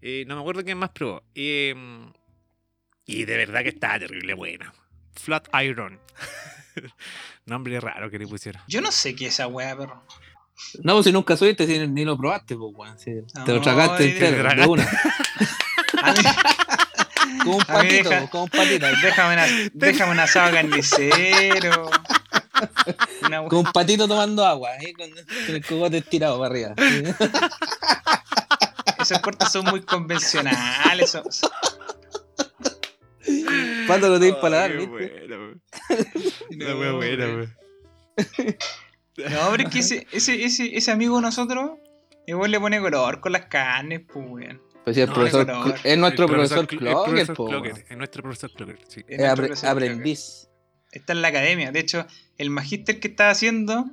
Y 0.04 0.26
no 0.26 0.36
me 0.36 0.42
acuerdo 0.42 0.64
quién 0.64 0.78
más 0.78 0.90
probó. 0.90 1.24
Y, 1.34 1.72
mm, 1.74 2.12
y 3.06 3.24
de 3.26 3.38
verdad 3.38 3.62
que 3.64 3.70
estaba 3.70 4.00
terrible 4.00 4.34
buena. 4.34 4.74
Flat 5.14 5.48
Iron. 5.64 6.00
Nombre 7.46 7.80
raro 7.80 8.10
que 8.12 8.20
le 8.20 8.28
pusieron. 8.28 8.62
Yo 8.68 8.82
no 8.82 8.92
sé 8.92 9.16
qué 9.16 9.28
es 9.28 9.34
esa 9.36 9.48
weá, 9.48 9.78
perro. 9.78 10.04
No, 10.84 10.94
pues 10.94 11.06
si 11.06 11.12
nunca 11.12 11.36
subiste, 11.38 11.66
si 11.68 11.88
ni 11.88 12.06
lo 12.06 12.18
probaste, 12.18 12.56
pues, 12.56 12.74
weón. 12.76 12.98
No, 13.36 13.44
te 13.46 13.54
lo 13.54 13.62
tragaste 13.62 14.12
entero, 14.12 14.50
te 14.50 14.56
de 14.56 14.68
una. 14.68 14.88
Como 17.44 17.58
un 17.58 17.64
patito, 17.66 18.10
deja- 18.10 18.30
como 18.30 18.44
un 18.44 18.50
patito. 18.50 18.86
déjame, 19.02 19.34
una, 19.34 19.46
déjame 19.74 20.12
un 20.14 20.20
asado 20.20 20.52
carnicero. 20.54 21.90
Una 23.26 23.44
Como 23.46 23.62
un 23.62 23.72
patito 23.74 24.08
tomando 24.08 24.46
agua, 24.46 24.70
¿eh? 24.78 24.94
con, 24.94 25.10
con 25.10 25.56
el 25.56 25.66
cogote 25.66 25.98
estirado 25.98 26.40
para 26.40 26.52
arriba. 26.54 26.74
Esos 29.04 29.20
cortes 29.20 29.52
son 29.52 29.66
muy 29.66 29.82
convencionales. 29.82 31.10
son- 31.12 31.24
Pato 33.88 34.10
lo 34.10 34.20
tenéis 34.20 34.36
para 34.36 34.58
dar, 34.58 34.78
¿viste? 34.78 34.92
wea 36.60 36.92
buena, 36.92 37.26
weón. 37.26 37.56
No, 39.18 39.52
pero 39.52 39.64
es 39.64 39.70
que 39.70 39.80
ese, 39.80 40.08
ese, 40.12 40.44
ese, 40.44 40.76
ese 40.76 40.92
amigo 40.92 41.18
de 41.18 41.22
nosotros, 41.24 41.72
igual 42.26 42.52
le 42.52 42.60
pone 42.60 42.80
color 42.82 43.20
con 43.22 43.32
las 43.32 43.46
carnes, 43.46 44.02
pues, 44.12 44.26
weón. 44.28 44.62
Pues 44.84 44.96
sí, 44.96 45.02
el 45.02 45.08
No, 45.10 45.14
profesor, 45.16 45.42
es 45.84 45.98
nuestro 45.98 46.26
El 46.26 46.32
profesor, 46.32 46.60
el 46.60 46.68
profesor 46.68 47.36
Clocker. 47.48 47.86
Es 47.90 47.98
nuestro 47.98 48.24
profesor 48.24 48.52
Clocker, 48.52 48.80
sí. 48.88 49.00
Es 49.02 49.06
Es 49.08 49.18
nuestro 49.20 49.34
apre- 49.44 49.48
profesor, 49.48 49.70
aprendiz. 49.70 50.50
Está 50.92 51.14
en 51.14 51.22
la 51.22 51.28
academia. 51.30 51.72
De 51.72 51.80
hecho, 51.80 52.06
el 52.38 52.50
magíster 52.50 53.00
que 53.00 53.08
estaba 53.08 53.30
haciendo, 53.30 53.86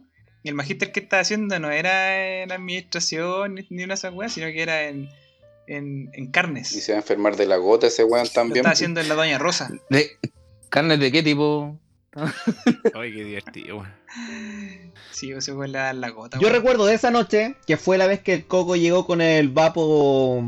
el 0.48 0.54
magíster 0.54 0.90
que 0.92 1.00
estaba 1.00 1.20
haciendo 1.22 1.58
no 1.60 1.70
era 1.70 2.42
en 2.42 2.50
administración 2.52 3.54
ni, 3.56 3.66
ni 3.70 3.84
una 3.84 3.94
weas, 4.12 4.32
sino 4.32 4.46
que 4.46 4.62
era 4.62 4.84
en, 4.88 5.08
en, 5.66 6.10
en 6.14 6.30
carnes. 6.30 6.72
Y 6.72 6.80
se 6.80 6.92
va 6.92 6.98
a 6.98 7.00
enfermar 7.02 7.36
de 7.36 7.46
la 7.46 7.56
gota 7.56 7.86
ese 7.88 8.04
weón 8.04 8.24
Lo 8.24 8.30
también. 8.32 8.56
estaba 8.58 8.72
haciendo 8.72 9.00
en 9.00 9.08
la 9.08 9.14
Doña 9.14 9.38
Rosa. 9.38 9.70
¿De 9.90 10.10
¿Carnes 10.70 11.00
de 11.00 11.10
qué 11.12 11.22
tipo? 11.22 11.78
Ay, 12.94 13.12
qué 13.14 13.24
divertido, 13.24 13.76
weón. 13.78 13.94
Sí, 15.12 15.30
ese 15.32 15.52
fue 15.52 15.68
la, 15.68 15.92
la 15.92 16.10
gota. 16.10 16.38
Yo 16.38 16.48
weón. 16.48 16.54
recuerdo 16.56 16.86
de 16.86 16.94
esa 16.94 17.10
noche 17.10 17.54
que 17.66 17.76
fue 17.76 17.98
la 17.98 18.06
vez 18.06 18.20
que 18.20 18.32
el 18.34 18.46
Coco 18.46 18.76
llegó 18.76 19.06
con 19.06 19.20
el 19.20 19.48
Vapo. 19.50 20.44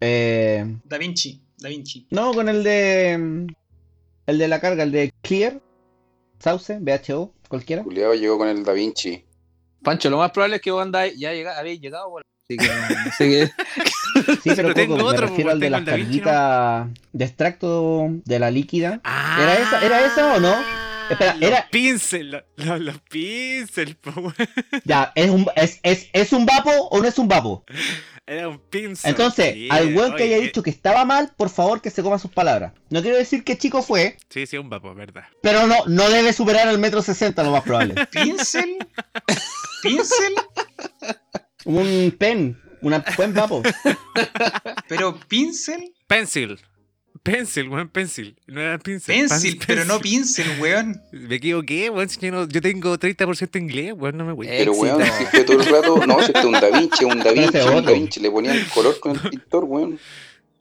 Eh, 0.00 0.64
Da 0.84 0.96
Vinci, 0.98 1.42
Da 1.58 1.68
Vinci. 1.68 2.06
no, 2.10 2.32
con 2.32 2.48
el 2.48 2.62
de. 2.62 3.46
El 4.26 4.38
de 4.38 4.48
la 4.48 4.60
carga, 4.60 4.82
el 4.84 4.92
de 4.92 5.12
Clear. 5.22 5.60
Sauce, 6.40 6.78
BHO, 6.80 7.32
cualquiera. 7.48 7.82
Culeado 7.82 8.14
llegó 8.14 8.38
con 8.38 8.48
el 8.48 8.64
Da 8.64 8.72
Vinci. 8.72 9.24
Pancho, 9.82 10.10
lo 10.10 10.18
más 10.18 10.30
probable 10.32 10.56
es 10.56 10.62
que 10.62 10.70
vos 10.70 10.82
andáis, 10.82 11.18
ya 11.18 11.32
llega, 11.32 11.58
habéis 11.58 11.80
llegado. 11.80 12.12
Así 12.18 12.56
que. 13.28 13.50
Sí, 14.18 14.40
pero 14.44 14.56
Pero 14.56 14.74
tengo 14.74 14.96
Coco, 14.96 15.08
otro, 15.08 15.20
me 15.22 15.26
refiero 15.28 15.44
pues, 15.48 15.52
al 15.54 15.60
de 15.60 15.70
las 15.70 15.82
carguitas 15.84 16.88
de 17.12 17.24
extracto 17.24 18.06
de 18.24 18.38
la 18.40 18.50
líquida. 18.50 19.00
Ah, 19.04 19.38
¿Era 19.40 19.54
esa- 19.54 19.84
era 19.86 20.04
esa 20.06 20.34
o 20.34 20.40
no? 20.40 20.54
Espera, 21.08 21.34
los 21.34 21.42
era- 21.42 21.68
pincel, 21.70 22.30
los, 22.32 22.42
los, 22.56 22.80
los 22.80 22.98
pincel, 23.02 23.94
po. 23.96 24.32
Ya, 24.84 25.12
¿es 25.14 25.30
un, 25.30 25.46
es, 25.54 25.78
es, 25.84 26.08
¿es 26.12 26.32
un 26.32 26.46
vapo 26.46 26.70
o 26.70 27.00
no 27.00 27.06
es 27.06 27.18
un 27.18 27.28
vapo? 27.28 27.64
Era 28.28 28.48
un 28.48 28.58
pincel. 28.58 29.10
Entonces, 29.10 29.54
sí, 29.54 29.68
al 29.70 29.94
weón 29.96 30.14
que 30.14 30.24
oye, 30.24 30.34
haya 30.34 30.42
dicho 30.44 30.62
que 30.62 30.68
estaba 30.70 31.04
mal, 31.06 31.32
por 31.36 31.48
favor 31.48 31.80
que 31.80 31.88
se 31.90 32.02
coma 32.02 32.18
sus 32.18 32.30
palabras. 32.30 32.72
No 32.90 33.00
quiero 33.00 33.16
decir 33.16 33.42
que 33.42 33.56
chico 33.56 33.82
fue, 33.82 34.18
Sí, 34.28 34.46
sí, 34.46 34.58
un 34.58 34.68
vapo, 34.68 34.94
verdad. 34.94 35.24
pero 35.42 35.66
no, 35.66 35.76
no 35.86 36.10
debe 36.10 36.32
superar 36.34 36.68
el 36.68 36.78
metro 36.78 37.00
sesenta, 37.00 37.42
lo 37.42 37.52
más 37.52 37.62
probable. 37.62 37.94
¿Pincel? 38.12 38.76
¿Pincel? 39.82 40.34
Un 41.64 42.14
pen, 42.18 42.60
una 42.82 43.02
buen 43.16 43.32
vapo. 43.32 43.62
¿Pero 44.88 45.18
pincel? 45.28 45.94
Pencil. 46.06 46.60
Pencil, 47.32 47.68
weón, 47.68 47.88
pencil. 47.88 48.36
No 48.46 48.60
era 48.60 48.78
pincel. 48.78 49.16
Pencil, 49.28 49.56
pan- 49.58 49.64
pero 49.66 49.84
no 49.84 50.00
pincel, 50.00 50.46
weón. 50.60 51.00
Me 51.12 51.36
equivoqué, 51.36 51.90
weón. 51.90 52.08
si 52.08 52.20
Yo, 52.20 52.30
no- 52.32 52.48
yo 52.48 52.60
tengo 52.60 52.98
30% 52.98 53.58
inglés, 53.58 53.92
weón, 53.96 54.16
no 54.16 54.24
me 54.24 54.32
voy. 54.32 54.46
Pero 54.46 54.72
weón, 54.72 55.02
si 55.02 55.24
fue 55.26 55.44
todo 55.44 55.60
el 55.60 55.66
rato, 55.66 56.06
no, 56.06 56.22
si 56.22 56.32
es 56.34 56.44
un 56.44 56.52
Da 56.52 56.70
Vinci, 56.70 57.04
un 57.04 57.18
Da 57.18 57.32
Vinci, 57.32 57.58
un. 57.58 57.84
Da 57.84 57.92
Vinci, 57.92 58.20
le 58.20 58.30
ponían 58.30 58.58
color 58.74 58.98
con 59.00 59.12
el 59.12 59.30
pintor, 59.30 59.64
weón. 59.64 59.98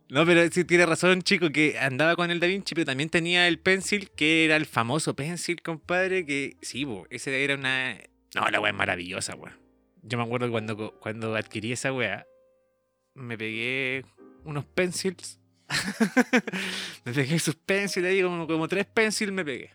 No, 0.09 0.25
pero 0.25 0.49
sí 0.49 0.63
tiene 0.63 0.85
razón, 0.85 1.21
chico, 1.21 1.49
que 1.49 1.77
andaba 1.79 2.15
con 2.15 2.31
el 2.31 2.39
Da 2.39 2.47
Vinci, 2.47 2.73
pero 2.75 2.85
también 2.85 3.09
tenía 3.09 3.47
el 3.47 3.59
Pencil, 3.59 4.09
que 4.15 4.45
era 4.45 4.55
el 4.55 4.65
famoso 4.65 5.15
Pencil, 5.15 5.61
compadre, 5.61 6.25
que 6.25 6.55
sí, 6.61 6.85
bo, 6.85 7.05
ese 7.09 7.43
era 7.43 7.55
una... 7.55 7.97
No, 8.35 8.47
la 8.49 8.59
weá 8.61 8.71
es 8.71 8.77
maravillosa, 8.77 9.35
weón. 9.35 9.55
Yo 10.03 10.17
me 10.17 10.23
acuerdo 10.23 10.49
cuando, 10.49 10.97
cuando 11.01 11.35
adquirí 11.35 11.73
esa 11.73 11.91
weá, 11.91 12.25
me 13.15 13.37
pegué 13.37 14.05
unos 14.45 14.63
pencils. 14.63 15.39
me 17.05 17.13
pegué 17.13 17.39
sus 17.39 17.55
pencils 17.55 18.05
ahí, 18.05 18.21
como, 18.21 18.47
como 18.47 18.67
tres 18.67 18.85
pencils 18.85 19.31
me 19.31 19.43
pegué. 19.43 19.71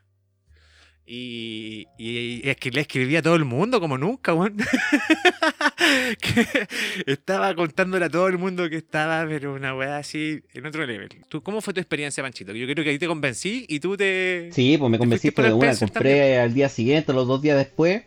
Y, 1.04 1.88
y, 1.98 2.40
y 2.44 2.48
es 2.48 2.56
que 2.56 2.70
le 2.70 2.82
escribía 2.82 3.18
a 3.18 3.22
todo 3.22 3.34
el 3.34 3.44
mundo 3.44 3.80
como 3.80 3.98
nunca, 3.98 4.34
weón. 4.34 4.56
Estaba 7.06 7.54
contándole 7.54 8.04
a 8.04 8.08
todo 8.08 8.28
el 8.28 8.38
mundo 8.38 8.70
que 8.70 8.76
estaba, 8.76 9.26
pero 9.26 9.54
una 9.54 9.74
weá 9.74 9.98
así 9.98 10.42
en 10.54 10.64
otro 10.64 10.86
level. 10.86 11.08
¿Tú, 11.28 11.42
¿Cómo 11.42 11.60
fue 11.60 11.74
tu 11.74 11.80
experiencia, 11.80 12.22
Panchito? 12.22 12.52
Yo 12.52 12.66
creo 12.66 12.84
que 12.84 12.90
ahí 12.90 12.98
te 12.98 13.08
convencí 13.08 13.66
y 13.68 13.80
tú 13.80 13.96
te... 13.96 14.50
Sí, 14.52 14.78
pues 14.78 14.90
me 14.90 14.96
¿Te 14.96 15.00
convencí 15.00 15.30
por 15.32 15.44
de 15.44 15.52
una. 15.52 15.76
Compré 15.76 16.38
al 16.38 16.54
día 16.54 16.68
siguiente, 16.68 17.12
los 17.12 17.26
dos 17.26 17.42
días 17.42 17.58
después, 17.58 18.04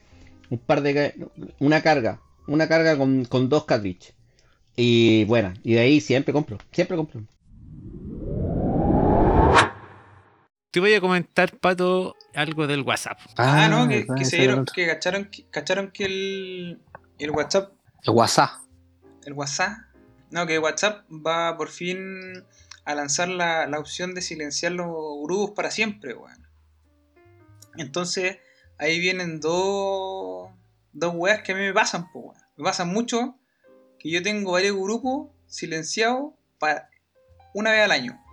un 0.50 0.60
par 0.60 0.82
de. 0.82 1.14
Una 1.60 1.82
carga. 1.82 2.22
Una 2.48 2.68
carga 2.68 2.98
con, 2.98 3.26
con 3.26 3.50
dos 3.50 3.66
cartridges. 3.66 4.14
Y 4.76 5.26
bueno, 5.26 5.54
y 5.64 5.74
de 5.74 5.82
ahí 5.82 6.02
siempre 6.02 6.34
compro. 6.34 6.58
Siempre 6.72 6.96
compro. 6.96 7.24
Te 10.76 10.82
voy 10.82 10.94
a 10.94 11.00
comentar, 11.00 11.58
Pato, 11.58 12.18
algo 12.34 12.68
del 12.68 12.82
WhatsApp. 12.82 13.18
Ah, 13.38 13.70
no, 13.70 13.88
que, 13.88 14.00
verdad, 14.00 14.16
que 14.16 14.26
se 14.26 14.36
dieron, 14.36 14.66
que 14.66 14.86
cacharon, 14.86 15.24
que 15.32 15.46
cacharon 15.50 15.90
que 15.90 16.04
el, 16.04 16.82
el 17.18 17.32
WhatsApp, 17.32 17.72
El 18.04 18.10
WhatsApp. 18.10 18.50
el 19.24 19.32
WhatsApp, 19.32 19.78
no, 20.32 20.46
que 20.46 20.60
WhatsApp 20.60 21.06
va 21.10 21.56
por 21.56 21.70
fin 21.70 22.44
a 22.84 22.94
lanzar 22.94 23.30
la, 23.30 23.68
la 23.68 23.80
opción 23.80 24.14
de 24.16 24.22
silenciar 24.22 24.74
los 24.74 24.90
grupos 25.24 25.52
para 25.52 25.72
siempre, 25.72 26.14
weón. 26.14 26.46
Entonces, 27.78 28.40
ahí 28.78 29.00
vienen 29.00 29.40
dos, 29.40 30.50
dos 30.92 31.14
weas 31.16 31.42
que 31.42 31.54
a 31.54 31.56
mí 31.56 31.62
me 31.62 31.74
pasan, 31.74 32.12
pues, 32.12 32.26
weón. 32.26 32.38
Me 32.58 32.66
pasan 32.66 32.90
mucho 32.90 33.38
que 33.98 34.12
yo 34.12 34.22
tengo 34.22 34.52
varios 34.52 34.76
grupos 34.76 35.30
silenciados 35.48 36.34
para 36.60 36.90
una 37.54 37.72
vez 37.72 37.80
al 37.86 37.92
año. 37.92 38.25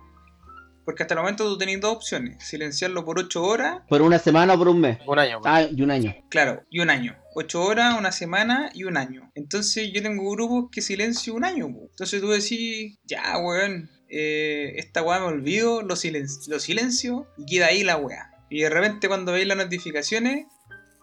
Porque 0.85 1.03
hasta 1.03 1.13
el 1.15 1.21
momento 1.21 1.45
tú 1.45 1.57
tenés 1.57 1.79
dos 1.79 1.95
opciones, 1.95 2.43
silenciarlo 2.43 3.05
por 3.05 3.19
8 3.19 3.43
horas 3.43 3.81
¿Por 3.87 4.01
una 4.01 4.19
semana 4.19 4.53
o 4.53 4.57
por 4.57 4.67
un 4.67 4.81
mes? 4.81 4.99
Un 5.07 5.19
año. 5.19 5.41
Ah, 5.45 5.63
y 5.63 5.81
un 5.81 5.91
año. 5.91 6.13
Claro, 6.29 6.63
y 6.69 6.79
un 6.79 6.89
año. 6.89 7.15
Ocho 7.35 7.63
horas, 7.63 7.97
una 7.97 8.11
semana 8.11 8.69
y 8.73 8.83
un 8.83 8.97
año. 8.97 9.31
Entonces 9.35 9.91
yo 9.93 10.01
tengo 10.03 10.29
grupos 10.31 10.69
que 10.71 10.81
silencio 10.81 11.33
un 11.33 11.45
año. 11.45 11.67
po. 11.67 11.87
Entonces 11.89 12.21
tú 12.21 12.29
decís, 12.29 12.97
ya, 13.05 13.37
weón, 13.37 13.89
eh, 14.09 14.73
esta 14.77 15.01
weá 15.01 15.19
me 15.19 15.25
olvido, 15.25 15.81
lo, 15.81 15.95
silen 15.95 16.27
lo 16.47 16.59
silencio 16.59 17.27
y 17.37 17.45
queda 17.45 17.67
ahí 17.67 17.83
la 17.83 17.97
weá. 17.97 18.31
Y 18.49 18.61
de 18.61 18.69
repente 18.69 19.07
cuando 19.07 19.31
veis 19.31 19.47
las 19.47 19.57
notificaciones, 19.57 20.45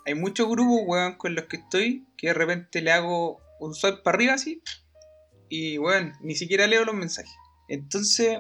hay 0.07 0.15
muchos 0.15 0.49
grupos, 0.49 0.83
weón, 0.87 1.15
con 1.17 1.35
los 1.35 1.47
que 1.47 1.57
estoy, 1.57 2.07
que 2.17 2.29
de 2.29 2.35
repente 2.35 2.81
le 2.83 2.93
hago 2.93 3.41
un 3.59 3.75
swipe 3.75 4.03
para 4.03 4.17
arriba 4.17 4.35
así. 4.35 4.63
Y, 5.49 5.79
weón, 5.79 6.13
ni 6.23 6.37
siquiera 6.37 6.67
leo 6.67 6.85
los 6.85 6.95
mensajes. 6.95 7.35
Entonces, 7.69 8.39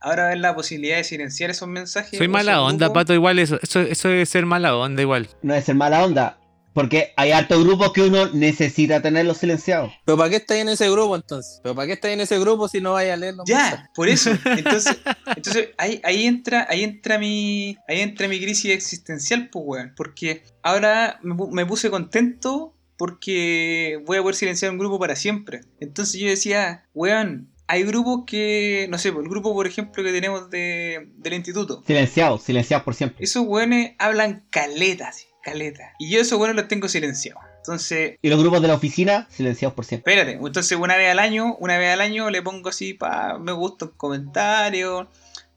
ahora 0.00 0.28
ves 0.28 0.38
la 0.38 0.54
posibilidad 0.54 0.96
de 0.96 1.04
silenciar 1.04 1.50
esos 1.50 1.68
mensajes. 1.68 2.18
Soy 2.18 2.28
mala 2.28 2.62
onda. 2.62 2.92
Pato, 2.92 3.14
igual 3.14 3.38
eso. 3.38 3.58
Eso, 3.62 3.80
eso 3.80 4.08
debe 4.08 4.26
ser 4.26 4.46
mala 4.46 4.76
onda 4.76 5.02
igual. 5.02 5.28
No 5.42 5.54
es 5.54 5.64
ser 5.64 5.74
mala 5.74 6.04
onda. 6.04 6.38
Porque 6.74 7.12
hay 7.16 7.32
hartos 7.32 7.64
grupos 7.64 7.92
que 7.92 8.02
uno 8.02 8.28
necesita 8.32 9.02
tenerlos 9.02 9.38
silenciados. 9.38 9.90
¿Pero 10.04 10.16
para 10.16 10.30
qué 10.30 10.36
estáis 10.36 10.62
en 10.62 10.68
ese 10.68 10.88
grupo 10.88 11.16
entonces? 11.16 11.58
¿Pero 11.60 11.74
para 11.74 11.88
qué 11.88 11.94
estáis 11.94 12.14
en 12.14 12.20
ese 12.20 12.38
grupo 12.38 12.68
si 12.68 12.80
no 12.80 12.92
vais 12.92 13.10
a 13.10 13.16
leer 13.16 13.34
los 13.34 13.48
mensajes? 13.48 13.80
Ya, 13.80 13.90
por 13.94 14.08
eso. 14.08 14.30
Entonces, 14.44 14.96
entonces 15.34 15.70
ahí, 15.76 16.00
ahí 16.04 16.26
entra, 16.26 16.68
ahí 16.70 16.84
entra 16.84 17.18
mi. 17.18 17.76
Ahí 17.88 18.00
entra 18.00 18.28
mi 18.28 18.38
crisis 18.40 18.70
existencial, 18.70 19.48
pues 19.50 19.64
weón. 19.66 19.92
Porque 19.96 20.44
ahora 20.62 21.18
me, 21.22 21.34
me 21.50 21.66
puse 21.66 21.90
contento 21.90 22.74
porque 22.96 24.00
voy 24.06 24.18
a 24.18 24.22
poder 24.22 24.36
silenciar 24.36 24.70
un 24.70 24.78
grupo 24.78 25.00
para 25.00 25.16
siempre. 25.16 25.62
Entonces 25.80 26.20
yo 26.20 26.28
decía, 26.28 26.84
weón, 26.94 27.48
hay 27.68 27.84
grupos 27.84 28.24
que. 28.26 28.86
No 28.90 28.98
sé, 28.98 29.12
pues, 29.12 29.22
el 29.24 29.30
grupo, 29.30 29.52
por 29.54 29.66
ejemplo, 29.66 30.02
que 30.02 30.10
tenemos 30.12 30.50
de, 30.50 31.10
del 31.16 31.34
instituto. 31.34 31.82
Silenciados, 31.86 32.42
silenciados 32.42 32.84
por 32.84 32.94
siempre. 32.94 33.22
Esos 33.24 33.44
weones 33.46 33.92
hablan 33.98 34.44
caletas, 34.50 35.26
caleta. 35.42 35.92
Y 35.98 36.10
yo 36.10 36.20
esos 36.20 36.38
weones 36.38 36.56
los 36.56 36.66
tengo 36.68 36.88
silenciados. 36.88 37.42
Entonces, 37.58 38.16
Y 38.22 38.30
los 38.30 38.40
grupos 38.40 38.62
de 38.62 38.68
la 38.68 38.74
oficina, 38.74 39.26
silenciados 39.30 39.74
por 39.74 39.84
siempre. 39.84 40.12
Espérate, 40.14 40.38
entonces 40.44 40.78
una 40.78 40.96
vez 40.96 41.10
al 41.10 41.18
año, 41.18 41.54
una 41.60 41.76
vez 41.76 41.92
al 41.92 42.00
año 42.00 42.30
le 42.30 42.40
pongo 42.40 42.70
así 42.70 42.94
pa, 42.94 43.38
me 43.38 43.52
gusta 43.52 43.84
un 43.84 43.90
comentario, 43.92 45.08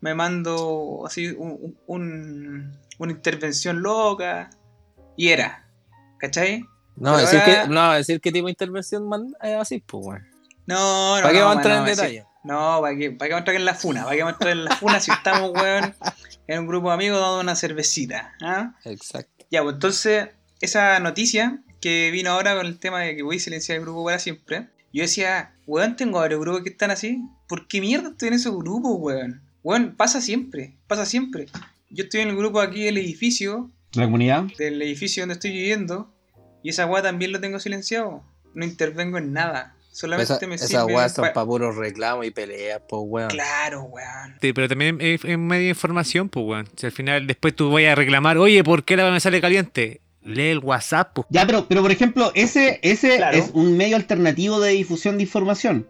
me 0.02 0.13
mando 0.13 1.04
así 1.06 1.28
un, 1.28 1.78
un- 1.88 2.78
una 2.97 3.12
intervención 3.13 3.82
loca 3.82 4.50
y 5.15 5.30
era, 5.30 5.69
¿cachai? 6.19 6.62
No, 6.97 7.13
Pero 7.13 7.17
decir 7.19 7.39
ahora- 7.39 7.63
que, 7.63 7.69
no, 7.69 7.93
decir 7.93 8.19
qué 8.19 8.32
tipo 8.34 8.47
de 8.47 8.52
intervención 8.52 9.08
man- 9.08 9.34
es 9.41 9.56
así, 9.56 9.80
pues, 9.80 10.06
weón. 10.06 10.28
No, 10.65 11.17
no. 11.17 11.21
¿Para 11.21 11.34
qué 11.34 11.39
no, 11.39 11.45
vamos 11.45 11.56
a 11.56 11.60
entrar 11.60 11.82
no, 11.82 11.88
en 11.88 11.95
sí. 11.95 12.02
detalle? 12.02 12.26
No, 12.43 12.82
¿para 12.82 12.97
qué, 12.97 13.12
para 13.12 13.28
qué 13.28 13.34
vamos 13.34 13.36
a 13.36 13.39
entrar 13.39 13.56
en 13.56 13.65
la 13.65 13.76
funa? 13.76 14.04
¿Para 14.04 14.15
qué 14.15 14.21
vamos 14.24 14.34
a 14.34 14.36
entrar 14.36 14.52
en 14.54 14.65
la 14.65 14.76
funa 14.76 15.00
si 15.00 15.12
estamos, 15.12 15.52
weón, 15.56 15.95
en 16.47 16.60
un 16.60 16.67
grupo 16.67 16.88
de 16.89 16.93
amigos 16.95 17.19
dando 17.19 17.39
una 17.39 17.56
cervecita? 17.56 18.34
¿ah? 18.41 18.76
Exacto. 18.86 19.45
Ya, 19.52 19.62
pues 19.63 19.76
entonces, 19.76 20.30
esa 20.60 21.00
noticia 21.00 21.62
que 21.82 22.10
vino 22.12 22.32
ahora 22.32 22.56
con 22.56 22.65
el 22.65 22.80
tema 22.80 23.00
de 23.02 23.15
que 23.15 23.24
voy 23.24 23.38
a 23.38 23.39
silenciar 23.39 23.78
el 23.78 23.84
grupo 23.84 24.06
para 24.06 24.19
siempre, 24.19 24.69
yo 24.93 25.04
decía, 25.04 25.54
weón, 25.67 25.95
tengo 25.95 26.19
varios 26.19 26.39
grupos 26.39 26.63
que 26.63 26.69
están 26.69 26.91
así. 26.91 27.21
¿Por 27.47 27.67
qué 27.67 27.82
mierda 27.82 28.10
estoy 28.10 28.30
en 28.30 28.34
esos 28.36 28.56
grupos, 28.58 28.91
weón? 28.97 29.41
Weón, 29.63 29.95
pasa 29.95 30.21
siempre, 30.21 30.76
pasa 30.88 31.06
siempre. 31.06 31.47
Yo 31.89 32.06
estoy 32.06 32.21
en 32.21 32.30
el 32.30 32.38
grupo 32.38 32.62
aquí 32.62 32.84
del 32.84 32.97
edificio, 32.97 33.69
¿La 33.93 34.06
comunidad? 34.06 34.45
del 34.58 34.82
edificio 34.82 35.24
donde 35.24 35.34
estoy 35.34 35.52
viviendo, 35.52 36.13
y 36.63 36.69
esa 36.69 36.86
weá 36.86 37.02
también 37.02 37.32
lo 37.32 37.39
tengo 37.39 37.60
silenciado. 37.60 38.24
No 38.54 38.65
intervengo 38.65 39.17
en 39.17 39.34
nada. 39.34 39.76
Solamente 39.91 40.34
Esa- 40.34 40.47
me 40.47 40.56
esas 40.56 40.69
sirve 40.69 40.86
weas 40.95 41.13
son 41.13 41.25
pa- 41.25 41.34
para 41.34 41.45
puros 41.45 41.75
reclamos 41.75 42.25
y 42.25 42.32
peleas, 42.32 42.82
pues, 42.88 43.01
weón. 43.06 43.30
Claro, 43.30 43.82
weón. 43.84 44.36
Sí, 44.41 44.54
pero 44.54 44.69
también 44.69 44.97
es, 45.01 45.23
es 45.25 45.38
medio 45.38 45.69
información, 45.69 46.30
pues, 46.30 46.45
weón. 46.45 46.69
Si 46.77 46.86
al 46.86 46.91
final 46.93 47.27
después 47.27 47.56
tú 47.56 47.69
vayas 47.71 47.91
a 47.91 47.95
reclamar, 47.95 48.38
oye, 48.38 48.63
¿por 48.63 48.84
qué 48.86 48.95
la 48.95 49.12
me 49.12 49.19
sale 49.19 49.41
caliente? 49.41 50.01
Lee 50.23 50.49
el 50.49 50.60
WhatsApp, 50.60 51.12
pues. 51.15 51.27
Ya, 51.30 51.45
pero, 51.45 51.67
pero 51.67 51.82
por 51.82 51.91
ejemplo, 51.91 52.32
ese, 52.36 52.80
ese 52.84 53.17
Claro. 53.17 53.38
es 53.38 53.49
un 53.54 53.75
medio 53.75 53.95
alternativo 53.97 54.60
de 54.62 54.71
difusión 54.71 55.17
de 55.17 55.23
información. 55.23 55.89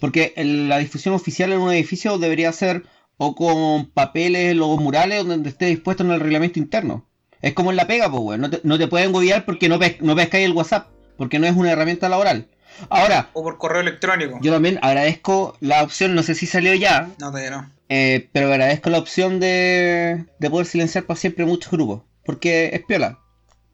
Porque 0.00 0.32
el- 0.36 0.68
la 0.68 0.78
difusión 0.78 1.14
oficial 1.14 1.52
en 1.52 1.58
un 1.58 1.72
edificio 1.72 2.16
debería 2.18 2.52
ser 2.52 2.84
o 3.18 3.34
con 3.34 3.90
papeles 3.90 4.56
o 4.58 4.76
murales 4.78 5.26
donde 5.26 5.50
esté 5.50 5.66
dispuesto 5.66 6.02
en 6.04 6.10
el 6.12 6.20
reglamento 6.20 6.58
interno. 6.58 7.06
Es 7.42 7.52
como 7.52 7.70
en 7.70 7.76
la 7.76 7.86
pega, 7.86 8.10
pues, 8.10 8.22
weón. 8.22 8.40
No 8.40 8.48
te, 8.50 8.60
no 8.62 8.78
te 8.78 8.86
pueden 8.88 9.12
gobiar 9.12 9.44
porque 9.44 9.68
no, 9.68 9.78
pes- 9.78 10.00
no 10.00 10.16
pescáis 10.16 10.46
el 10.46 10.52
WhatsApp. 10.52 10.88
Porque 11.18 11.38
no 11.38 11.46
es 11.46 11.54
una 11.54 11.72
herramienta 11.72 12.08
laboral. 12.08 12.48
Ahora, 12.88 13.28
O 13.34 13.42
por 13.42 13.58
correo 13.58 13.80
electrónico. 13.82 14.38
yo 14.40 14.52
también 14.52 14.78
agradezco 14.82 15.56
la 15.60 15.82
opción, 15.82 16.14
no 16.14 16.22
sé 16.22 16.34
si 16.34 16.46
salió 16.46 16.72
ya, 16.74 17.08
No, 17.18 17.30
todavía 17.30 17.50
no. 17.50 17.70
eh, 17.88 18.28
pero 18.32 18.46
agradezco 18.48 18.88
la 18.90 18.98
opción 18.98 19.40
de, 19.40 20.24
de 20.38 20.50
poder 20.50 20.66
silenciar 20.66 21.04
para 21.04 21.18
siempre 21.20 21.44
muchos 21.44 21.70
grupos. 21.72 22.02
Porque 22.24 22.70
es 22.72 22.82
piola. 22.84 23.18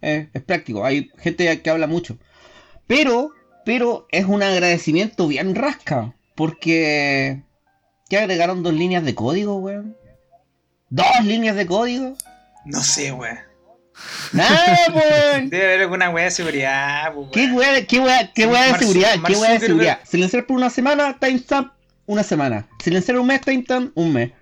eh, 0.02 0.28
es 0.32 0.42
práctico. 0.42 0.84
Hay 0.84 1.10
gente 1.18 1.60
que 1.62 1.70
habla 1.70 1.86
mucho. 1.86 2.16
Pero, 2.86 3.30
pero 3.64 4.06
es 4.10 4.24
un 4.24 4.42
agradecimiento 4.42 5.26
bien 5.28 5.54
rasca. 5.54 6.14
Porque 6.34 7.42
ya 8.08 8.20
agregaron 8.20 8.62
dos 8.62 8.72
líneas 8.74 9.04
de 9.04 9.14
código, 9.14 9.56
weón. 9.56 9.96
Dos 10.90 11.24
líneas 11.24 11.56
de 11.56 11.66
código. 11.66 12.14
No 12.64 12.82
sé, 12.82 13.12
weón. 13.12 13.38
Nada, 14.32 14.78
weón. 14.92 15.48
Debe 15.50 15.64
haber 15.64 15.80
alguna 15.82 16.10
weá 16.10 16.24
de 16.24 16.30
seguridad, 16.30 17.12
pues, 17.14 17.28
¿Qué 17.32 17.50
weá, 17.52 17.86
qué 17.86 18.00
weá, 18.00 18.32
qué 18.32 18.46
weá 18.46 18.72
de 18.72 18.78
seguridad? 18.78 19.16
¿Qué 19.26 19.34
weá 19.34 19.52
de 19.52 19.60
seguridad? 19.60 20.00
Silenciar 20.04 20.46
por 20.46 20.56
una 20.56 20.70
semana, 20.70 21.18
timestamp, 21.18 21.72
una 22.06 22.22
semana. 22.22 22.66
Silenciar 22.82 23.18
un 23.18 23.26
mes, 23.26 23.40
timestamp, 23.40 23.90
un 23.96 24.12
mes. 24.12 24.32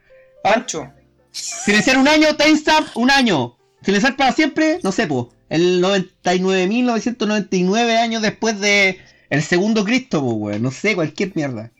Ah, 0.43 0.55
Pancho. 0.55 0.93
Silenciar 1.31 1.99
un 1.99 2.09
año, 2.09 2.35
timestamp, 2.37 2.97
un 2.97 3.11
año. 3.11 3.57
Silenciar 3.83 4.17
para 4.17 4.33
siempre, 4.33 4.81
no 4.83 4.93
sé, 4.93 5.07
po. 5.07 5.33
El 5.49 5.83
99.999 5.83 7.99
años 7.99 8.23
después 8.23 8.61
de 8.61 9.01
el 9.31 9.43
segundo 9.43 9.85
Cristo, 9.85 10.21
po, 10.21 10.33
weón. 10.33 10.63
No 10.63 10.71
sé, 10.71 10.95
cualquier 10.95 11.33
mierda. 11.35 11.71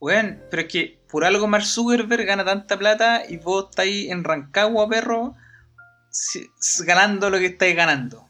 Weón, 0.00 0.40
pero 0.50 0.62
es 0.62 0.68
que 0.68 0.98
por 1.10 1.24
algo 1.24 1.46
Mark 1.46 1.64
Zuckerberg 1.64 2.26
gana 2.26 2.44
tanta 2.44 2.78
plata 2.78 3.22
y 3.28 3.38
vos 3.38 3.66
estáis 3.70 4.10
en 4.10 4.24
Rancagua, 4.24 4.88
perro, 4.88 5.34
si- 6.10 6.48
ganando 6.84 7.30
lo 7.30 7.38
que 7.38 7.46
estáis 7.46 7.74
ganando. 7.76 8.26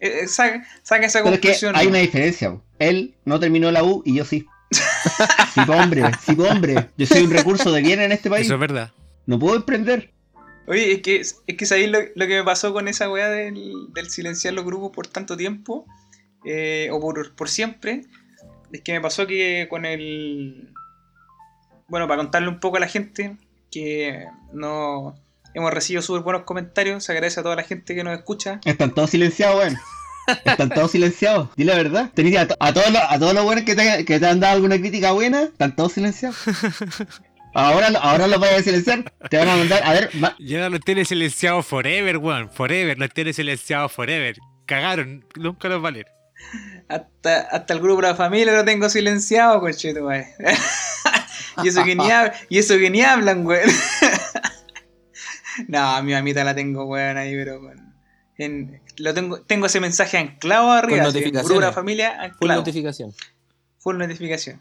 Eh, 0.00 0.20
eh, 0.22 0.28
saca, 0.28 0.66
saca 0.82 1.06
esa 1.06 1.22
Pero 1.22 1.34
es 1.34 1.40
que 1.40 1.48
conclusión. 1.48 1.76
hay 1.76 1.86
una 1.86 1.98
diferencia. 1.98 2.58
Él 2.78 3.14
no 3.24 3.38
terminó 3.40 3.70
la 3.70 3.84
U 3.84 4.02
y 4.04 4.14
yo 4.16 4.24
sí. 4.24 4.46
sí, 5.54 5.60
po, 5.66 5.72
hombre, 5.72 6.02
sí, 6.24 6.34
po, 6.34 6.44
hombre. 6.44 6.88
Yo 6.96 7.06
soy 7.06 7.22
un 7.24 7.30
recurso 7.30 7.70
de 7.72 7.80
bien 7.82 8.00
en 8.00 8.12
este 8.12 8.28
país. 8.28 8.46
Eso 8.46 8.54
es 8.54 8.60
verdad. 8.60 8.92
No 9.26 9.38
puedo 9.38 9.56
emprender. 9.56 10.12
Oye, 10.66 10.92
es 10.92 11.02
que, 11.02 11.20
es 11.20 11.56
que 11.56 11.66
sabéis 11.66 11.90
lo, 11.90 11.98
lo 12.14 12.26
que 12.26 12.38
me 12.38 12.42
pasó 12.44 12.72
con 12.72 12.88
esa 12.88 13.10
weá 13.10 13.28
del, 13.28 13.54
del 13.94 14.10
silenciar 14.10 14.54
los 14.54 14.64
grupos 14.64 14.90
por 14.92 15.06
tanto 15.06 15.36
tiempo, 15.36 15.86
eh, 16.44 16.88
o 16.90 17.00
por, 17.00 17.34
por 17.34 17.48
siempre, 17.50 18.02
es 18.72 18.80
que 18.80 18.92
me 18.92 19.00
pasó 19.00 19.26
que 19.26 19.66
con 19.70 19.84
el... 19.84 20.72
Bueno, 21.86 22.08
para 22.08 22.18
contarle 22.18 22.48
un 22.48 22.60
poco 22.60 22.78
a 22.78 22.80
la 22.80 22.88
gente, 22.88 23.36
que 23.70 24.24
no 24.54 25.14
hemos 25.54 25.72
recibido 25.72 26.02
súper 26.02 26.22
buenos 26.22 26.42
comentarios, 26.42 27.04
se 27.04 27.12
agradece 27.12 27.40
a 27.40 27.42
toda 27.42 27.56
la 27.56 27.62
gente 27.62 27.94
que 27.94 28.04
nos 28.04 28.16
escucha. 28.18 28.60
Están 28.64 28.92
todos 28.92 29.10
silenciados, 29.10 29.56
weón. 29.58 29.76
Están 30.44 30.70
todos 30.70 30.90
silenciados. 30.90 31.48
Dile 31.56 31.72
la 31.72 31.82
verdad. 31.82 32.10
A, 32.38 32.46
to- 32.46 32.56
a 32.58 32.72
todos 32.72 32.90
los, 32.90 33.02
a 33.08 33.18
todos 33.18 33.34
los 33.34 33.44
buenos 33.44 33.64
que 33.64 33.74
te, 33.74 34.04
que 34.04 34.18
te 34.20 34.26
han 34.26 34.40
dado 34.40 34.54
alguna 34.54 34.78
crítica 34.78 35.12
buena, 35.12 35.42
están 35.42 35.74
todos 35.76 35.92
silenciados. 35.92 36.36
Ahora, 37.56 37.88
lo- 37.90 38.00
ahora 38.00 38.26
los 38.26 38.40
voy 38.40 38.48
a 38.48 38.60
silenciar. 38.64 39.12
Te 39.30 39.36
van 39.38 39.48
a 39.48 39.54
mandar. 39.56 39.80
A 39.84 39.92
ver, 39.92 40.10
Ya 40.40 40.68
los 40.68 40.80
tiene 40.80 41.04
silenciado 41.04 41.62
forever, 41.62 42.16
weón. 42.18 42.50
Forever, 42.50 42.98
los 42.98 43.10
tiene 43.10 43.32
silenciado 43.32 43.88
forever. 43.88 44.36
Cagaron, 44.66 45.24
nunca 45.36 45.68
los 45.68 45.80
valer. 45.80 46.06
Hasta, 46.88 47.42
hasta 47.42 47.74
el 47.74 47.80
grupo 47.80 48.02
de 48.02 48.08
la 48.08 48.14
familia 48.16 48.52
lo 48.54 48.64
tengo 48.64 48.88
silenciado, 48.88 49.60
conchetumare. 49.60 50.34
y 51.62 51.68
eso 51.68 51.84
que 51.84 51.94
ni 51.94 52.04
y 52.48 52.58
eso 52.58 52.76
que 52.76 52.90
ni 52.90 53.02
hablan, 53.02 53.46
weón. 53.46 53.70
No, 55.68 55.78
a 55.96 56.02
mi 56.02 56.12
mamita 56.12 56.44
la 56.44 56.54
tengo, 56.54 56.84
weón, 56.84 57.16
ahí, 57.16 57.34
pero 57.34 57.60
weón. 57.60 57.94
En, 58.36 58.80
lo 58.98 59.14
tengo, 59.14 59.40
tengo 59.42 59.66
ese 59.66 59.80
mensaje 59.80 60.18
anclado 60.18 60.72
arriba. 60.72 60.98
la 60.98 61.04
notificaciones. 61.04 61.72
familia 61.74 62.34
Full 62.38 62.48
notificación. 62.48 63.12
Full 63.78 63.96
notificación. 63.98 64.60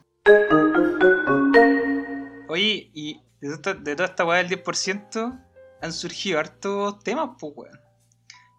Oye, 2.48 2.90
y 2.94 3.20
de, 3.42 3.48
toda 3.48 3.56
esta- 3.56 3.74
de 3.74 3.96
toda 3.96 4.10
esta 4.10 4.26
weá 4.26 4.38
del 4.44 4.50
10% 4.64 5.40
han 5.82 5.94
surgido 5.94 6.40
hartos 6.40 7.00
temas, 7.04 7.32
pues 7.40 7.54
weón. 7.56 7.80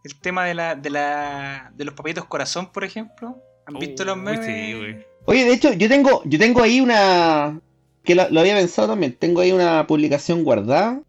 El 0.03 0.21
tema 0.21 0.45
de 0.45 0.55
la, 0.55 0.75
de 0.75 0.91
la. 0.91 1.73
de 1.75 1.85
los 1.85 1.95
papitos 1.95 2.25
corazón, 2.27 2.71
por 2.73 2.85
ejemplo. 2.85 3.39
¿Han 3.67 3.75
visto 3.79 4.05
los 4.05 4.17
Uy, 4.17 4.23
memes? 4.23 4.45
sí. 4.45 4.97
Oye, 5.27 5.45
de 5.47 5.55
hecho, 5.55 5.73
yo 5.73 5.89
tengo, 5.89 6.23
yo 6.27 6.39
tengo 6.39 6.63
ahí 6.63 6.81
una. 6.81 7.59
Que 8.05 8.15
lo, 8.15 8.29
lo 8.29 8.41
había 8.41 8.55
pensado 8.55 8.89
también. 8.89 9.15
Tengo 9.15 9.41
ahí 9.41 9.53
una 9.53 9.87
publicación 9.87 10.45
guardada 10.45 11.01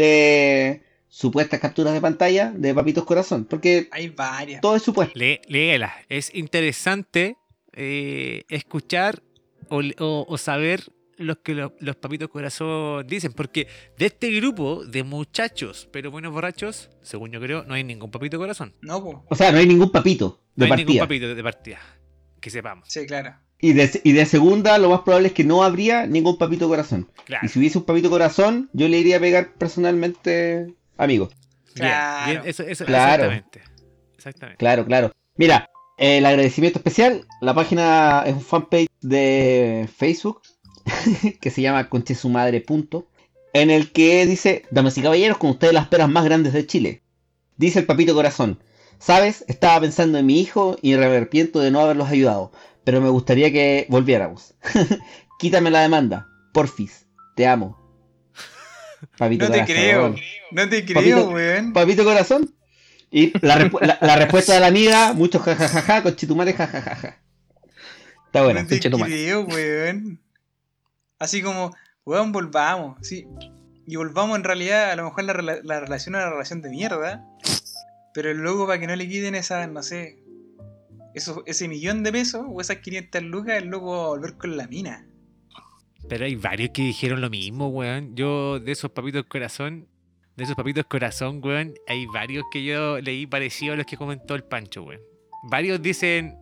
de 0.00 0.82
supuestas 1.08 1.60
capturas 1.60 1.92
de 1.92 2.00
pantalla 2.00 2.52
de 2.54 2.74
Papitos 2.74 3.04
Corazón. 3.04 3.44
Porque 3.44 3.88
Hay 3.90 4.08
varias. 4.08 4.60
todo 4.60 4.76
es 4.76 4.82
supuesto. 4.82 5.18
Lé- 5.18 5.40
léela. 5.48 5.92
Es 6.08 6.34
interesante 6.34 7.36
eh, 7.72 8.42
escuchar 8.48 9.22
o, 9.68 9.80
o- 9.98 10.26
o 10.28 10.38
saber 10.38 10.84
lo 11.16 11.40
que 11.42 11.54
lo- 11.54 11.74
los 11.80 11.96
papitos 11.96 12.28
corazón 12.30 13.06
dicen. 13.06 13.32
Porque 13.32 13.68
de 13.98 14.06
este 14.06 14.30
grupo 14.32 14.84
de 14.86 15.02
muchachos, 15.04 15.88
pero 15.92 16.10
buenos 16.10 16.32
borrachos, 16.32 16.90
según 17.02 17.30
yo 17.30 17.40
creo, 17.40 17.62
no 17.64 17.74
hay 17.74 17.84
ningún 17.84 18.10
papito 18.10 18.38
corazón. 18.38 18.74
No, 18.80 19.02
pues. 19.04 19.16
O 19.28 19.34
sea, 19.36 19.52
no 19.52 19.58
hay 19.58 19.66
ningún 19.66 19.92
papito 19.92 20.42
No 20.56 20.64
de 20.66 20.72
hay 20.72 20.78
ningún 20.78 20.96
partida. 20.98 21.02
papito 21.28 21.34
de 21.34 21.42
partida. 21.42 21.78
Que 22.40 22.50
sepamos. 22.50 22.88
Sí, 22.88 23.06
claro. 23.06 23.34
Y 23.60 23.72
de, 23.74 24.00
y 24.04 24.12
de 24.12 24.24
segunda, 24.26 24.78
lo 24.78 24.88
más 24.90 25.00
probable 25.00 25.28
es 25.28 25.34
que 25.34 25.44
no 25.44 25.62
habría 25.62 26.06
ningún 26.06 26.38
Papito 26.38 26.66
Corazón. 26.68 27.10
Claro. 27.24 27.44
Y 27.46 27.48
si 27.48 27.58
hubiese 27.58 27.78
un 27.78 27.84
Papito 27.84 28.08
Corazón, 28.10 28.70
yo 28.72 28.88
le 28.88 28.98
iría 28.98 29.18
a 29.18 29.20
pegar 29.20 29.52
personalmente, 29.54 30.74
amigo. 30.96 31.28
Bien, 31.74 31.88
Claro. 31.88 32.30
bien, 32.30 32.42
eso, 32.46 32.62
eso, 32.62 32.84
Claro. 32.84 33.24
Exactamente. 33.24 33.60
Exactamente. 34.16 34.58
Claro, 34.58 34.86
claro. 34.86 35.12
Mira, 35.36 35.68
el 35.98 36.24
agradecimiento 36.26 36.78
especial, 36.78 37.26
la 37.40 37.54
página 37.54 38.22
es 38.26 38.34
un 38.34 38.40
fanpage 38.40 38.88
de 39.02 39.88
Facebook 39.94 40.40
que 41.40 41.50
se 41.50 41.62
llama 41.62 41.88
conchesumadre. 41.88 42.60
punto, 42.60 43.08
En 43.52 43.70
el 43.70 43.92
que 43.92 44.24
dice, 44.26 44.64
damas 44.70 44.96
y 44.98 45.02
caballeros, 45.02 45.38
con 45.38 45.50
ustedes 45.50 45.74
las 45.74 45.88
peras 45.88 46.08
más 46.08 46.24
grandes 46.24 46.52
de 46.52 46.66
Chile. 46.66 47.02
Dice 47.56 47.80
el 47.80 47.86
papito 47.86 48.14
corazón. 48.14 48.62
Sabes, 48.98 49.44
estaba 49.48 49.80
pensando 49.80 50.18
en 50.18 50.26
mi 50.26 50.40
hijo 50.40 50.76
y 50.82 50.94
me 50.94 51.04
arrepiento 51.04 51.60
de 51.60 51.70
no 51.70 51.80
haberlos 51.80 52.08
ayudado. 52.08 52.52
Pero 52.84 53.00
me 53.00 53.08
gustaría 53.08 53.50
que 53.52 53.86
volviéramos. 53.88 54.54
Quítame 55.38 55.70
la 55.70 55.80
demanda. 55.82 56.26
Porfis. 56.52 57.06
Te 57.36 57.46
amo. 57.46 57.78
Papito 59.16 59.46
No 59.46 59.50
te 59.52 59.58
corazón. 59.60 59.74
creo. 59.76 60.14
No 60.52 60.68
te 60.68 60.84
creo, 60.84 60.96
Papito- 60.96 61.32
weón. 61.32 61.72
Papito 61.72 62.04
corazón. 62.04 62.54
Y 63.10 63.32
la, 63.44 63.58
respu- 63.58 63.80
la- 63.80 63.98
la 64.00 64.16
respuesta 64.16 64.54
de 64.54 64.60
la 64.60 64.66
amiga, 64.68 65.12
mucho 65.14 65.38
jajajaja, 65.40 66.02
con 66.02 66.14
chitumare 66.16 66.52
jajajaja. 66.52 67.18
Está 68.26 68.44
buena. 68.44 68.62
no 68.62 68.68
te 68.68 68.74
conchetumare. 68.76 69.10
creo, 69.12 69.40
weón. 69.42 70.20
Así 71.18 71.42
como, 71.42 71.74
weón, 72.04 72.30
volvamos. 72.32 72.98
Sí. 73.06 73.26
Y 73.86 73.96
volvamos 73.96 74.36
en 74.36 74.44
realidad, 74.44 74.90
a 74.92 74.96
lo 74.96 75.04
mejor 75.04 75.24
la, 75.24 75.58
la 75.62 75.80
relación 75.80 76.14
es 76.14 76.20
una 76.20 76.30
relación 76.30 76.62
de 76.62 76.70
mierda. 76.70 77.26
Pero 78.14 78.32
luego 78.34 78.66
para 78.66 78.78
que 78.78 78.86
no 78.86 78.94
le 78.96 79.08
quiten 79.08 79.34
esa, 79.34 79.66
no 79.66 79.82
sé, 79.82 80.19
eso, 81.14 81.42
ese 81.46 81.68
millón 81.68 82.02
de 82.02 82.12
pesos 82.12 82.44
o 82.48 82.60
esas 82.60 82.78
500 82.78 83.22
lucas, 83.22 83.56
el 83.62 83.68
loco 83.68 83.90
va 83.90 84.04
a 84.04 84.08
volver 84.08 84.36
con 84.36 84.56
la 84.56 84.66
mina. 84.66 85.06
Pero 86.08 86.24
hay 86.24 86.34
varios 86.36 86.70
que 86.70 86.82
dijeron 86.82 87.20
lo 87.20 87.30
mismo, 87.30 87.68
weón. 87.68 88.14
Yo, 88.16 88.58
de 88.58 88.72
esos 88.72 88.90
papitos 88.90 89.24
corazón, 89.26 89.86
de 90.36 90.44
esos 90.44 90.56
papitos 90.56 90.86
corazón, 90.86 91.40
weón, 91.44 91.74
hay 91.86 92.06
varios 92.06 92.44
que 92.50 92.64
yo 92.64 93.00
leí 93.00 93.26
parecidos 93.26 93.74
a 93.74 93.76
los 93.78 93.86
que 93.86 93.96
comentó 93.96 94.34
el 94.34 94.44
Pancho, 94.44 94.82
weón. 94.82 95.00
Varios 95.50 95.80
dicen 95.82 96.36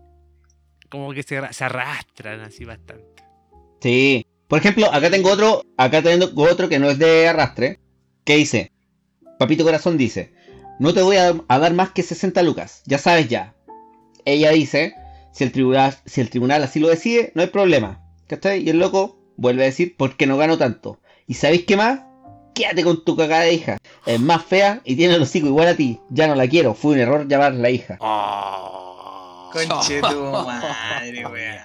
como 0.91 1.13
que 1.13 1.23
se, 1.23 1.39
arra- 1.39 1.53
se 1.53 1.65
arrastran 1.65 2.41
así 2.41 2.65
bastante. 2.65 3.23
Sí. 3.81 4.25
Por 4.49 4.59
ejemplo, 4.61 4.87
acá 4.93 5.11
tengo 5.11 5.31
otro, 5.31 5.63
acá 5.77 6.03
tengo 6.03 6.31
otro 6.43 6.69
que 6.71 6.79
no 6.79 6.89
es 6.89 6.99
de 6.99 7.29
arrastre, 7.29 7.81
que 8.25 8.37
dice, 8.37 8.73
Papito 9.39 9.63
Corazón 9.63 9.99
dice, 9.99 10.33
no 10.81 10.95
te 10.95 11.03
voy 11.03 11.17
a, 11.17 11.35
a 11.49 11.59
dar 11.59 11.75
más 11.75 11.91
que 11.91 12.03
60 12.03 12.43
lucas, 12.43 12.83
ya 12.87 12.97
sabes 12.97 13.29
ya. 13.29 13.55
Ella 14.29 14.51
dice, 14.51 14.95
si 15.33 15.45
el 15.45 15.53
tribunal, 15.53 15.97
si 16.05 16.21
el 16.21 16.29
tribunal 16.29 16.63
así 16.63 16.81
lo 16.81 16.89
decide, 16.89 17.33
no 17.35 17.41
hay 17.41 17.49
problema. 17.49 18.03
¿Cachai? 18.27 18.63
Y 18.63 18.69
el 18.69 18.79
loco 18.79 19.19
vuelve 19.37 19.63
a 19.63 19.67
decir, 19.67 19.95
porque 19.97 20.27
no 20.27 20.37
gano 20.37 20.59
tanto. 20.59 21.01
¿Y 21.27 21.35
sabéis 21.35 21.65
qué 21.65 21.79
más? 21.79 22.01
Quédate 22.55 22.85
con 22.85 23.05
tu 23.05 23.17
cagada 23.17 23.45
de 23.45 23.55
hija. 23.55 23.79
Es 24.05 24.21
más 24.21 24.45
fea 24.45 24.83
y 24.85 24.97
tiene 24.97 25.15
el 25.15 25.23
hocico 25.23 25.47
igual 25.47 25.69
a 25.69 25.77
ti. 25.77 25.99
Ya 26.11 26.27
no 26.27 26.35
la 26.35 26.47
quiero, 26.47 26.75
fue 26.75 26.93
un 26.93 26.99
error 26.99 27.27
llamarla 27.27 27.71
hija. 27.71 27.97
Conche 29.51 30.01
tu 30.03 30.21
madre, 30.21 31.27
weón. 31.27 31.57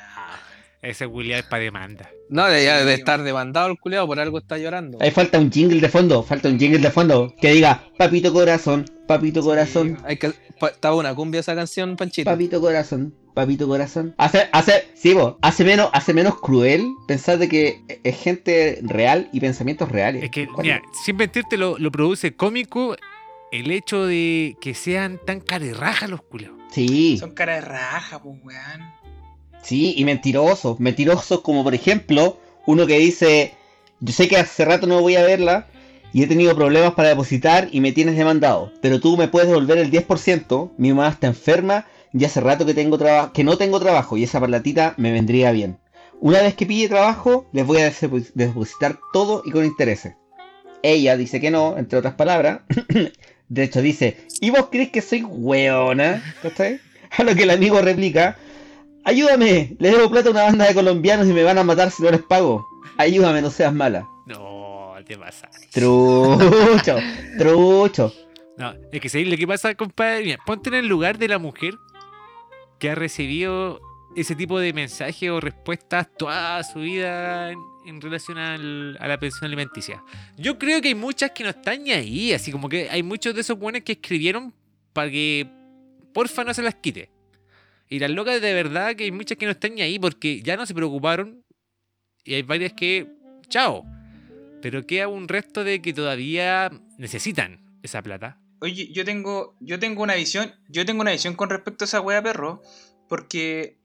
Ese 0.81 1.05
William 1.05 1.39
es 1.39 1.45
para 1.45 1.63
demanda. 1.63 2.09
No, 2.33 2.45
de, 2.47 2.61
de 2.61 2.93
estar 2.95 3.21
demandado 3.21 3.67
el 3.69 3.79
culeado, 3.79 4.07
por 4.07 4.19
algo 4.19 4.39
está 4.39 4.57
llorando. 4.57 4.97
Ahí 5.01 5.11
falta 5.11 5.37
un 5.39 5.51
jingle 5.51 5.79
de 5.79 5.87
fondo, 5.89 6.23
falta 6.23 6.49
un 6.49 6.57
jingle 6.59 6.79
de 6.79 6.89
fondo 6.91 7.33
que 7.39 7.51
diga, 7.53 7.83
papito 7.97 8.33
corazón, 8.33 8.85
papito 9.07 9.41
corazón. 9.43 9.99
Hay 10.03 10.17
que, 10.17 10.33
pa- 10.59 10.69
estaba 10.69 10.95
una 10.95 11.13
cumbia 11.13 11.41
esa 11.41 11.53
canción, 11.55 11.95
Panchito. 11.95 12.29
Papito 12.31 12.59
corazón, 12.59 13.13
papito 13.35 13.67
corazón. 13.67 14.15
Hace, 14.17 14.49
hace, 14.51 14.85
sí, 14.95 15.13
vos, 15.13 15.35
hace 15.41 15.63
menos, 15.63 15.89
hace 15.93 16.13
menos 16.13 16.39
cruel 16.41 16.83
pensar 17.07 17.37
de 17.37 17.47
que 17.47 17.81
es 18.03 18.17
gente 18.19 18.79
real 18.81 19.29
y 19.31 19.39
pensamientos 19.39 19.89
reales. 19.91 20.23
Es 20.23 20.31
que, 20.31 20.47
¿Cuál? 20.47 20.63
mira, 20.65 20.81
sin 21.05 21.15
mentirte, 21.17 21.55
lo, 21.55 21.77
lo 21.77 21.91
produce 21.91 22.35
cómico 22.35 22.95
el 23.51 23.69
hecho 23.69 24.07
de 24.07 24.55
que 24.59 24.73
sean 24.73 25.19
tan 25.23 25.39
carerrajas 25.39 26.09
los 26.09 26.23
culeos. 26.23 26.53
Sí, 26.71 27.19
Son 27.19 27.29
cara 27.35 27.53
de 27.53 27.61
raja, 27.61 28.19
pues, 28.23 28.39
weón. 28.43 28.81
Sí, 29.63 29.95
y 29.97 30.05
mentirosos. 30.05 30.79
Mentirosos 30.79 31.41
como 31.41 31.63
por 31.63 31.73
ejemplo, 31.73 32.37
uno 32.67 32.85
que 32.85 32.99
dice, 32.99 33.53
yo 33.99 34.13
sé 34.13 34.27
que 34.27 34.37
hace 34.37 34.63
rato 34.65 34.85
no 34.87 35.01
voy 35.01 35.15
a 35.15 35.23
verla 35.23 35.67
y 36.13 36.21
he 36.23 36.27
tenido 36.27 36.55
problemas 36.55 36.93
para 36.93 37.09
depositar 37.09 37.69
y 37.71 37.81
me 37.81 37.91
tienes 37.91 38.15
demandado, 38.15 38.71
pero 38.81 38.99
tú 38.99 39.17
me 39.17 39.27
puedes 39.27 39.49
devolver 39.49 39.79
el 39.79 39.89
10%, 39.91 40.71
mi 40.77 40.89
mamá 40.93 41.09
está 41.09 41.27
enferma 41.27 41.87
y 42.13 42.23
hace 42.25 42.39
rato 42.39 42.65
que, 42.65 42.75
tengo 42.75 42.99
que 43.33 43.43
no 43.43 43.57
tengo 43.57 43.79
trabajo 43.79 44.15
y 44.17 44.23
esa 44.23 44.39
platita 44.39 44.93
me 44.97 45.11
vendría 45.11 45.51
bien. 45.51 45.79
Una 46.21 46.41
vez 46.41 46.53
que 46.53 46.65
pille 46.67 46.87
trabajo, 46.87 47.47
les 47.51 47.65
voy 47.65 47.79
a 47.79 47.91
depo- 47.91 48.31
depositar 48.35 48.99
todo 49.11 49.41
y 49.45 49.51
con 49.51 49.65
intereses. 49.65 50.13
Ella 50.83 51.17
dice 51.17 51.41
que 51.41 51.49
no, 51.49 51.77
entre 51.77 51.97
otras 51.99 52.13
palabras. 52.13 52.59
De 53.49 53.63
hecho 53.63 53.81
dice, 53.81 54.17
¿y 54.39 54.49
vos 54.51 54.67
crees 54.71 54.89
que 54.89 55.01
soy 55.01 55.23
weona? 55.23 56.23
¿Cachai? 56.41 56.79
A 57.17 57.23
lo 57.23 57.35
que 57.35 57.43
el 57.43 57.49
amigo 57.51 57.81
replica, 57.81 58.37
ayúdame, 59.05 59.75
le 59.79 59.91
debo 59.91 60.09
plata 60.09 60.29
a 60.29 60.31
una 60.31 60.43
banda 60.43 60.65
de 60.67 60.73
colombianos 60.73 61.27
y 61.27 61.33
me 61.33 61.43
van 61.43 61.57
a 61.57 61.63
matar 61.63 61.91
si 61.91 62.03
no 62.03 62.11
les 62.11 62.21
pago. 62.21 62.65
Ayúdame, 62.97 63.41
no 63.41 63.49
seas 63.49 63.73
mala. 63.73 64.07
No, 64.25 64.93
te 65.05 65.17
pasa. 65.17 65.49
Trucho, 65.71 66.95
trucho. 67.37 68.13
No, 68.57 68.73
es 68.91 69.01
que 69.01 69.09
¿sabéis 69.09 69.29
lo 69.29 69.37
que 69.37 69.47
pasa, 69.47 69.73
compadre? 69.75 70.23
Mira, 70.23 70.37
ponte 70.45 70.69
en 70.69 70.75
el 70.75 70.87
lugar 70.87 71.17
de 71.17 71.27
la 71.27 71.39
mujer 71.39 71.73
que 72.79 72.89
ha 72.91 72.95
recibido 72.95 73.79
ese 74.15 74.35
tipo 74.35 74.59
de 74.59 74.73
mensajes 74.73 75.29
o 75.31 75.39
respuestas 75.39 76.07
toda 76.17 76.61
su 76.63 76.79
vida 76.79 77.51
en, 77.51 77.57
en 77.87 77.99
relación 77.99 78.37
al- 78.37 78.95
a 78.99 79.07
la 79.07 79.17
pensión 79.19 79.45
alimenticia. 79.45 80.03
Yo 80.37 80.59
creo 80.59 80.81
que 80.81 80.89
hay 80.89 80.95
muchas 80.95 81.31
que 81.31 81.43
no 81.43 81.49
están 81.49 81.83
ni 81.83 81.91
ahí, 81.93 82.31
así 82.31 82.51
como 82.51 82.69
que 82.69 82.89
hay 82.91 83.01
muchos 83.01 83.33
de 83.33 83.41
esos 83.41 83.57
buenos 83.57 83.81
que 83.81 83.93
escribieron 83.93 84.53
para 84.93 85.09
que 85.09 85.47
porfa 86.13 86.43
no 86.43 86.53
se 86.53 86.61
las 86.61 86.75
quite. 86.75 87.09
Y 87.93 87.99
las 87.99 88.09
locas 88.09 88.41
de 88.41 88.55
verdad 88.55 88.95
que 88.95 89.03
hay 89.03 89.11
muchas 89.11 89.37
que 89.37 89.45
no 89.45 89.51
están 89.51 89.75
ni 89.75 89.83
ahí 89.83 89.99
porque 89.99 90.41
ya 90.41 90.57
no 90.57 90.65
se 90.65 90.73
preocuparon 90.73 91.45
y 92.23 92.33
hay 92.33 92.41
varias 92.41 92.73
que, 92.73 93.07
chao. 93.49 93.85
Pero 94.63 94.87
queda 94.87 95.07
un 95.07 95.27
resto 95.27 95.63
de 95.63 95.79
que 95.79 95.93
todavía 95.93 96.71
necesitan 96.97 97.79
esa 97.83 98.01
plata. 98.01 98.41
Oye, 98.61 98.91
yo 98.91 99.05
tengo, 99.05 99.55
yo 99.59 99.77
tengo 99.77 100.01
una 100.01 100.15
visión, 100.15 100.55
yo 100.69 100.87
tengo 100.87 101.01
una 101.01 101.11
visión 101.11 101.35
con 101.35 101.51
respecto 101.51 101.83
a 101.83 101.85
esa 101.85 102.01
wea 102.01 102.23
perro, 102.23 102.63
porque 103.07 103.77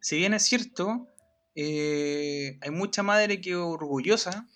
si 0.00 0.18
bien 0.18 0.32
es 0.32 0.44
cierto, 0.44 1.08
eh, 1.56 2.58
hay 2.60 2.70
mucha 2.70 3.02
madre 3.02 3.40
que 3.40 3.56
orgullosa 3.56 4.46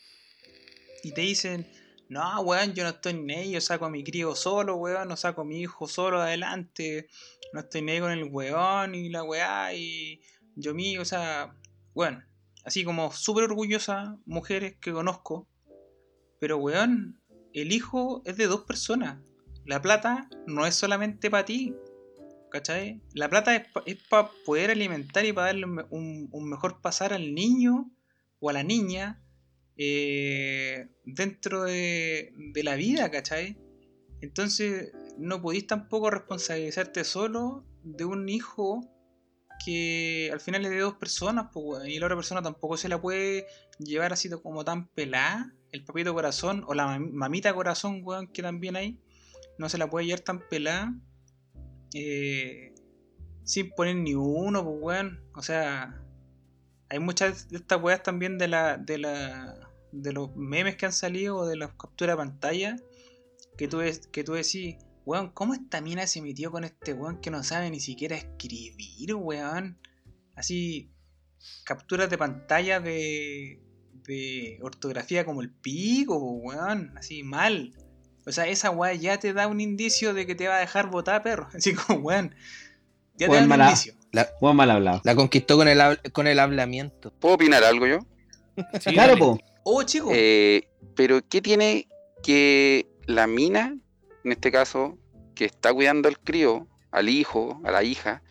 y 1.03 1.11
te 1.14 1.23
dicen, 1.23 1.66
no, 2.11 2.40
weón, 2.40 2.75
yo 2.75 2.83
no 2.83 2.90
estoy 2.90 3.25
ahí, 3.31 3.53
yo 3.53 3.61
saco 3.61 3.85
a 3.85 3.90
mi 3.90 4.03
crío 4.03 4.35
solo, 4.35 4.75
weón, 4.75 5.07
no 5.09 5.16
saco 5.16 5.42
a 5.42 5.44
mi 5.44 5.61
hijo 5.61 5.87
solo 5.87 6.20
adelante, 6.20 7.09
no 7.53 7.61
estoy 7.61 7.88
ahí 7.88 8.01
con 8.01 8.11
el 8.11 8.25
weón 8.25 8.96
y 8.96 9.11
la 9.11 9.23
weá 9.23 9.73
y 9.75 10.20
yo 10.57 10.75
mío, 10.75 11.03
o 11.03 11.05
sea, 11.05 11.57
bueno, 11.94 12.20
así 12.64 12.83
como 12.83 13.12
súper 13.12 13.44
orgullosa 13.44 14.18
mujeres 14.27 14.75
que 14.81 14.92
conozco, 14.92 15.49
pero 16.40 16.59
weón, 16.59 17.23
el 17.53 17.70
hijo 17.70 18.23
es 18.25 18.37
de 18.37 18.49
dos 18.49 18.62
personas. 18.62 19.23
La 19.64 19.81
plata 19.81 20.29
no 20.49 20.66
es 20.66 20.75
solamente 20.75 21.31
para 21.31 21.44
ti. 21.44 21.77
¿Cachai? 22.51 23.01
La 23.14 23.29
plata 23.29 23.55
es 23.87 23.99
para 24.09 24.31
poder 24.44 24.73
alimentar 24.73 25.25
y 25.25 25.33
para 25.33 25.49
darle 25.49 25.66
un 25.90 26.51
mejor 26.51 26.81
pasar 26.81 27.12
al 27.12 27.35
niño 27.35 27.88
o 28.40 28.51
a 28.51 28.53
la 28.53 28.64
niña 28.64 29.23
eh, 29.82 30.90
dentro 31.06 31.62
de, 31.62 32.34
la 32.62 32.74
vida, 32.74 33.10
¿cachai? 33.10 33.56
Entonces 34.20 34.92
no 35.16 35.40
podéis 35.40 35.68
tampoco 35.68 36.10
responsabilizarte 36.10 37.02
solo 37.02 37.64
de 37.82 38.04
un 38.04 38.28
hijo 38.28 38.86
que 39.64 40.28
al 40.30 40.40
final 40.40 40.66
es 40.66 40.72
de 40.72 40.80
dos 40.80 40.96
personas, 40.96 41.46
y 41.86 41.98
la 41.98 42.06
otra 42.06 42.16
persona 42.16 42.42
tampoco 42.42 42.76
se 42.76 42.90
la 42.90 43.00
puede 43.00 43.46
llevar 43.78 44.12
así 44.12 44.28
como 44.42 44.66
tan 44.66 44.86
pelada, 44.88 45.50
el 45.72 45.82
papito 45.82 46.12
corazón 46.12 46.62
o 46.66 46.74
la 46.74 46.86
mam- 46.98 47.12
mamita 47.12 47.54
corazón, 47.54 48.02
weón, 48.04 48.26
que 48.26 48.42
también 48.42 48.76
hay, 48.76 49.00
no 49.56 49.70
se 49.70 49.78
la 49.78 49.88
puede 49.88 50.04
llevar 50.04 50.20
tan 50.20 50.46
pelada 50.46 50.94
eh, 51.94 52.74
sin 53.44 53.70
poner 53.70 53.96
ni 53.96 54.14
uno, 54.14 54.62
pues, 54.62 54.76
weón. 54.78 55.24
O 55.34 55.42
sea, 55.42 56.02
hay 56.90 56.98
muchas 56.98 57.48
de 57.48 57.56
estas 57.58 57.82
weas 57.82 58.02
también 58.02 58.36
de 58.36 58.48
la, 58.48 58.76
de 58.76 58.98
la, 58.98 59.69
de 59.92 60.12
los 60.12 60.35
memes 60.37 60.76
que 60.76 60.87
han 60.87 60.92
salido 60.92 61.37
o 61.37 61.46
de 61.46 61.57
las 61.57 61.72
capturas 61.74 62.14
de 62.14 62.18
pantalla 62.18 62.76
que 63.57 63.68
tú, 63.68 63.79
ves, 63.79 64.07
que 64.11 64.24
tú 64.24 64.33
decís, 64.33 64.76
weón, 65.05 65.31
¿cómo 65.31 65.55
esta 65.55 65.81
mina 65.81 66.07
se 66.07 66.22
metió 66.22 66.50
con 66.50 66.64
este 66.64 66.92
weón 66.94 67.20
que 67.20 67.31
no 67.31 67.42
sabe 67.42 67.70
ni 67.70 67.81
siquiera 67.81 68.16
escribir, 68.16 69.14
weón? 69.14 69.79
Así, 70.35 70.90
capturas 71.64 72.09
de 72.09 72.18
pantalla 72.18 72.81
de, 72.81 73.61
de 74.05 74.59
ortografía 74.62 75.24
como 75.24 75.42
el 75.42 75.50
pico, 75.50 76.16
weón, 76.16 76.96
así 76.96 77.22
mal. 77.22 77.74
O 78.26 78.33
sea, 78.33 78.46
esa 78.46 78.70
weá 78.70 78.94
ya 78.94 79.18
te 79.18 79.33
da 79.33 79.46
un 79.46 79.61
indicio 79.61 80.14
de 80.14 80.26
que 80.26 80.35
te 80.35 80.48
va 80.48 80.57
a 80.57 80.61
dejar 80.61 80.88
botar, 80.88 81.22
perro. 81.22 81.48
Así 81.55 81.74
como, 81.74 82.00
weón. 82.00 82.35
Ya 83.16 83.29
te 83.29 83.35
da 83.35 83.42
un 83.42 83.53
indicio. 83.53 83.94
Weón 84.40 84.57
mal 84.57 84.70
hablado. 84.70 85.00
La 85.05 85.14
conquistó 85.14 85.57
con 85.57 85.68
el, 85.68 85.81
con 86.12 86.26
el 86.26 86.38
hablamiento. 86.38 87.12
¿Puedo 87.12 87.35
opinar 87.35 87.64
algo 87.64 87.87
yo? 87.87 87.98
Sí, 88.81 88.92
claro, 88.92 89.16
po. 89.16 89.38
Oh, 89.64 89.83
chico. 89.83 90.11
Eh, 90.12 90.68
pero 90.94 91.20
¿qué 91.29 91.40
tiene 91.40 91.88
que 92.23 92.87
la 93.07 93.27
mina, 93.27 93.77
en 94.25 94.33
este 94.33 94.51
caso, 94.51 94.99
que 95.35 95.44
está 95.44 95.73
cuidando 95.73 96.09
al 96.09 96.18
crío, 96.18 96.66
al 96.90 97.09
hijo, 97.09 97.61
a 97.64 97.70
la 97.70 97.83
hija, 97.83 98.23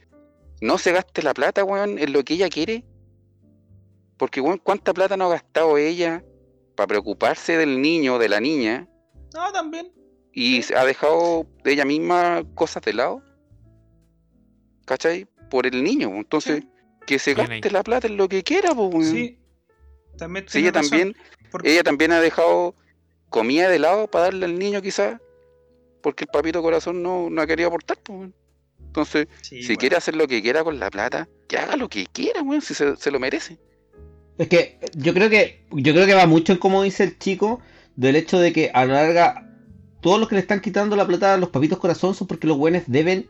no 0.61 0.77
se 0.77 0.91
gaste 0.91 1.23
la 1.23 1.33
plata, 1.33 1.63
weón, 1.63 1.97
en 1.99 2.13
lo 2.13 2.23
que 2.23 2.33
ella 2.35 2.49
quiere? 2.49 2.85
Porque, 4.17 4.41
weón, 4.41 4.57
¿cuánta 4.57 4.93
plata 4.93 5.15
no 5.17 5.25
ha 5.25 5.29
gastado 5.29 5.77
ella 5.77 6.23
para 6.75 6.87
preocuparse 6.87 7.57
del 7.57 7.81
niño 7.81 8.15
o 8.15 8.19
de 8.19 8.29
la 8.29 8.39
niña 8.39 8.87
No, 9.33 9.51
también. 9.51 9.91
y 10.33 10.61
se 10.61 10.75
ha 10.75 10.83
dejado 10.85 11.47
de 11.63 11.73
ella 11.73 11.85
misma 11.85 12.43
cosas 12.55 12.83
de 12.83 12.93
lado? 12.93 13.23
¿Cachai? 14.85 15.25
Por 15.49 15.65
el 15.65 15.83
niño, 15.83 16.09
entonces, 16.15 16.63
que 17.07 17.17
se 17.19 17.33
gaste 17.33 17.71
la 17.71 17.83
plata 17.83 18.07
en 18.07 18.17
lo 18.17 18.27
que 18.27 18.43
quiera, 18.43 18.73
pues, 18.75 18.93
weón. 18.93 19.05
Sí. 19.05 19.38
También 20.19 20.45
Sí, 20.47 20.59
ella 20.59 20.71
razón, 20.71 20.89
también, 20.89 21.15
porque- 21.51 21.71
ella 21.71 21.83
también 21.83 22.11
ha 22.11 22.19
dejado 22.21 22.75
comida 23.29 23.69
de 23.69 23.79
lado 23.79 24.07
para 24.07 24.25
darle 24.25 24.45
al 24.45 24.59
niño 24.59 24.81
quizás, 24.81 25.19
porque 26.01 26.25
el 26.25 26.29
papito 26.29 26.61
corazón 26.61 27.01
no, 27.01 27.29
no 27.29 27.41
ha 27.41 27.47
querido 27.47 27.69
aportar. 27.69 27.97
pues. 28.03 28.29
Entonces, 28.85 29.27
Sí, 29.41 29.61
si 29.61 29.77
quiere 29.77 29.95
hacer 29.97 30.15
lo 30.15 30.27
que 30.27 30.41
quiera 30.41 30.63
con 30.63 30.79
la 30.79 30.89
plata, 30.89 31.27
que 31.47 31.57
haga 31.57 31.75
lo 31.75 31.89
que 31.89 32.07
quiera, 32.11 32.41
weón, 32.41 32.61
si 32.61 32.73
se, 32.73 32.95
se 32.95 33.11
lo 33.11 33.19
merece. 33.19 33.57
Es 34.37 34.47
que 34.47 34.79
yo 34.95 35.13
creo 35.13 35.29
que 35.29 35.65
yo 35.71 35.93
creo 35.93 36.05
que 36.05 36.13
va 36.13 36.25
mucho 36.25 36.53
en 36.53 36.59
como 36.59 36.81
dice 36.83 37.03
el 37.03 37.19
chico 37.19 37.59
del 37.95 38.15
hecho 38.15 38.39
de 38.39 38.53
que 38.53 38.71
a 38.73 38.85
la 38.85 38.93
larga 39.03 39.45
todos 40.01 40.19
los 40.19 40.29
que 40.29 40.35
le 40.35 40.41
están 40.41 40.61
quitando 40.61 40.95
la 40.95 41.05
plata 41.05 41.33
a 41.33 41.37
los 41.37 41.49
papitos 41.49 41.77
corazón 41.77 42.15
son 42.15 42.25
porque 42.27 42.47
los 42.47 42.57
buenos 42.57 42.83
deben 42.87 43.27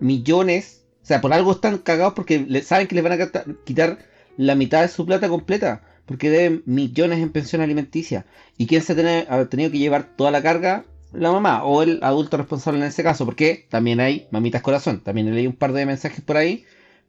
millones, 0.00 0.84
o 1.02 1.06
sea, 1.06 1.20
por 1.20 1.32
algo 1.32 1.52
están 1.52 1.78
cagados 1.78 2.14
porque 2.14 2.38
le, 2.38 2.62
saben 2.62 2.86
que 2.86 2.94
les 2.94 3.04
van 3.04 3.20
a 3.20 3.30
quitar 3.64 3.98
la 4.36 4.54
mitad 4.54 4.82
de 4.82 4.88
su 4.88 5.04
plata 5.04 5.28
completa, 5.28 5.82
porque 6.06 6.30
deben 6.30 6.62
millones 6.66 7.20
en 7.20 7.30
pensión 7.30 7.62
alimenticia. 7.62 8.26
¿Y 8.56 8.66
quién 8.66 8.82
se 8.82 8.92
ha 8.92 9.48
tenido 9.48 9.70
que 9.70 9.78
llevar 9.78 10.16
toda 10.16 10.30
la 10.30 10.42
carga? 10.42 10.84
La 11.12 11.30
mamá 11.30 11.64
o 11.64 11.82
el 11.82 12.00
adulto 12.02 12.36
responsable 12.36 12.80
en 12.80 12.86
ese 12.86 13.02
caso, 13.02 13.24
porque 13.24 13.66
también 13.70 14.00
hay 14.00 14.26
mamitas 14.30 14.62
corazón, 14.62 15.00
también 15.00 15.32
leí 15.34 15.46
un 15.46 15.54
par 15.54 15.72
de 15.72 15.86
mensajes 15.86 16.20
por 16.20 16.36
ahí 16.36 16.64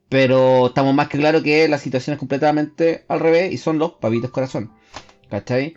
pero 0.08 0.68
estamos 0.68 0.94
más 0.94 1.08
que 1.08 1.18
claro 1.18 1.42
que 1.42 1.66
la 1.68 1.78
situación 1.78 2.14
es 2.14 2.18
completamente 2.18 3.04
al 3.08 3.20
revés 3.20 3.52
y 3.52 3.58
son 3.58 3.78
los 3.78 3.92
papitos 3.92 4.30
corazón. 4.30 4.70
¿Cachai? 5.28 5.74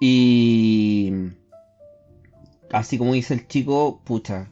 Y. 0.00 1.12
Así 2.70 2.98
como 2.98 3.14
dice 3.14 3.34
el 3.34 3.48
chico, 3.48 4.00
pucha. 4.04 4.50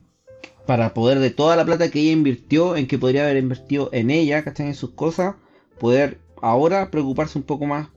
Para 0.67 0.95
poder 0.95 1.19
de 1.19 1.31
toda 1.31 1.57
la 1.57 1.65
plata 1.65 1.91
que 1.91 2.01
ella 2.01 2.13
invirtió, 2.13 2.75
en 2.77 2.87
que 2.87 2.99
podría 2.99 3.25
haber 3.25 3.37
invertido 3.37 3.91
en 3.93 4.11
ella, 4.11 4.43
¿cachai? 4.43 4.69
En 4.69 4.75
sus 4.75 4.91
cosas, 4.91 5.37
poder 5.79 6.21
ahora 6.41 6.91
preocuparse 6.91 7.39
un 7.39 7.45
poco 7.45 7.67
más 7.67 7.89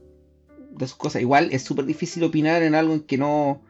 de 0.78 0.86
sus 0.86 0.96
cosas. 0.96 1.22
Igual 1.22 1.48
es 1.52 1.62
súper 1.62 1.84
difícil 1.84 2.22
opinar 2.24 2.62
en 2.62 2.74
algo 2.74 2.94
en 2.94 3.00
que 3.00 3.18
no, 3.18 3.62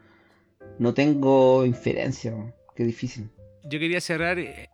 no 0.77 0.93
tengo 0.93 1.65
inferencia. 1.65 2.31
¿no? 2.31 2.53
Qué 2.75 2.83
difícil. 2.83 3.29
Yo 3.63 3.79
quería 3.79 4.01
cerrar 4.01 4.39
eh, 4.39 4.69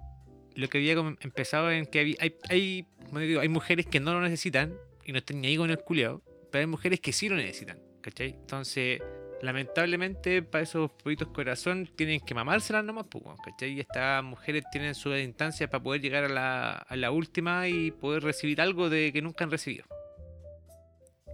lo 0.56 0.67
que 0.69 0.78
había 0.78 0.93
empezado 0.93 1.71
en 1.71 1.86
que 1.86 2.00
hay, 2.00 2.38
hay, 2.50 2.88
como 3.06 3.19
digo, 3.19 3.41
hay 3.41 3.50
mujeres 3.50 3.86
que 3.86 4.00
no 4.00 4.13
lo 4.13 4.21
necesitan 4.21 4.74
y 5.06 5.12
no 5.12 5.19
están 5.19 5.41
ni 5.41 5.48
ahí 5.48 5.58
con 5.58 5.69
el 5.69 5.80
culiao, 5.80 6.21
pero 6.52 6.62
hay 6.62 6.67
mujeres 6.67 7.00
que 7.00 7.12
sí 7.12 7.30
lo 7.30 7.36
necesitan, 7.36 7.80
¿cachai? 8.02 8.30
Entonces, 8.30 9.02
lamentablemente, 9.41 10.41
para 10.41 10.63
esos 10.63 10.91
pollitos 10.91 11.28
corazón 11.30 11.89
tienen 11.95 12.19
que 12.21 12.34
mamárselas 12.34 12.84
nomás, 12.84 13.06
pues, 13.10 13.24
¿cachai? 13.43 13.74
Y 13.74 13.80
estas 13.82 14.24
mujeres 14.24 14.63
tienen 14.71 14.95
su 14.95 15.13
instancia 15.15 15.69
para 15.69 15.84
poder 15.84 16.02
llegar 16.02 16.24
a 16.24 16.30
la, 16.30 16.71
a 16.74 16.95
la 16.95 17.12
última 17.12 17.67
y 17.67 17.91
poder 17.91 18.24
recibir 18.24 18.62
algo 18.62 18.89
de 18.89 19.12
que 19.12 19.21
nunca 19.21 19.43
han 19.43 19.52
recibido. 19.52 19.86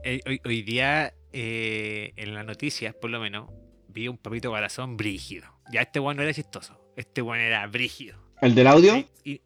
Eh, 0.04 0.20
hoy, 0.28 0.42
hoy 0.46 0.62
día, 0.64 1.14
eh, 1.32 2.14
en 2.16 2.34
las 2.34 2.46
noticias, 2.46 2.96
por 2.96 3.10
lo 3.10 3.20
menos, 3.20 3.50
vi 3.88 4.08
un 4.08 4.18
papito 4.18 4.50
corazón 4.50 4.98
brígido. 4.98 5.46
Ya 5.72 5.82
este 5.82 6.00
weón 6.00 6.18
no 6.18 6.24
era 6.24 6.34
chistoso, 6.34 6.80
este 6.96 7.22
weón 7.22 7.40
era 7.42 7.66
brígido. 7.68 8.18
¿El 8.42 8.56
del 8.56 8.68
audio? 8.68 8.94
Sí, 8.96 9.08
y- 9.24 9.42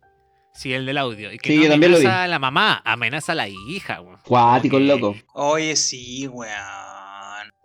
sí, 0.54 0.74
el 0.74 0.86
del 0.86 0.98
audio. 0.98 1.32
Y 1.34 1.38
que 1.38 1.50
Sí, 1.52 1.58
no 1.58 1.64
yo 1.64 1.70
también 1.70 1.92
lo 1.92 1.98
amenaza 1.98 2.24
a 2.24 2.28
la 2.28 2.40
mamá, 2.40 2.82
amenaza 2.86 3.32
a 3.34 3.36
la 3.36 3.50
hija, 3.50 4.02
weón. 4.02 4.20
Cuático, 4.24 4.78
el 4.78 4.88
loco. 4.88 5.16
Oye, 5.34 5.76
sí, 5.76 6.28
weón. 6.28 6.54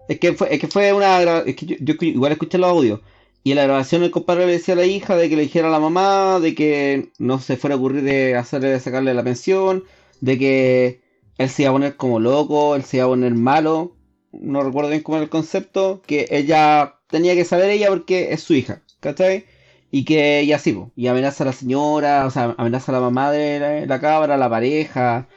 Es 0.08 0.18
que 0.18 0.32
fue, 0.32 0.52
es 0.52 0.60
que 0.60 0.66
fue 0.66 0.92
una 0.92 1.38
es 1.46 1.54
que 1.54 1.66
yo, 1.66 1.94
igual 2.00 2.32
escuché 2.32 2.58
los 2.58 2.70
audios. 2.70 3.00
Y 3.44 3.52
en 3.52 3.56
la 3.56 3.64
grabación 3.64 4.02
el 4.02 4.10
compadre 4.10 4.46
le 4.46 4.52
decía 4.52 4.74
a 4.74 4.76
la 4.78 4.84
hija 4.84 5.16
de 5.16 5.28
que 5.30 5.36
le 5.36 5.42
dijera 5.42 5.68
a 5.68 5.70
la 5.70 5.78
mamá, 5.78 6.40
de 6.40 6.54
que 6.54 7.10
no 7.18 7.38
se 7.38 7.56
fuera 7.56 7.74
a 7.76 7.78
ocurrir 7.78 8.02
de 8.02 8.34
hacerle 8.36 8.78
sacarle 8.80 9.14
la 9.14 9.22
pensión, 9.22 9.84
de 10.20 10.38
que 10.38 10.99
él 11.40 11.48
se 11.48 11.62
iba 11.62 11.70
a 11.70 11.72
poner 11.72 11.96
como 11.96 12.20
loco, 12.20 12.76
él 12.76 12.84
se 12.84 12.98
iba 12.98 13.06
a 13.06 13.08
poner 13.08 13.34
malo. 13.34 13.96
No 14.30 14.62
recuerdo 14.62 14.90
bien 14.90 15.02
cómo 15.02 15.16
era 15.16 15.24
el 15.24 15.30
concepto, 15.30 16.02
que 16.06 16.26
ella 16.30 16.96
tenía 17.08 17.34
que 17.34 17.46
saber 17.46 17.70
ella 17.70 17.88
porque 17.88 18.32
es 18.32 18.42
su 18.42 18.52
hija, 18.52 18.82
¿cachai? 19.00 19.46
Y 19.90 20.04
que 20.04 20.40
ella 20.40 20.58
sí, 20.58 20.72
po, 20.74 20.92
y 20.96 21.06
amenaza 21.06 21.44
a 21.44 21.46
la 21.46 21.52
señora, 21.54 22.26
o 22.26 22.30
sea, 22.30 22.54
amenaza 22.58 22.92
a 22.92 22.96
la 22.96 23.00
mamá 23.00 23.32
de 23.32 23.86
la, 23.86 24.00
cabra, 24.00 24.36
la 24.36 24.50
pareja, 24.50 25.28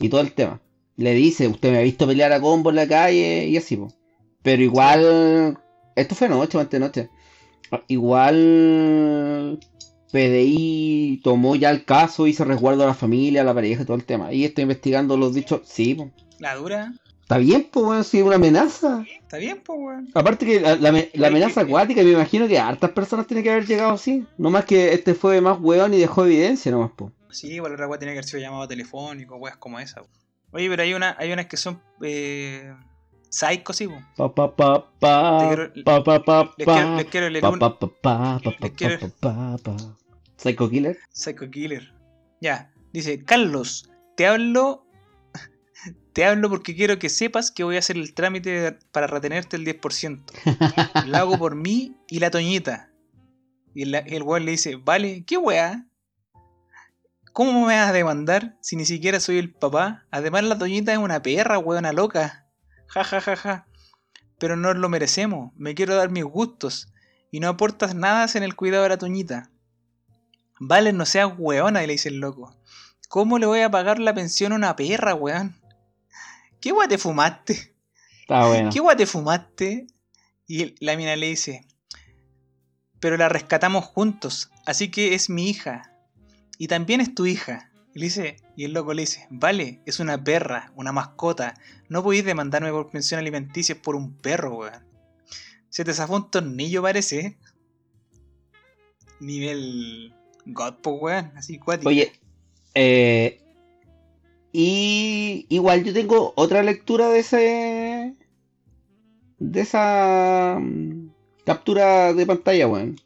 y 0.00 0.08
todo 0.08 0.20
el 0.22 0.32
tema. 0.32 0.60
Le 0.96 1.14
dice, 1.14 1.46
usted 1.46 1.70
me 1.70 1.78
ha 1.78 1.82
visto 1.82 2.08
pelear 2.08 2.32
a 2.32 2.40
combo 2.40 2.70
en 2.70 2.76
la 2.76 2.88
calle, 2.88 3.46
y 3.46 3.56
así, 3.56 3.76
po. 3.76 3.88
Pero 4.42 4.62
igual, 4.62 5.58
esto 5.94 6.14
fue 6.16 6.28
noche, 6.28 6.58
antes 6.58 6.80
de 6.80 6.86
noche. 6.86 7.10
Igual 7.86 9.60
PDI 10.12 11.20
tomó 11.24 11.56
ya 11.56 11.70
el 11.70 11.84
caso, 11.84 12.26
hizo 12.26 12.44
resguardo 12.44 12.84
a 12.84 12.86
la 12.86 12.94
familia, 12.94 13.40
a 13.40 13.44
la 13.44 13.54
pareja, 13.54 13.84
todo 13.84 13.96
el 13.96 14.04
tema. 14.04 14.32
Y 14.32 14.44
está 14.44 14.62
investigando 14.62 15.16
los 15.16 15.34
dichos. 15.34 15.62
Sí, 15.64 15.94
po. 15.94 16.10
La 16.38 16.54
dura. 16.54 16.92
está 17.22 17.38
bien, 17.38 17.68
pues, 17.72 17.86
weón, 17.86 18.04
si 18.04 18.18
es 18.18 18.24
una 18.24 18.36
amenaza. 18.36 19.04
Está 19.20 19.38
bien, 19.38 19.62
pues, 19.64 19.78
weón. 19.80 20.08
Aparte 20.14 20.44
que 20.46 20.60
la, 20.60 20.76
la- 20.76 21.04
la 21.14 21.28
amenaza 21.28 21.62
acuática, 21.62 22.02
me 22.02 22.10
imagino 22.12 22.46
que 22.48 22.58
a 22.58 22.68
hartas 22.68 22.90
personas 22.90 23.26
tiene 23.26 23.42
que 23.42 23.50
haber 23.50 23.66
llegado 23.66 23.92
así. 23.92 24.24
No 24.38 24.50
más 24.50 24.64
que 24.64 24.92
este 24.92 25.14
fue 25.14 25.40
más 25.40 25.58
weón 25.60 25.94
y 25.94 25.98
dejó 25.98 26.24
evidencia 26.26 26.70
nomás, 26.70 26.90
po. 26.92 27.10
Sí, 27.30 27.48
igual 27.52 27.72
otra 27.72 27.88
weá 27.88 27.98
tiene 27.98 28.12
que 28.12 28.18
haber 28.18 28.24
sido 28.28 28.40
llamado 28.42 28.68
telefónico, 28.68 29.36
weas 29.36 29.56
como 29.56 29.78
esa. 29.80 30.00
weón. 30.02 30.10
Oye, 30.52 30.68
pero 30.68 30.82
hay 30.82 30.92
una, 30.92 31.16
hay 31.18 31.32
unas 31.32 31.46
que 31.46 31.56
son 31.56 31.80
eh, 32.02 32.74
psycho, 33.30 33.72
sí, 33.72 33.88
po. 33.88 33.94
Pa 34.16 34.34
pa 34.34 34.54
pa 34.54 34.90
pa 34.98 35.48
quiero- 35.48 35.72
pa 35.84 36.04
pa 36.04 36.22
pa 36.22 36.54
Les 36.58 36.66
pa 36.66 36.74
quiero, 36.74 36.96
les 36.96 37.06
quiero 37.06 37.30
leer 37.30 37.40
pa 37.42 37.48
un 37.50 37.58
pa 37.58 37.78
pa 37.78 37.86
pa 37.86 38.00
pa 38.02 38.40
Les 38.44 38.54
pa 38.58 38.68
quiero- 38.70 38.98
pa 39.20 39.56
pa 39.56 39.56
pa. 39.64 39.76
Psycho 40.42 40.68
Killer. 40.68 40.98
psycho 41.12 41.50
killer. 41.50 41.92
Ya, 42.40 42.72
dice, 42.92 43.22
Carlos, 43.24 43.90
te 44.16 44.26
hablo. 44.26 44.86
Te 46.12 46.24
hablo 46.26 46.50
porque 46.50 46.74
quiero 46.76 46.98
que 46.98 47.08
sepas 47.08 47.50
que 47.50 47.64
voy 47.64 47.76
a 47.76 47.78
hacer 47.78 47.96
el 47.96 48.12
trámite 48.12 48.78
para 48.92 49.06
retenerte 49.06 49.56
el 49.56 49.64
10%. 49.64 50.22
Lo 51.06 51.16
hago 51.16 51.38
por 51.38 51.54
mí 51.54 51.96
y 52.08 52.18
la 52.18 52.30
Toñita. 52.30 52.90
Y 53.74 53.86
la- 53.86 54.00
el 54.00 54.22
weón 54.22 54.44
le 54.44 54.50
dice, 54.50 54.76
vale, 54.76 55.24
¿qué 55.26 55.38
weá? 55.38 55.86
¿Cómo 57.32 57.52
me 57.66 57.74
vas 57.76 57.88
a 57.88 57.92
demandar 57.92 58.56
si 58.60 58.76
ni 58.76 58.84
siquiera 58.84 59.18
soy 59.20 59.38
el 59.38 59.54
papá? 59.54 60.04
Además 60.10 60.44
la 60.44 60.58
Toñita 60.58 60.92
es 60.92 60.98
una 60.98 61.22
perra, 61.22 61.58
weona 61.58 61.92
loca. 61.92 62.46
Ja, 62.88 63.04
ja, 63.04 63.20
ja, 63.22 63.36
ja. 63.36 63.66
Pero 64.38 64.56
no 64.56 64.74
lo 64.74 64.88
merecemos. 64.90 65.52
Me 65.56 65.74
quiero 65.74 65.94
dar 65.94 66.10
mis 66.10 66.24
gustos. 66.24 66.92
Y 67.30 67.40
no 67.40 67.48
aportas 67.48 67.94
nada 67.94 68.26
en 68.34 68.42
el 68.42 68.54
cuidado 68.54 68.82
de 68.82 68.90
la 68.90 68.98
Toñita. 68.98 69.48
Vale, 70.64 70.92
no 70.92 71.04
seas 71.06 71.32
weona, 71.36 71.80
le 71.80 71.94
dice 71.94 72.08
el 72.08 72.20
loco. 72.20 72.54
¿Cómo 73.08 73.40
le 73.40 73.46
voy 73.46 73.62
a 73.62 73.70
pagar 73.70 73.98
la 73.98 74.14
pensión 74.14 74.52
a 74.52 74.54
una 74.54 74.76
perra, 74.76 75.12
weón? 75.12 75.56
¿Qué 76.60 76.70
weá 76.70 76.86
te 76.86 76.98
fumaste? 76.98 77.74
Está 78.20 78.46
bueno. 78.46 78.70
¿Qué 78.72 78.78
guay 78.78 78.96
te 78.96 79.06
fumaste? 79.06 79.88
Y 80.46 80.76
la 80.84 80.96
mina 80.96 81.16
le 81.16 81.26
dice, 81.26 81.66
pero 83.00 83.16
la 83.16 83.28
rescatamos 83.28 83.86
juntos, 83.86 84.52
así 84.64 84.88
que 84.88 85.14
es 85.14 85.28
mi 85.28 85.50
hija. 85.50 85.96
Y 86.58 86.68
también 86.68 87.00
es 87.00 87.12
tu 87.12 87.26
hija. 87.26 87.72
Y, 87.92 87.98
le 87.98 88.04
dice, 88.04 88.36
y 88.56 88.64
el 88.64 88.72
loco 88.72 88.94
le 88.94 89.02
dice, 89.02 89.26
vale, 89.30 89.82
es 89.84 89.98
una 89.98 90.22
perra, 90.22 90.72
una 90.76 90.92
mascota. 90.92 91.54
No 91.88 92.04
podéis 92.04 92.24
demandarme 92.24 92.70
por 92.70 92.88
pensión 92.88 93.18
alimenticia 93.18 93.82
por 93.82 93.96
un 93.96 94.16
perro, 94.16 94.58
weón. 94.58 94.86
Se 95.70 95.84
te 95.84 95.92
zafó 95.92 96.14
un 96.14 96.30
tornillo, 96.30 96.82
parece. 96.82 97.36
Nivel 99.18 100.14
God, 100.46 100.74
po, 100.82 100.92
weón. 100.92 101.32
Así 101.36 101.58
cuático. 101.58 101.88
Oye, 101.88 102.12
eh, 102.74 103.40
y 104.52 105.46
igual 105.48 105.84
yo 105.84 105.92
tengo 105.92 106.32
otra 106.36 106.62
lectura 106.62 107.08
de 107.08 107.18
ese. 107.20 108.14
de 109.38 109.60
esa 109.60 110.58
mm, 110.60 111.10
captura 111.44 112.12
de 112.12 112.26
pantalla, 112.26 112.68
weón. 112.68 113.00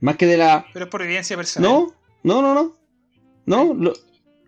Más 0.00 0.16
que 0.16 0.26
de 0.26 0.36
la. 0.36 0.66
Pero 0.72 0.86
es 0.86 0.90
por 0.90 1.02
evidencia 1.02 1.36
personal. 1.36 1.70
No, 1.70 1.92
no, 2.22 2.42
no, 2.42 2.54
no. 2.54 2.76
No, 3.46 3.74
lo, 3.74 3.94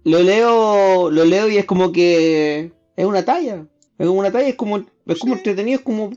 lo 0.04 0.22
leo, 0.22 1.10
lo 1.10 1.24
leo 1.24 1.48
y 1.48 1.56
es 1.56 1.64
como 1.64 1.92
que 1.92 2.72
es 2.96 3.06
una 3.06 3.24
talla. 3.24 3.66
Es 3.98 4.06
como 4.06 4.20
una 4.20 4.30
talla, 4.30 4.48
es 4.48 4.56
como, 4.56 4.84
es 5.06 5.18
como 5.18 5.34
entretenido, 5.34 5.78
es 5.78 5.84
como. 5.84 6.10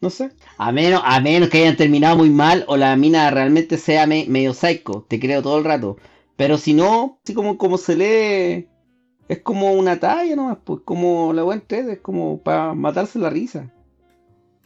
No 0.00 0.10
sé. 0.10 0.30
A 0.58 0.72
menos, 0.72 1.00
a 1.04 1.20
menos 1.20 1.48
que 1.48 1.58
hayan 1.58 1.76
terminado 1.76 2.16
muy 2.16 2.30
mal 2.30 2.64
o 2.68 2.76
la 2.76 2.94
mina 2.96 3.30
realmente 3.30 3.78
sea 3.78 4.06
me- 4.06 4.26
medio 4.28 4.52
psycho, 4.52 5.04
te 5.08 5.18
creo 5.18 5.42
todo 5.42 5.58
el 5.58 5.64
rato. 5.64 5.96
Pero 6.36 6.58
si 6.58 6.74
no, 6.74 7.18
así 7.24 7.32
como, 7.34 7.56
como 7.56 7.78
se 7.78 7.96
lee, 7.96 8.68
es 9.28 9.38
como 9.42 9.72
una 9.72 9.98
talla 9.98 10.36
nomás, 10.36 10.58
pues 10.64 10.80
como 10.84 11.32
la 11.32 11.42
buena 11.42 11.62
es 11.68 11.98
como 12.00 12.38
para 12.42 12.74
matarse 12.74 13.18
la 13.18 13.30
risa. 13.30 13.72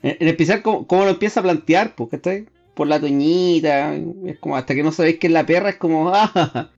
En, 0.02 0.16
en 0.18 0.28
especial 0.28 0.62
como, 0.62 0.86
como 0.86 1.04
lo 1.04 1.10
empieza 1.10 1.40
a 1.40 1.42
plantear, 1.44 1.94
pues, 1.94 2.10
¿cachai? 2.10 2.46
Por 2.74 2.88
la 2.88 3.00
toñita, 3.00 3.94
es 3.94 4.38
como 4.40 4.56
hasta 4.56 4.74
que 4.74 4.82
no 4.82 4.90
sabéis 4.92 5.18
que 5.18 5.28
es 5.28 5.32
la 5.32 5.46
perra, 5.46 5.70
es 5.70 5.76
como... 5.76 6.10
¡ah! 6.14 6.70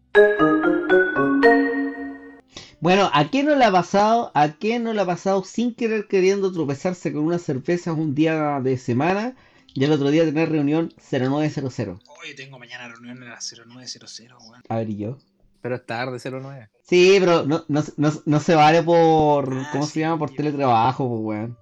Bueno, 2.83 3.09
¿a 3.15 3.31
qué 3.31 3.45
no 3.45 3.55
le 3.55 3.65
ha 3.65 3.71
pasado? 3.71 4.33
¿A 4.35 4.55
qué 4.55 4.81
no 4.81 4.93
le 4.93 5.01
ha 5.01 5.07
pasado 5.07 5.45
sin 5.45 5.73
querer 5.73 6.09
queriendo 6.09 6.53
tropezarse 6.53 7.13
con 7.13 7.23
unas 7.23 7.43
cervezas 7.43 7.97
un 7.97 8.13
día 8.13 8.61
de 8.61 8.77
semana 8.77 9.37
y 9.73 9.85
el 9.85 9.93
otro 9.93 10.11
día 10.11 10.25
tener 10.25 10.51
reunión 10.51 10.93
0900? 10.99 11.79
Oye, 12.21 12.35
tengo 12.35 12.59
mañana 12.59 12.89
reunión 12.89 13.23
a 13.23 13.31
las 13.35 13.55
0900, 13.55 14.19
weón. 14.21 14.63
A 14.69 14.77
ver, 14.79 14.91
¿y 14.91 14.97
yo? 14.97 15.19
Pero 15.61 15.77
es 15.77 15.87
tarde, 15.87 16.19
09. 16.19 16.71
Sí, 16.83 17.19
pero 17.21 17.45
no, 17.47 17.65
no, 17.69 17.85
no, 17.99 18.13
no 18.27 18.41
se 18.41 18.57
vale 18.57 18.83
por. 18.83 19.55
Ah, 19.55 19.69
¿Cómo 19.71 19.87
sí, 19.87 19.93
se 19.93 20.01
llama? 20.01 20.19
Por 20.19 20.35
teletrabajo, 20.35 21.09
pues, 21.09 21.21
weón. 21.23 21.59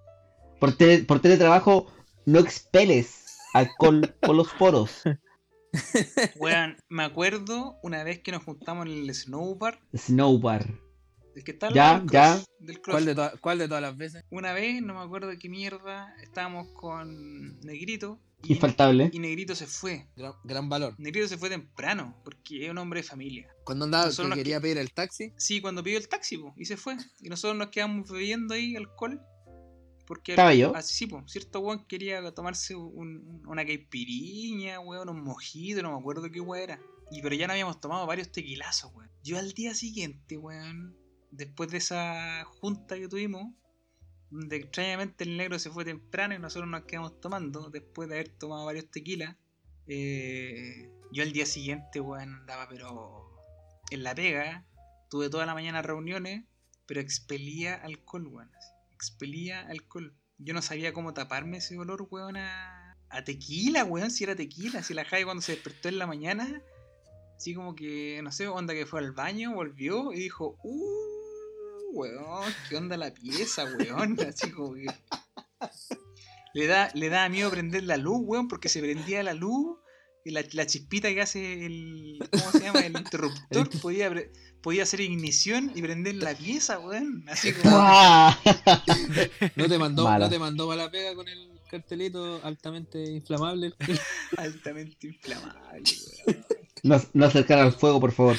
Por, 0.59 0.73
tele- 0.73 1.05
por 1.05 1.21
teletrabajo 1.21 1.93
no 2.25 2.39
expeles 2.39 3.27
alcohol 3.53 4.15
por 4.23 4.35
los 4.35 4.49
poros. 4.55 5.03
Weón, 6.37 6.79
me 6.89 7.05
acuerdo 7.05 7.77
una 7.83 8.05
vez 8.05 8.21
que 8.21 8.33
nos 8.33 8.43
juntamos 8.43 8.87
en 8.87 8.93
el 8.93 9.15
snowbar, 9.15 9.81
Snowbar. 9.95 10.67
El 11.41 11.45
que 11.45 11.53
está 11.53 11.67
al 11.69 11.75
Ya, 11.75 11.99
del 11.99 12.11
ya. 12.11 12.35
cross- 12.37 12.47
del 12.61 12.81
cross. 12.81 12.93
¿Cuál 12.95 13.05
de, 13.07 13.31
¿Cuál 13.41 13.59
de 13.59 13.69
todas 13.69 13.83
las 13.83 13.97
veces? 13.97 14.25
Una 14.31 14.53
vez, 14.53 14.83
no 14.83 14.95
me 14.95 15.01
acuerdo 15.01 15.29
de 15.29 15.39
qué 15.39 15.49
mierda, 15.49 16.15
estábamos 16.23 16.69
con 16.75 17.59
Negrito 17.61 18.21
y, 18.43 18.53
Infaltable. 18.55 19.11
y 19.13 19.19
Negrito 19.19 19.55
se 19.55 19.67
fue. 19.67 20.07
Gran, 20.17 20.33
gran 20.45 20.69
valor. 20.69 20.95
Negrito 20.99 21.27
se 21.29 21.37
fue 21.39 21.49
temprano, 21.49 22.21
porque 22.25 22.65
es 22.65 22.71
un 22.71 22.79
hombre 22.79 23.01
de 23.01 23.09
familia. 23.09 23.49
Cuando 23.65 23.85
andaba, 23.87 24.07
Nosotros 24.07 24.35
que 24.35 24.41
quería 24.41 24.61
pedir 24.61 24.79
el 24.79 24.93
taxi, 24.93 25.33
Sí, 25.37 25.61
cuando 25.61 25.83
pidió 25.83 25.99
el 25.99 26.09
taxi, 26.09 26.37
po, 26.39 26.55
y 26.57 26.65
se 26.67 26.77
fue. 26.77 26.97
Y 27.21 27.29
nosotros 27.29 27.59
nos 27.59 27.69
quedamos 27.69 28.09
bebiendo 28.11 28.55
ahí 28.55 28.77
alcohol. 28.77 29.21
Porque 30.07 30.33
¿Estaba 30.33 30.53
yo? 30.55 30.75
Así 30.75 30.95
sí, 30.95 31.07
po, 31.07 31.23
cierto 31.29 31.61
weón 31.61 31.87
quería 31.87 32.33
tomarse 32.33 32.75
un- 32.75 33.43
una 33.47 33.65
caipiriña, 33.65 34.81
weón, 34.81 35.09
un 35.09 35.23
mojito, 35.23 35.83
no 35.83 35.93
me 35.93 35.99
acuerdo 35.99 36.31
qué 36.31 36.41
weón 36.41 36.63
era. 36.65 36.81
Y 37.13 37.23
pero 37.23 37.35
ya 37.37 37.47
no 37.47 37.53
habíamos 37.53 37.81
tomado 37.81 38.07
varios 38.07 38.31
tequilazos, 38.33 38.93
weón. 38.95 39.11
Yo 39.23 39.39
al 39.39 39.53
día 39.53 39.75
siguiente, 39.75 40.37
weón, 40.37 40.97
después 41.31 41.71
de 41.71 41.79
esa 41.79 42.45
junta 42.45 42.97
que 42.97 43.09
tuvimos, 43.09 43.53
donde 44.31 44.57
extrañamente 44.57 45.25
el 45.25 45.37
negro 45.37 45.59
se 45.59 45.71
fue 45.71 45.85
temprano 45.85 46.35
y 46.35 46.39
nosotros 46.39 46.71
nos 46.71 46.85
quedamos 46.85 47.21
tomando, 47.21 47.71
después 47.71 48.09
de 48.09 48.17
haber 48.17 48.29
tomado 48.29 48.65
varios 48.65 48.91
tequilas, 48.91 49.37
eh, 49.87 50.89
yo 51.13 51.23
al 51.23 51.33
día 51.33 51.47
siguiente, 51.47 52.01
weón, 52.01 52.35
andaba 52.35 52.69
pero 52.69 53.31
en 53.91 54.05
la 54.05 54.15
pega, 54.15 54.65
tuve 55.09 55.29
toda 55.29 55.47
la 55.47 55.55
mañana 55.55 55.83
reuniones, 55.83 56.45
pero 56.87 57.01
expelía 57.01 57.75
alcohol, 57.75 58.27
weón. 58.29 58.51
Expelía 58.93 59.61
alcohol. 59.63 60.15
Yo 60.39 60.55
no 60.55 60.63
sabía 60.63 60.93
cómo 60.93 61.13
taparme 61.13 61.59
ese 61.59 61.77
olor, 61.77 62.07
weón, 62.11 62.37
a, 62.37 62.97
a 63.09 63.25
tequila, 63.25 63.85
weón, 63.85 64.11
si 64.11 64.25
era 64.25 64.37
tequila. 64.37 64.83
Si 64.83 64.95
la 64.95 65.05
Javi 65.05 65.25
cuando 65.25 65.43
se 65.43 65.53
despertó 65.53 65.89
en 65.89 65.99
la 65.99 66.07
mañana, 66.07 66.63
así 67.37 67.55
como 67.55 67.75
que, 67.75 68.21
no 68.23 68.31
sé, 68.31 68.47
onda 68.47 68.75
que 68.75 68.87
fue 68.87 69.01
al 69.01 69.13
baño, 69.13 69.55
volvió 69.55 70.13
y 70.13 70.21
dijo, 70.21 70.57
uh, 70.63 71.20
weón, 71.93 72.53
¿qué 72.69 72.77
onda 72.77 72.97
la 72.97 73.13
pieza, 73.13 73.65
weón? 73.65 74.19
Así 74.29 74.51
como 74.51 74.75
que... 74.75 74.87
Le 76.53 76.67
da, 76.67 76.91
le 76.95 77.09
da 77.09 77.29
miedo 77.29 77.51
prender 77.51 77.85
la 77.85 77.97
luz, 77.97 78.21
weón, 78.25 78.49
porque 78.49 78.69
se 78.69 78.81
prendía 78.81 79.23
la 79.23 79.35
luz 79.35 79.79
y 80.25 80.31
la, 80.31 80.45
la 80.53 80.67
chispita 80.67 81.09
que 81.09 81.23
hace 81.23 81.65
el. 81.65 82.19
¿Cómo 82.31 82.51
se 82.53 82.61
llama? 82.61 82.81
El 82.81 82.97
interruptor 82.97 83.71
podía, 83.81 84.13
podía 84.61 84.83
hacer 84.83 85.01
ignición 85.01 85.73
y 85.75 85.83
prender 85.83 86.17
la 86.17 86.35
pieza, 86.35 86.79
weón. 86.79 87.25
Así 87.29 87.53
como. 87.53 87.71
¡Ah! 87.79 88.39
¿no 89.57 89.69
te 89.69 89.79
mandó, 89.79 90.05
Mala. 90.05 90.27
¿no 90.27 90.31
te 90.31 90.39
mandó 90.39 90.69
para 90.69 90.85
la 90.85 90.91
pega 90.91 91.15
con 91.15 91.29
el 91.29 91.61
cartelito 91.71 92.41
altamente 92.45 93.03
inflamable? 93.03 93.73
altamente 94.37 95.07
inflamable, 95.07 95.83
weón. 96.27 96.47
No, 96.83 97.01
no 97.13 97.27
acercar 97.27 97.59
al 97.59 97.73
fuego, 97.73 98.01
por 98.01 98.13
favor. 98.13 98.37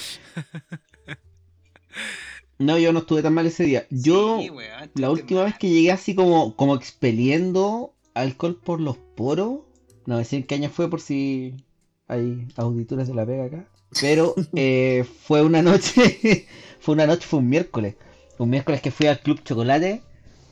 No, 2.62 2.78
yo 2.78 2.93
no 2.93 2.99
estuve 2.99 3.24
tan 3.24 3.34
mal 3.34 3.47
ese 3.47 3.64
día. 3.64 3.88
Yo, 3.89 4.39
Sí, 4.39 4.49
la 4.93 5.09
última 5.09 5.43
vez 5.43 5.57
que 5.57 5.70
llegué 5.70 5.91
así 5.91 6.14
como, 6.14 6.55
como 6.55 6.76
expeliendo 6.76 7.95
alcohol 8.14 8.55
por 8.64 8.80
los 8.80 8.97
poros, 8.97 9.62
no 10.05 10.18
decir 10.18 10.45
qué 10.45 10.55
año 10.55 10.70
fue 10.70 10.89
por 10.89 11.01
si 11.01 11.55
hay 12.07 12.47
auditores 12.57 13.07
de 13.07 13.16
la 13.16 13.26
pega 13.26 13.45
acá, 13.45 13.68
pero 13.99 14.36
eh, 14.55 15.05
fue 15.24 15.41
una 15.41 15.62
noche, 15.62 16.47
fue 16.80 16.93
una 16.93 17.07
noche, 17.07 17.26
fue 17.28 17.39
un 17.39 17.49
miércoles, 17.49 17.95
un 18.38 18.49
miércoles 18.49 18.82
que 18.82 18.91
fui 18.91 19.07
al 19.07 19.20
Club 19.20 19.43
Chocolate 19.43 20.03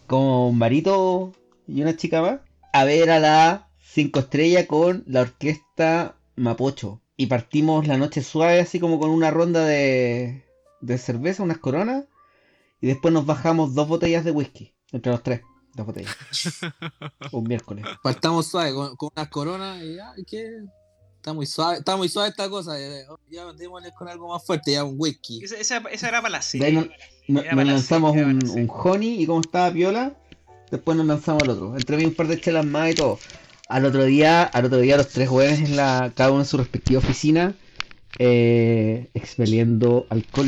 con 0.08 0.58
Marito 0.58 1.34
y 1.68 1.82
una 1.82 1.96
chica 1.96 2.22
más 2.22 2.40
a 2.74 2.86
ver 2.86 3.12
a 3.12 3.20
la 3.20 3.70
5 3.82 4.20
estrella 4.20 4.66
con 4.66 5.04
la 5.06 5.22
orquesta 5.22 6.18
Mapocho. 6.36 7.02
Y 7.18 7.28
partimos 7.28 7.86
la 7.86 7.98
noche 7.98 8.24
suave 8.24 8.62
así 8.62 8.80
como 8.80 8.98
con 8.98 9.10
una 9.10 9.30
ronda 9.30 9.66
de, 9.66 10.46
de 10.82 10.98
cerveza, 10.98 11.44
unas 11.44 11.58
coronas 11.60 12.06
y 12.82 12.88
después 12.88 13.14
nos 13.14 13.26
bajamos 13.26 13.74
dos 13.76 13.88
botellas 13.88 14.24
de 14.24 14.32
whisky 14.32 14.74
entre 14.92 15.12
los 15.12 15.24
tres. 15.24 15.42
Dos 15.76 15.86
botellas. 15.86 16.16
Un 17.32 17.44
miércoles. 17.44 17.86
Faltamos 18.02 18.48
suave 18.48 18.74
con, 18.74 18.96
con 18.96 19.10
unas 19.16 19.30
coronas 19.30 19.82
y 19.84 19.96
ya, 19.96 20.14
¿qué? 20.28 20.48
Está 21.18 21.34
muy 21.34 21.46
suave, 21.46 21.78
está 21.80 21.96
muy 21.98 22.10
suave 22.10 22.30
esta 22.30 22.50
cosa. 22.50 22.80
eh, 22.80 23.04
Ya 23.30 23.52
démosle 23.54 23.92
con 23.94 24.08
algo 24.08 24.30
más 24.30 24.44
fuerte, 24.46 24.72
ya 24.72 24.84
un 24.84 24.96
whisky. 24.98 25.44
Esa, 25.44 25.58
esa, 25.58 25.78
esa 25.92 26.08
era 26.08 26.22
para 26.22 26.32
la 26.32 26.42
serie. 26.42 26.72
nos, 26.72 26.88
no- 27.28 27.42
la 27.44 27.64
lanzamos 27.66 28.16
un, 28.16 28.40
la 28.40 28.54
un 28.54 28.68
honey 28.72 29.22
y 29.22 29.26
como 29.28 29.42
estaba 29.42 29.72
piola, 29.72 30.14
después 30.72 30.98
nos 30.98 31.06
lanzamos 31.06 31.44
al 31.44 31.50
otro. 31.52 31.76
Entre 31.76 31.98
mí 31.98 32.06
un 32.06 32.16
par 32.16 32.28
de 32.28 32.40
chelas 32.40 32.66
más 32.66 32.92
y 32.92 32.96
todo. 32.96 33.20
Al 33.68 33.86
otro 33.86 34.06
día, 34.06 34.44
al 34.44 34.66
otro 34.66 34.80
día 34.80 34.98
los 34.98 35.10
tres 35.10 35.30
jóvenes 35.30 35.60
en 35.60 35.76
la, 35.76 36.12
cada 36.16 36.32
uno 36.32 36.40
en 36.40 36.46
su 36.48 36.58
respectiva 36.58 36.98
oficina, 37.00 37.54
eh, 38.18 39.10
expeliendo 39.14 40.08
alcohol. 40.10 40.48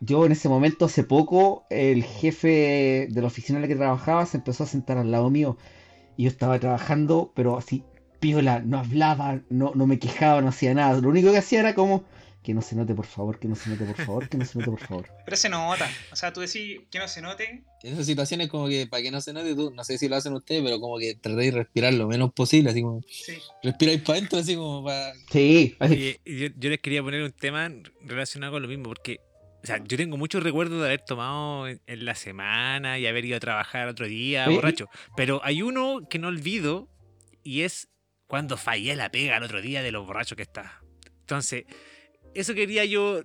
Yo 0.00 0.26
en 0.26 0.32
ese 0.32 0.48
momento, 0.48 0.84
hace 0.84 1.04
poco, 1.04 1.66
el 1.70 2.04
jefe 2.04 3.08
de 3.10 3.20
la 3.20 3.26
oficina 3.26 3.58
en 3.58 3.62
la 3.62 3.68
que 3.68 3.76
trabajaba 3.76 4.26
se 4.26 4.36
empezó 4.38 4.64
a 4.64 4.66
sentar 4.66 4.98
al 4.98 5.10
lado 5.10 5.30
mío. 5.30 5.56
Y 6.16 6.24
yo 6.24 6.28
estaba 6.28 6.58
trabajando, 6.60 7.32
pero 7.34 7.58
así, 7.58 7.82
piola, 8.20 8.60
no 8.60 8.78
hablaba, 8.78 9.40
no, 9.50 9.72
no 9.74 9.86
me 9.86 9.98
quejaba, 9.98 10.40
no 10.40 10.48
hacía 10.48 10.74
nada. 10.74 11.00
Lo 11.00 11.08
único 11.08 11.32
que 11.32 11.38
hacía 11.38 11.60
era 11.60 11.74
como, 11.74 12.04
que 12.42 12.54
no 12.54 12.62
se 12.62 12.76
note 12.76 12.94
por 12.94 13.06
favor, 13.06 13.38
que 13.38 13.48
no 13.48 13.56
se 13.56 13.70
note 13.70 13.84
por 13.84 13.96
favor, 13.96 14.28
que 14.28 14.36
no 14.38 14.44
se 14.44 14.58
note 14.58 14.70
por 14.70 14.80
favor. 14.80 15.08
Pero 15.24 15.36
se 15.36 15.48
nota. 15.48 15.88
O 16.12 16.16
sea, 16.16 16.32
tú 16.32 16.40
decís 16.40 16.80
que 16.90 16.98
no 16.98 17.08
se 17.08 17.20
note. 17.22 17.64
En 17.82 17.92
esas 17.94 18.06
situaciones 18.06 18.48
como 18.48 18.68
que 18.68 18.86
para 18.86 19.02
que 19.02 19.10
no 19.10 19.20
se 19.20 19.32
note 19.32 19.54
tú, 19.54 19.70
no 19.74 19.82
sé 19.82 19.98
si 19.98 20.08
lo 20.08 20.16
hacen 20.16 20.34
ustedes, 20.34 20.62
pero 20.62 20.78
como 20.80 20.98
que 20.98 21.14
tratéis 21.16 21.52
de 21.52 21.58
respirar 21.58 21.92
lo 21.94 22.06
menos 22.06 22.32
posible, 22.32 22.70
así 22.70 22.80
como 22.82 23.00
Sí. 23.08 23.34
respiráis 23.62 24.00
para 24.02 24.18
adentro, 24.18 24.38
así 24.38 24.54
como 24.56 24.84
para... 24.84 25.12
Sí, 25.30 25.74
así, 25.80 26.16
y 26.24 26.38
yo, 26.38 26.48
yo 26.56 26.70
les 26.70 26.80
quería 26.80 27.02
poner 27.02 27.22
un 27.22 27.32
tema 27.32 27.70
relacionado 28.06 28.52
con 28.52 28.62
lo 28.62 28.68
mismo, 28.68 28.84
porque 28.84 29.20
o 29.64 29.66
sea, 29.66 29.82
yo 29.82 29.96
tengo 29.96 30.16
muchos 30.18 30.42
recuerdos 30.42 30.78
de 30.80 30.86
haber 30.86 31.00
tomado 31.00 31.66
en, 31.66 31.80
en 31.86 32.04
la 32.04 32.14
semana 32.14 32.98
y 32.98 33.06
haber 33.06 33.24
ido 33.24 33.36
a 33.38 33.40
trabajar 33.40 33.88
otro 33.88 34.06
día 34.06 34.44
Oye, 34.46 34.56
borracho. 34.56 34.88
Pero 35.16 35.40
hay 35.42 35.62
uno 35.62 36.02
que 36.08 36.18
no 36.18 36.28
olvido 36.28 36.88
y 37.42 37.62
es 37.62 37.88
cuando 38.26 38.56
fallé 38.56 38.94
la 38.94 39.10
pega 39.10 39.36
el 39.38 39.42
otro 39.42 39.60
día 39.62 39.82
de 39.82 39.90
los 39.90 40.06
borrachos 40.06 40.36
que 40.36 40.42
estaba. 40.42 40.82
Entonces, 41.20 41.64
eso 42.34 42.52
quería 42.54 42.84
yo 42.84 43.22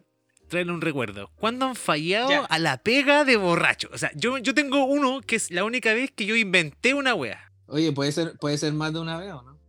traerle 0.47 0.71
un 0.73 0.81
recuerdo. 0.81 1.29
¿Cuándo 1.35 1.65
han 1.67 1.75
fallado 1.75 2.29
Ya. 2.29 2.39
a 2.45 2.57
la 2.57 2.77
pega 2.81 3.25
de 3.25 3.35
borracho? 3.35 3.89
O 3.91 3.97
sea, 3.97 4.11
yo, 4.15 4.37
yo 4.37 4.53
tengo 4.53 4.85
uno 4.85 5.21
que 5.21 5.35
es 5.35 5.51
la 5.51 5.63
única 5.65 5.93
vez 5.93 6.09
que 6.11 6.25
yo 6.25 6.35
inventé 6.35 6.93
una 6.93 7.13
wea. 7.15 7.51
Oye, 7.67 7.91
puede 7.91 8.11
ser, 8.13 8.37
puede 8.39 8.57
ser 8.57 8.73
más 8.73 8.93
de 8.93 8.99
una 8.99 9.17
vez 9.17 9.31
o 9.33 9.41
no? 9.43 9.59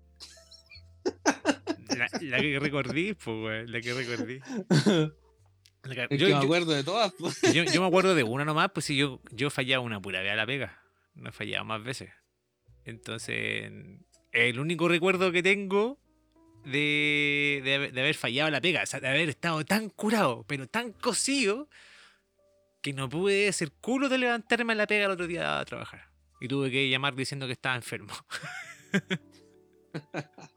La, 1.97 2.09
la 2.21 2.41
que 2.41 2.59
recordí, 2.61 3.15
pues, 3.15 3.27
weón, 3.27 3.73
la 3.73 3.81
que 3.81 3.93
recordí. 3.93 4.41
La 5.85 5.95
que- 5.95 6.15
Es 6.15 6.21
yo- 6.21 6.27
me 6.27 6.33
yo- 6.33 6.39
acuerdo 6.39 6.73
de 6.73 6.85
todas. 6.85 7.13
pues. 7.19 7.41
Yo, 7.55 7.65
yo 7.65 7.81
me 7.81 7.87
acuerdo 7.87 8.15
de 8.15 8.23
una 8.23 8.45
nomás, 8.45 8.71
pues 8.73 8.87
si 8.87 8.97
yo, 8.97 9.21
yo 9.33 9.51
fallaba 9.51 9.83
una 9.83 10.01
pura 10.01 10.21
vez 10.21 10.33
a 10.33 10.37
la 10.37 10.47
pega. 10.47 10.83
No 11.15 11.31
he 11.31 11.33
fallado 11.33 11.65
más 11.65 11.83
veces. 11.83 12.11
Entonces, 12.85 13.71
el 14.33 14.61
único 14.61 14.89
recuerdo 14.89 15.33
que 15.33 15.43
tengo 15.43 15.99
de, 16.65 17.61
de, 17.65 17.75
haber- 17.75 17.93
de 17.93 18.01
haber 18.01 18.15
fallado 18.15 18.49
a 18.49 18.51
la 18.51 18.61
pega, 18.61 18.83
o 18.83 18.87
sea, 18.87 19.01
de 19.01 19.09
haber 19.09 19.29
estado 19.31 19.65
tan 19.65 19.89
curado, 19.91 20.45
pero 20.47 20.67
tan 20.69 20.93
cocido, 20.93 21.69
que 22.83 22.93
no 22.93 23.09
pude 23.09 23.49
hacer 23.49 23.73
culo 23.81 24.09
de 24.09 24.19
levantarme 24.19 24.73
a 24.73 24.77
la 24.77 24.87
pega 24.87 25.07
el 25.07 25.11
otro 25.13 25.27
día 25.27 25.59
a 25.59 25.65
trabajar. 25.65 26.11
Y 26.41 26.49
tuve 26.49 26.71
que 26.71 26.89
llamar 26.89 27.15
diciendo 27.15 27.47
que 27.47 27.53
estaba 27.53 27.77
enfermo. 27.77 28.13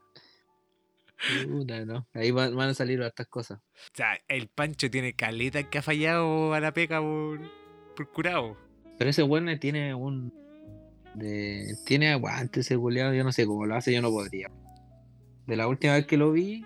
Puta, 1.48 1.84
no. 1.84 2.06
Ahí 2.12 2.30
van, 2.30 2.54
van 2.54 2.70
a 2.70 2.74
salir 2.74 3.00
estas 3.02 3.26
cosas. 3.26 3.58
O 3.58 3.96
sea, 3.96 4.18
el 4.28 4.48
Pancho 4.48 4.90
tiene 4.90 5.14
caleta 5.14 5.68
que 5.68 5.78
ha 5.78 5.82
fallado 5.82 6.54
a 6.54 6.60
la 6.60 6.72
pega 6.72 7.00
por, 7.00 7.40
por 7.96 8.10
curado. 8.10 8.56
Pero 8.98 9.10
ese 9.10 9.22
weón 9.22 9.58
tiene 9.58 9.94
un. 9.94 10.32
De, 11.14 11.76
tiene 11.86 12.10
aguante 12.10 12.60
ese 12.60 12.76
culiado, 12.76 13.14
yo 13.14 13.22
no 13.22 13.32
sé 13.32 13.46
cómo 13.46 13.66
lo 13.66 13.76
hace, 13.76 13.92
yo 13.92 14.02
no 14.02 14.10
podría. 14.10 14.50
De 15.46 15.56
la 15.56 15.68
última 15.68 15.94
vez 15.94 16.06
que 16.06 16.16
lo 16.16 16.32
vi, 16.32 16.64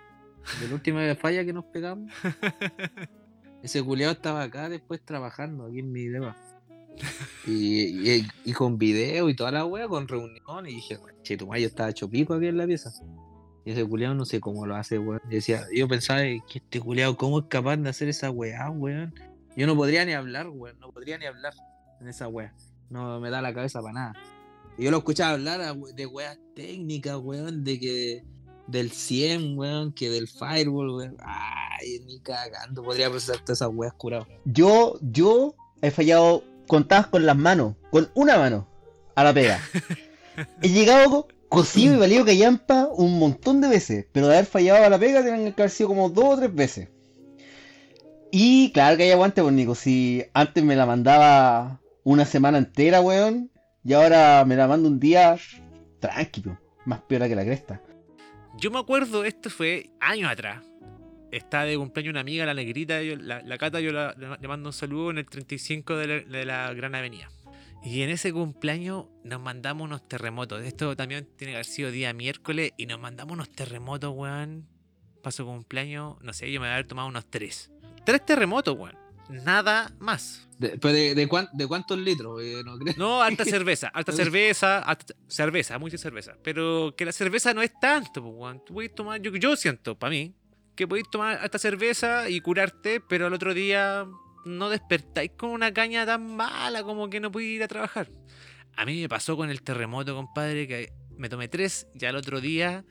de 0.60 0.68
la 0.68 0.74
última 0.74 1.00
vez 1.00 1.18
falla 1.18 1.44
que 1.44 1.52
nos 1.52 1.66
pegamos, 1.66 2.10
ese 3.62 3.82
culiado 3.82 4.12
estaba 4.12 4.42
acá 4.42 4.68
después 4.70 5.04
trabajando 5.04 5.66
aquí 5.66 5.80
en 5.80 5.92
mi 5.92 6.06
deba. 6.06 6.36
Y, 7.46 8.10
y, 8.10 8.26
y 8.44 8.52
con 8.52 8.78
video 8.78 9.28
y 9.28 9.36
toda 9.36 9.52
la 9.52 9.64
wea, 9.64 9.86
con 9.86 10.08
reunión, 10.08 10.66
y 10.66 10.74
dije, 10.74 10.98
che, 11.22 11.36
tu 11.36 11.46
mayo 11.46 11.66
estaba 11.66 11.90
hecho 11.90 12.08
pico 12.08 12.34
aquí 12.34 12.46
en 12.46 12.56
la 12.56 12.66
pieza. 12.66 12.90
Y 13.68 13.72
ese 13.72 13.84
culiado 13.84 14.14
no 14.14 14.24
sé 14.24 14.40
cómo 14.40 14.64
lo 14.64 14.76
hace, 14.76 14.98
weón. 14.98 15.20
Yo 15.24 15.30
decía, 15.30 15.66
yo 15.70 15.86
pensaba 15.86 16.20
que 16.20 16.40
este 16.54 16.80
culiado, 16.80 17.18
¿cómo 17.18 17.40
es 17.40 17.44
capaz 17.48 17.76
de 17.76 17.90
hacer 17.90 18.08
esa 18.08 18.30
weá, 18.30 18.70
weón? 18.70 19.12
Yo 19.58 19.66
no 19.66 19.76
podría 19.76 20.06
ni 20.06 20.14
hablar, 20.14 20.48
weón, 20.48 20.80
no 20.80 20.90
podría 20.90 21.18
ni 21.18 21.26
hablar 21.26 21.52
en 22.00 22.08
esa 22.08 22.28
wea. 22.28 22.54
No 22.88 23.20
me 23.20 23.28
da 23.28 23.42
la 23.42 23.52
cabeza 23.52 23.82
para 23.82 23.92
nada. 23.92 24.12
Y 24.78 24.84
yo 24.84 24.90
lo 24.90 24.96
escuchaba 24.96 25.32
hablar 25.32 25.76
de 25.76 26.06
weas 26.06 26.38
técnicas, 26.56 27.18
weón, 27.18 27.62
de 27.62 27.78
que 27.78 28.24
del 28.68 28.90
100, 28.90 29.58
weón, 29.58 29.92
que 29.92 30.08
del 30.08 30.28
firewall, 30.28 30.88
weón. 30.88 31.16
Ay, 31.22 32.00
ni 32.06 32.20
cagando, 32.20 32.82
podría 32.82 33.10
procesar 33.10 33.36
todas 33.40 33.58
esas 33.58 33.68
weas 33.70 33.92
curado. 33.92 34.26
yo, 34.46 34.98
yo 35.02 35.54
he 35.82 35.90
fallado 35.90 36.42
contadas 36.66 37.08
con 37.08 37.26
las 37.26 37.36
manos, 37.36 37.74
con 37.90 38.10
una 38.14 38.38
mano, 38.38 38.66
a 39.14 39.24
la 39.24 39.34
pega. 39.34 39.60
He 40.62 40.70
llegado 40.70 41.28
co- 41.48 41.58
cocido 41.58 41.94
y 41.94 41.98
valido 41.98 42.24
callampa 42.24 42.88
un 42.92 43.18
montón 43.18 43.60
de 43.60 43.68
veces, 43.68 44.06
pero 44.12 44.28
de 44.28 44.34
haber 44.34 44.46
fallado 44.46 44.84
a 44.84 44.90
la 44.90 44.98
pega 44.98 45.22
tienen 45.22 45.52
que 45.52 45.62
haber 45.62 45.70
sido 45.70 45.88
como 45.88 46.08
dos 46.10 46.24
o 46.24 46.36
tres 46.38 46.54
veces. 46.54 46.88
Y 48.30 48.70
claro 48.72 48.96
que 48.96 49.04
hay 49.04 49.10
aguante, 49.12 49.42
pues 49.42 49.54
Nico, 49.54 49.74
si 49.74 50.24
antes 50.34 50.62
me 50.62 50.76
la 50.76 50.84
mandaba 50.86 51.80
una 52.04 52.24
semana 52.26 52.58
entera, 52.58 53.00
weón, 53.00 53.50
y 53.84 53.94
ahora 53.94 54.44
me 54.46 54.54
la 54.56 54.66
mando 54.68 54.88
un 54.88 55.00
día 55.00 55.36
tranquilo, 56.00 56.58
más 56.84 57.00
peor 57.02 57.26
que 57.28 57.34
la 57.34 57.44
cresta. 57.44 57.80
Yo 58.58 58.70
me 58.70 58.78
acuerdo, 58.78 59.24
esto 59.24 59.48
fue 59.50 59.90
años 60.00 60.30
atrás. 60.30 60.62
Está 61.30 61.64
de 61.64 61.76
cumpleaños 61.76 62.12
una 62.12 62.20
amiga, 62.20 62.44
la 62.46 62.54
negrita, 62.54 63.02
yo- 63.02 63.16
la, 63.16 63.40
la 63.42 63.58
Cata, 63.58 63.80
yo 63.80 63.92
la- 63.92 64.14
le 64.18 64.28
le 64.40 64.48
mando 64.48 64.70
un 64.70 64.72
saludo 64.72 65.10
en 65.10 65.18
el 65.18 65.26
35 65.26 65.96
de 65.96 66.06
la, 66.06 66.14
de 66.38 66.44
la 66.44 66.72
Gran 66.74 66.94
Avenida. 66.94 67.28
Y 67.82 68.02
en 68.02 68.10
ese 68.10 68.32
cumpleaños 68.32 69.06
nos 69.24 69.40
mandamos 69.40 69.84
unos 69.84 70.06
terremotos. 70.08 70.62
Esto 70.62 70.96
también 70.96 71.28
tiene 71.36 71.52
que 71.52 71.56
haber 71.56 71.66
sido 71.66 71.90
día 71.90 72.12
miércoles 72.12 72.72
y 72.76 72.86
nos 72.86 72.98
mandamos 73.00 73.34
unos 73.34 73.50
terremotos, 73.50 74.12
weón. 74.14 74.66
Paso 75.22 75.44
cumpleaños, 75.46 76.16
no 76.22 76.32
sé, 76.32 76.50
yo 76.50 76.60
me 76.60 76.66
voy 76.66 76.70
a 76.70 76.74
haber 76.74 76.86
tomado 76.86 77.08
unos 77.08 77.26
tres. 77.30 77.70
Tres 78.04 78.24
terremotos, 78.24 78.76
weón. 78.76 78.96
Nada 79.30 79.92
más. 79.98 80.48
De, 80.58 80.78
pero 80.78 80.92
de, 80.94 81.14
de, 81.14 81.28
cuán- 81.28 81.48
de 81.52 81.66
cuántos 81.66 81.98
litros, 81.98 82.40
Eh, 82.42 82.62
no 82.96 83.22
alta 83.22 83.44
cerveza, 83.44 83.88
alta 83.88 84.10
cerveza, 84.12 84.78
alta 84.80 85.14
cerveza, 85.28 85.78
mucha 85.78 85.98
cerveza. 85.98 86.34
Pero 86.42 86.94
que 86.96 87.04
la 87.04 87.12
cerveza 87.12 87.52
no 87.54 87.62
es 87.62 87.70
tanto, 87.80 88.22
pues, 88.22 88.34
weón. 88.34 88.62
Tú 88.64 88.74
puedes 88.74 88.94
tomar, 88.94 89.20
yo, 89.20 89.30
yo 89.36 89.54
siento, 89.56 89.98
para 89.98 90.10
mí, 90.10 90.34
que 90.74 90.86
podéis 90.88 91.10
tomar 91.10 91.38
alta 91.38 91.58
cerveza 91.58 92.28
y 92.30 92.40
curarte, 92.40 93.00
pero 93.00 93.26
al 93.26 93.34
otro 93.34 93.52
día 93.54 94.06
no 94.44 94.70
despertáis 94.70 95.32
con 95.36 95.50
una 95.50 95.72
caña 95.72 96.06
tan 96.06 96.36
mala 96.36 96.82
como 96.82 97.10
que 97.10 97.20
no 97.20 97.30
podéis 97.30 97.56
ir 97.56 97.62
a 97.62 97.68
trabajar. 97.68 98.08
A 98.76 98.84
mí 98.84 99.00
me 99.00 99.08
pasó 99.08 99.36
con 99.36 99.50
el 99.50 99.62
terremoto, 99.62 100.14
compadre, 100.14 100.68
que 100.68 100.92
me 101.16 101.28
tomé 101.28 101.48
tres 101.48 101.88
y 101.94 102.04
al 102.04 102.16
otro 102.16 102.40
día 102.40 102.84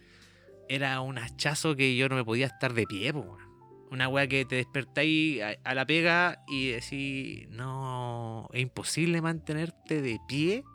era 0.69 0.99
un 1.01 1.17
hachazo 1.17 1.75
que 1.75 1.95
yo 1.95 2.09
no 2.09 2.15
me 2.15 2.25
podía 2.25 2.47
estar 2.47 2.73
de 2.73 2.85
pie, 2.85 3.11
weón. 3.11 3.47
Una 3.89 4.09
weá 4.09 4.27
que 4.27 4.43
te 4.43 4.57
despertáis 4.57 5.41
a, 5.63 5.73
la 5.73 5.85
pega 5.85 6.43
y 6.45 6.71
decís, 6.71 7.47
no, 7.47 8.49
es 8.51 8.61
imposible 8.61 9.21
mantenerte 9.21 10.01
de 10.01 10.19
pie 10.27 10.65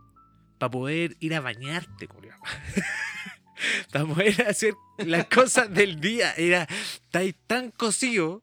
para 0.59 0.71
poder 0.71 1.17
ir 1.21 1.35
a 1.35 1.41
bañarte, 1.41 2.09
para 3.93 4.07
poder 4.07 4.49
hacer 4.49 4.73
las 4.97 5.27
cosas 5.27 5.73
del 5.75 6.01
día. 6.01 6.33
Era 6.39 6.67
estáis 6.95 7.35
tan 7.47 7.71
cocido 7.71 8.43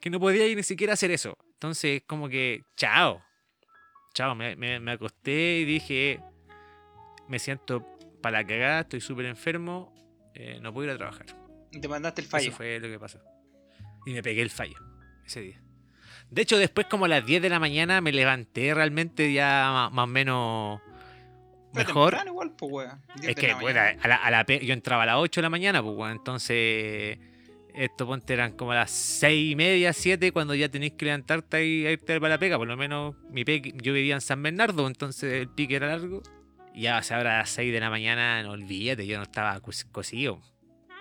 que 0.00 0.10
no 0.10 0.18
podía 0.18 0.52
ni 0.52 0.64
siquiera 0.64 0.94
hacer 0.94 1.12
eso. 1.12 1.38
Entonces, 1.62 2.02
como 2.08 2.28
que, 2.28 2.64
chao. 2.76 3.22
Chao, 4.14 4.34
me, 4.34 4.56
me- 4.56 4.80
me 4.80 4.90
acosté 4.90 5.58
y 5.60 5.64
dije, 5.64 6.18
me 7.28 7.38
siento 7.38 7.86
para 8.20 8.40
la 8.40 8.46
cagada, 8.48 8.80
estoy 8.80 9.00
súper 9.00 9.26
enfermo, 9.26 9.94
eh, 10.34 10.58
no 10.60 10.72
puedo 10.72 10.88
ir 10.88 10.94
a 10.94 10.96
trabajar. 10.98 11.26
Y 11.70 11.78
te 11.80 11.86
mandaste 11.86 12.22
el 12.22 12.26
fallo. 12.26 12.48
Eso 12.48 12.56
fue 12.56 12.80
lo 12.80 12.88
que 12.88 12.98
pasó. 12.98 13.20
Y 14.06 14.12
me 14.12 14.24
pegué 14.24 14.42
el 14.42 14.50
fallo 14.50 14.74
ese 15.24 15.40
día. 15.40 15.62
De 16.30 16.42
hecho, 16.42 16.58
después 16.58 16.88
como 16.88 17.04
a 17.04 17.08
las 17.08 17.24
10 17.24 17.40
de 17.40 17.48
la 17.48 17.60
mañana 17.60 18.00
me 18.00 18.10
levanté 18.10 18.74
realmente 18.74 19.32
ya 19.32 19.88
más 19.92 20.02
o 20.02 20.06
menos 20.08 20.80
mejor. 21.74 22.18
igual, 22.26 22.56
pues, 22.56 22.88
Es 23.22 23.36
que 23.36 23.54
mañana. 23.54 23.96
a 24.02 24.08
la, 24.08 24.16
a 24.16 24.30
la 24.32 24.44
yo 24.46 24.72
entraba 24.74 25.04
a 25.04 25.06
las 25.06 25.16
8 25.18 25.40
de 25.40 25.42
la 25.44 25.50
mañana, 25.50 25.80
pues 25.80 26.10
entonces 26.10 27.18
esto 27.74 28.06
ponte 28.06 28.32
eran 28.34 28.52
como 28.56 28.74
las 28.74 28.90
6 28.90 29.52
y 29.52 29.56
media, 29.56 29.92
7 29.92 30.32
cuando 30.32 30.54
ya 30.54 30.68
tenéis 30.68 30.92
que 30.94 31.06
levantarte 31.06 31.64
y 31.66 31.86
irte 31.86 32.20
para 32.20 32.34
la 32.34 32.38
pega. 32.38 32.58
Por 32.58 32.68
lo 32.68 32.76
menos 32.76 33.14
mi 33.30 33.44
pe- 33.44 33.72
yo 33.82 33.92
vivía 33.92 34.14
en 34.14 34.20
San 34.20 34.42
Bernardo, 34.42 34.86
entonces 34.86 35.32
el 35.32 35.48
pique 35.48 35.76
era 35.76 35.86
largo. 35.88 36.22
Y 36.74 36.82
ya, 36.82 36.98
o 36.98 37.02
sea, 37.02 37.18
ahora 37.18 37.34
a 37.36 37.38
las 37.40 37.50
6 37.50 37.72
de 37.72 37.80
la 37.80 37.90
mañana, 37.90 38.42
no 38.42 38.52
olvídate, 38.52 39.06
yo 39.06 39.16
no 39.18 39.24
estaba 39.24 39.60
cos- 39.60 39.86
cosido. 39.92 40.40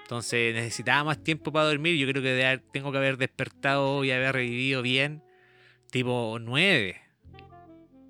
Entonces 0.04 0.54
necesitaba 0.54 1.04
más 1.06 1.24
tiempo 1.24 1.52
para 1.54 1.66
dormir. 1.68 1.96
Yo 1.96 2.06
creo 2.08 2.22
que 2.22 2.30
de 2.34 2.62
tengo 2.74 2.92
que 2.92 2.98
haber 2.98 3.18
despertado 3.18 4.04
y 4.04 4.12
haber 4.12 4.34
revivido 4.34 4.82
bien, 4.82 5.24
tipo 5.90 6.38
9. 6.42 6.98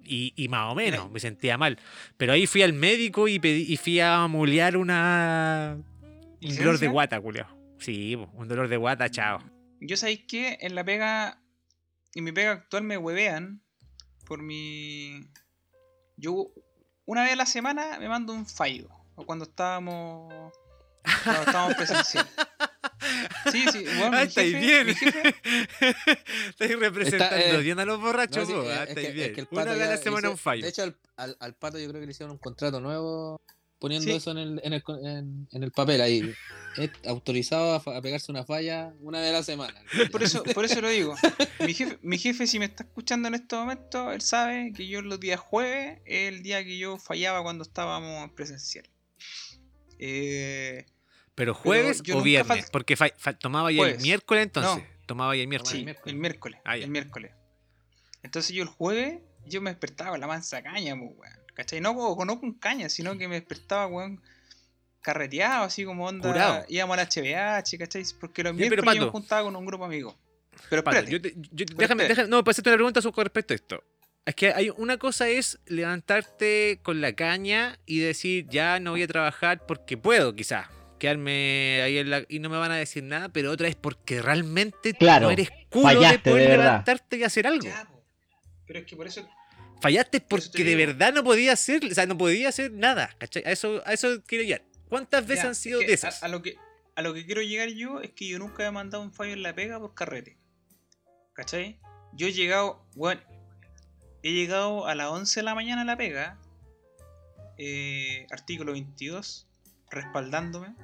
Y, 0.03 0.34
y 0.36 0.47
más 0.49 0.72
o 0.72 0.76
menos, 0.76 1.09
me 1.12 1.20
sentía 1.20 1.57
mal. 1.59 1.78
Pero 2.18 2.34
ahí 2.34 2.47
fui 2.47 2.64
al 2.64 2.74
médico 2.74 3.28
y, 3.28 3.38
pedí, 3.39 3.72
y 3.72 3.78
fui 3.78 3.99
a 3.99 4.28
mulear 4.28 4.76
una. 4.78 5.78
Un 6.43 6.55
dolor 6.57 6.80
de 6.80 6.88
guata, 6.88 7.20
Julio. 7.22 7.45
Sí, 7.82 8.15
un 8.15 8.47
dolor 8.47 8.67
de 8.69 8.77
guata, 8.77 9.09
chao. 9.09 9.39
Yo 9.79 9.97
sabéis 9.97 10.25
que 10.27 10.57
en 10.61 10.75
la 10.75 10.84
pega, 10.84 11.41
en 12.15 12.23
mi 12.23 12.32
pega 12.32 12.51
actual 12.51 12.84
me 12.84 12.97
huevean 12.97 13.61
por 14.25 14.41
mi... 14.41 15.27
Yo 16.15 16.51
una 17.05 17.23
vez 17.23 17.34
a 17.34 17.36
la 17.36 17.45
semana 17.45 17.97
me 17.99 18.07
mando 18.07 18.34
un 18.34 18.45
fallo. 18.45 18.89
O 19.15 19.25
cuando 19.25 19.45
estábamos... 19.45 20.53
Cuando 21.23 21.41
estábamos 21.41 21.75
presencial. 21.75 22.27
Sí, 23.51 23.65
sí, 23.71 23.84
bueno, 23.97 24.15
Ah, 24.17 24.23
estáis 24.23 24.53
bien. 24.59 24.88
estáis 26.49 26.79
representando 26.79 27.36
Está, 27.36 27.57
eh, 27.57 27.61
bien 27.61 27.79
a 27.79 27.86
los 27.86 27.99
borrachos, 27.99 28.38
No, 28.38 28.45
sí, 28.45 28.53
po, 28.53 28.61
es- 28.71 28.77
ah, 28.77 28.84
es 28.84 28.89
estáis 28.89 29.05
que- 29.07 29.09
es 29.09 29.15
bien. 29.15 29.34
que 29.34 29.41
el 29.41 29.47
Una 29.51 29.61
pato 29.63 29.73
vez 29.77 29.88
a 29.88 29.91
la 29.91 29.97
semana 29.97 30.19
hizo- 30.27 30.32
un 30.32 30.38
fallo. 30.38 30.61
De 30.63 30.69
hecho, 30.69 30.84
al, 30.84 30.97
al- 31.17 31.38
al 31.39 31.55
pato 31.55 31.79
yo 31.79 31.89
creo 31.89 31.99
que 31.99 32.05
le 32.05 32.11
hicieron 32.11 32.32
un 32.32 32.38
contrato 32.38 32.79
nuevo 32.79 33.41
poniendo 33.82 34.07
Sí. 34.11 34.15
eso 34.15 34.32
en 34.32 34.38
el, 34.38 34.61
en, 34.63 34.71
el, 34.73 34.84
co- 34.84 34.97
en- 35.05 35.49
en 35.51 35.63
el 35.63 35.71
papel 35.71 35.99
ahí. 35.99 36.34
Es 36.77 36.91
autorizado 37.05 37.73
a, 37.73 37.79
fa- 37.82 37.97
a 37.97 38.01
pegarse 38.01 38.32
una 38.32 38.45
falla 38.45 38.93
una 39.01 39.19
vez 39.19 39.29
a 39.32 39.34
la 39.34 39.43
semana. 39.43 39.73
Por 40.11 40.23
eso, 40.23 40.43
por 40.43 40.63
eso 40.63 40.79
lo 40.79 40.88
digo. 40.88 41.15
Mi 41.59 41.73
jefe, 41.73 41.99
mi 42.01 42.17
jefe, 42.17 42.47
si 42.47 42.59
me 42.59 42.65
está 42.65 42.84
escuchando 42.84 43.27
en 43.27 43.34
este 43.36 43.55
momento, 43.57 44.11
él 44.13 44.21
sabe 44.21 44.71
que 44.73 44.88
yo 44.88 45.01
los 45.01 45.19
días 45.19 45.39
jueves 45.39 45.99
es 46.05 46.32
el 46.34 46.43
día 46.43 46.63
que 46.63 46.77
yo 46.77 46.97
fallaba 46.97 47.43
cuando 47.43 47.63
estábamos 47.63 48.23
en 48.23 48.29
presencial. 48.34 48.86
Eh, 49.99 50.86
Pero 51.36 51.53
jueves 51.53 52.01
o 52.13 52.21
viernes, 52.21 52.65
fal- 52.65 52.69
porque 52.71 52.95
fa- 52.95 53.09
fa- 53.17 53.34
tomaba 53.38 53.71
ya 53.71 53.84
el 53.89 53.99
miércoles 53.99 54.43
entonces. 54.43 54.84
No. 54.84 54.91
Tomaba 55.05 55.36
ya 55.36 55.41
el 55.41 55.47
miércoles. 55.49 55.77
sí, 55.77 55.84
miércoles. 55.84 56.13
el 56.13 56.19
miércoles. 56.19 56.59
Ah, 56.63 56.77
el 56.77 56.89
miércoles. 56.89 57.32
Entonces 58.23 58.55
yo 58.55 58.63
el 58.63 58.69
jueves, 58.69 59.19
yo 59.45 59.61
me 59.61 59.71
despertaba 59.71 60.11
con 60.11 60.19
la 60.21 60.27
mansa 60.27 60.61
caña, 60.61 60.95
pues, 60.97 61.11
weón. 61.17 61.40
¿Cachai? 61.62 61.80
No, 61.80 61.95
con- 61.95 62.26
no 62.28 62.39
con 62.39 62.53
caña, 62.53 62.89
sino 62.89 63.16
que 63.20 63.28
me 63.28 63.36
despertaba, 63.36 63.86
weón, 63.86 64.20
carreteado, 65.01 65.66
así 65.66 65.86
como 65.86 66.05
onda. 66.07 66.28
Curado. 66.28 66.66
Íbamos 66.70 66.95
a 66.97 66.97
la 66.97 67.03
HBH, 67.05 67.78
¿cachai? 67.78 68.03
Porque 68.20 68.41
los 68.43 68.53
Sí, 68.53 68.57
pero, 68.70 68.82
miércoles 68.82 68.95
yo 68.99 69.05
me 69.05 69.12
juntaba 69.12 69.43
con 69.43 69.55
un 69.55 69.66
grupo 69.66 69.84
de 69.88 69.93
amigos. 69.95 70.16
Pero 70.70 70.84
Pato, 70.84 70.97
espérate. 70.97 71.12
yo 71.12 71.22
te- 71.22 71.34
yo- 71.51 71.66
Pero 71.68 71.78
déjame, 71.78 72.03
espérate. 72.03 72.07
déjame- 72.24 72.30
no, 72.30 72.43
para 72.43 72.51
hacerte 72.51 72.70
una 72.72 72.78
pregunta 72.78 73.01
con 73.01 73.24
respecto 73.26 73.53
a 73.53 73.55
esto. 73.55 73.84
Es 74.26 74.36
que 74.36 74.53
hay 74.53 74.70
una 74.76 74.97
cosa 74.97 75.28
es 75.30 75.59
levantarte 75.66 76.80
con 76.84 76.99
la 77.01 77.14
caña 77.14 77.78
y 77.86 77.99
decir, 77.99 78.47
ya 78.49 78.80
no 78.80 78.91
voy 78.91 79.03
a 79.03 79.07
trabajar 79.07 79.66
porque 79.68 79.97
puedo, 79.97 80.36
quizás. 80.36 80.68
Quedarme 80.99 81.82
ahí 81.84 81.97
en 81.97 82.09
la, 82.12 82.24
y 82.30 82.39
no 82.39 82.49
me 82.49 82.57
van 82.57 82.72
a 82.72 82.76
decir 82.76 83.03
nada, 83.03 83.30
pero 83.30 83.51
otra 83.51 83.68
es 83.68 83.76
porque 83.76 84.22
realmente 84.22 84.93
Claro, 84.93 85.26
no 85.28 85.32
eres 85.32 85.49
culo 85.70 85.99
de 85.99 86.20
poder 86.20 86.51
de 86.51 86.57
levantarte 86.57 87.18
y 87.18 87.24
hacer 87.24 87.47
algo. 87.47 87.64
Ya. 87.66 87.88
Pero 88.68 88.80
es 88.80 88.86
que 88.86 88.95
por 88.95 89.07
eso 89.07 89.28
Fallaste 89.82 90.21
porque 90.21 90.63
de 90.63 90.75
verdad 90.75 91.11
no 91.11 91.23
podía 91.23 91.53
hacer, 91.53 91.84
o 91.84 91.93
sea, 91.93 92.05
no 92.05 92.17
podía 92.17 92.49
hacer 92.49 92.71
nada. 92.71 93.15
¿cachai? 93.17 93.43
A 93.45 93.51
eso, 93.51 93.82
a 93.86 93.93
eso 93.93 94.23
quiero 94.25 94.43
llegar. 94.43 94.63
¿Cuántas 94.89 95.25
veces 95.25 95.43
Ya, 95.43 95.47
han 95.47 95.51
es 95.53 95.57
sido 95.57 95.79
que 95.79 95.88
de 95.88 95.93
esas? 95.93 96.21
A, 96.21 96.27
a 96.27 96.29
lo 96.29 96.41
que, 96.41 96.55
a 96.95 97.01
lo 97.01 97.13
que 97.13 97.25
quiero 97.25 97.41
llegar 97.41 97.69
yo 97.69 98.01
es 98.01 98.11
que 98.11 98.27
yo 98.27 98.38
nunca 98.39 98.65
he 98.65 98.71
mandado 98.71 99.03
un 99.03 99.11
fallo 99.11 99.34
en 99.34 99.41
la 99.41 99.55
pega 99.55 99.79
por 99.79 99.95
carrete. 99.95 100.38
¿Cachai? 101.34 101.79
Yo 102.13 102.27
he 102.27 102.34
llegado, 102.34 102.86
bueno, 102.95 103.21
he 104.21 104.32
llegado 104.34 104.86
a 104.86 104.95
las 104.95 105.07
11 105.07 105.39
de 105.39 105.43
la 105.43 105.55
mañana 105.55 105.82
a 105.82 105.86
la 105.86 105.97
pega, 105.97 106.39
eh, 107.57 108.27
artículo 108.32 108.73
22, 108.73 109.47
respaldándome. 109.89 110.75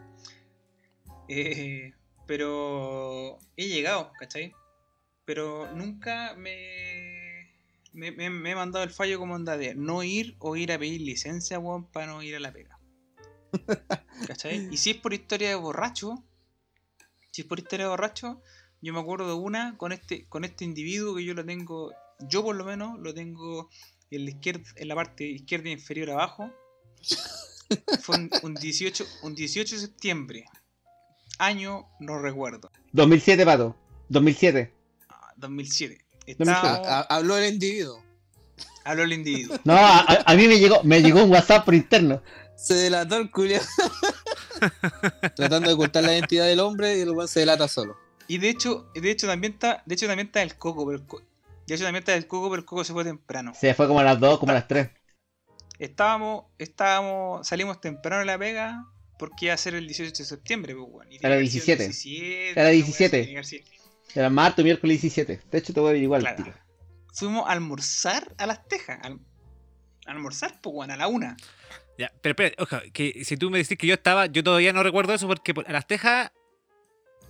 Eh, 1.27 1.93
pero 2.25 3.39
he 3.57 3.67
llegado, 3.67 4.11
¿cachai? 4.19 4.53
Pero 5.25 5.69
nunca 5.73 6.33
me, 6.37 7.16
me, 7.97 8.11
me- 8.11 8.29
me 8.29 8.51
he 8.51 8.55
mandado 8.55 8.83
el 8.83 8.91
fallo 8.91 9.19
como 9.19 9.33
onda 9.35 9.57
de 9.57 9.73
no 9.75 10.03
ir 10.03 10.35
o 10.39 10.55
ir 10.55 10.71
a 10.71 10.79
pedir 10.79 11.01
licencia, 11.01 11.59
weón, 11.59 11.85
para 11.91 12.05
no 12.07 12.21
ir 12.23 12.35
a 12.35 12.39
la 12.39 12.51
pega. 12.53 12.79
¿Cachai? 14.27 14.67
Y 14.71 14.77
si 14.77 14.91
es 14.91 14.97
por 14.97 15.13
historia 15.13 15.49
de 15.49 15.55
borracho, 15.55 16.23
si 17.31 17.41
es 17.41 17.47
por 17.47 17.59
historia 17.59 17.85
de 17.85 17.89
borracho, 17.91 18.41
yo 18.81 18.93
me 18.93 18.99
acuerdo 18.99 19.27
de 19.27 19.33
una 19.33 19.77
con 19.77 19.91
este, 19.91 20.25
con 20.29 20.43
este 20.45 20.63
individuo 20.65 21.15
que 21.15 21.23
yo 21.25 21.33
lo 21.33 21.43
tengo, 21.45 21.91
yo 22.29 22.43
por 22.43 22.55
lo 22.55 22.65
menos 22.65 22.99
lo 22.99 23.13
tengo 23.13 23.69
en 24.11 24.25
la, 24.25 24.31
izquierda, 24.31 24.63
en 24.75 24.87
la 24.87 24.95
parte 24.95 25.25
izquierda 25.25 25.69
inferior 25.69 26.11
abajo. 26.11 26.51
Fue 28.01 28.15
un, 28.17 28.29
un 28.43 28.53
18, 28.55 29.05
un 29.23 29.35
18 29.35 29.75
de 29.75 29.81
septiembre. 29.81 30.45
Año 31.39 31.87
no 31.99 32.19
recuerdo. 32.19 32.71
2007, 32.93 33.43
pato. 33.45 33.75
2007. 34.09 34.73
Ah, 35.09 35.33
2007. 35.35 36.05
2007. 36.36 36.67
Estábamos- 36.67 36.88
Ha- 36.88 37.15
Habló 37.15 37.38
el 37.38 37.53
individuo. 37.53 38.03
habló 38.84 39.03
el 39.03 39.13
individuo. 39.13 39.57
No, 39.63 39.73
a, 39.73 39.99
a- 40.25 40.36
mí 40.36 40.47
me 40.47 40.59
llegó, 40.59 40.82
me 40.84 41.01
llegó 41.01 41.23
un 41.23 41.32
WhatsApp 41.32 41.65
por 41.65 41.73
interno. 41.75 42.21
Se 42.55 42.73
delató 42.73 43.17
el 43.17 43.30
culiao. 43.32 43.61
Tratando 45.36 45.67
de 45.69 45.73
ocultar 45.75 46.03
la 46.03 46.13
identidad 46.13 46.45
del 46.45 46.59
hombre 46.59 46.97
y 46.97 47.01
el 47.01 47.11
weón 47.11 47.28
se 47.28 47.41
delata 47.41 47.67
solo. 47.67 47.97
Y 48.28 48.39
de 48.39 48.49
hecho, 48.49 48.89
de 48.95 49.11
hecho 49.11 49.28
también 49.28 49.53
está, 49.53 49.84
de 49.86 49.95
hecho 49.95 50.07
también 50.07 50.28
está 50.28 50.41
el 50.41 50.57
coco, 50.57 50.86
pero 50.86 50.97
el 50.99 51.05
co- 51.05 51.21
de 51.67 51.75
hecho 51.75 51.84
también 51.84 52.01
está 52.01 52.15
el 52.15 52.28
coco, 52.28 52.49
pero 52.49 52.59
el 52.61 52.65
coco 52.65 52.84
se 52.84 52.93
fue 52.93 53.03
temprano. 53.03 53.53
Se 53.59 53.73
fue 53.73 53.88
como 53.88 53.99
a 53.99 54.03
las 54.03 54.19
2, 54.19 54.39
como 54.39 54.51
a 54.51 54.55
las 54.55 54.67
3. 54.67 54.89
Estábamos, 55.80 56.45
estábamos, 56.57 57.47
salimos 57.47 57.80
temprano 57.80 58.19
de 58.21 58.25
la 58.25 58.38
pega 58.39 58.86
porque 59.19 59.45
iba 59.45 59.53
a 59.53 59.57
ser 59.57 59.75
el 59.75 59.86
18 59.88 60.11
de 60.17 60.25
septiembre, 60.25 60.75
pues, 60.75 60.88
weón. 60.89 61.11
Y 61.11 61.15
Era 61.17 61.30
tenía 61.36 61.39
que 61.51 61.59
ser 61.59 61.82
el 61.82 61.88
17. 61.88 61.88
17, 61.88 62.51
Era 62.51 62.61
una 62.61 62.69
17. 62.71 63.76
Era 64.15 64.29
martes, 64.29 64.63
miércoles 64.63 65.01
17. 65.01 65.41
De 65.51 65.57
hecho, 65.57 65.73
te 65.73 65.79
voy 65.79 65.87
a 65.87 65.91
averiguar 65.91 66.21
el 66.21 66.35
Claro. 66.35 66.53
Fuimos 67.13 67.47
a 67.47 67.51
almorzar 67.51 68.33
a 68.37 68.45
las 68.45 68.67
tejas. 68.67 68.99
al- 69.03 69.19
a 70.05 70.11
almorzar, 70.11 70.59
pues, 70.61 70.73
weón, 70.75 70.91
a 70.91 70.97
la 70.97 71.07
una. 71.07 71.35
Ya, 71.97 72.11
pero 72.21 72.31
espera, 72.31 72.55
ojo, 72.63 72.77
que 72.93 73.25
si 73.25 73.35
tú 73.37 73.49
me 73.49 73.57
decís 73.57 73.77
que 73.77 73.87
yo 73.87 73.93
estaba, 73.95 74.27
yo 74.27 74.43
todavía 74.43 74.71
no 74.71 74.81
recuerdo 74.83 75.13
eso 75.13 75.27
porque 75.27 75.53
por- 75.53 75.67
a 75.67 75.71
las 75.73 75.85
tejas 75.87 76.31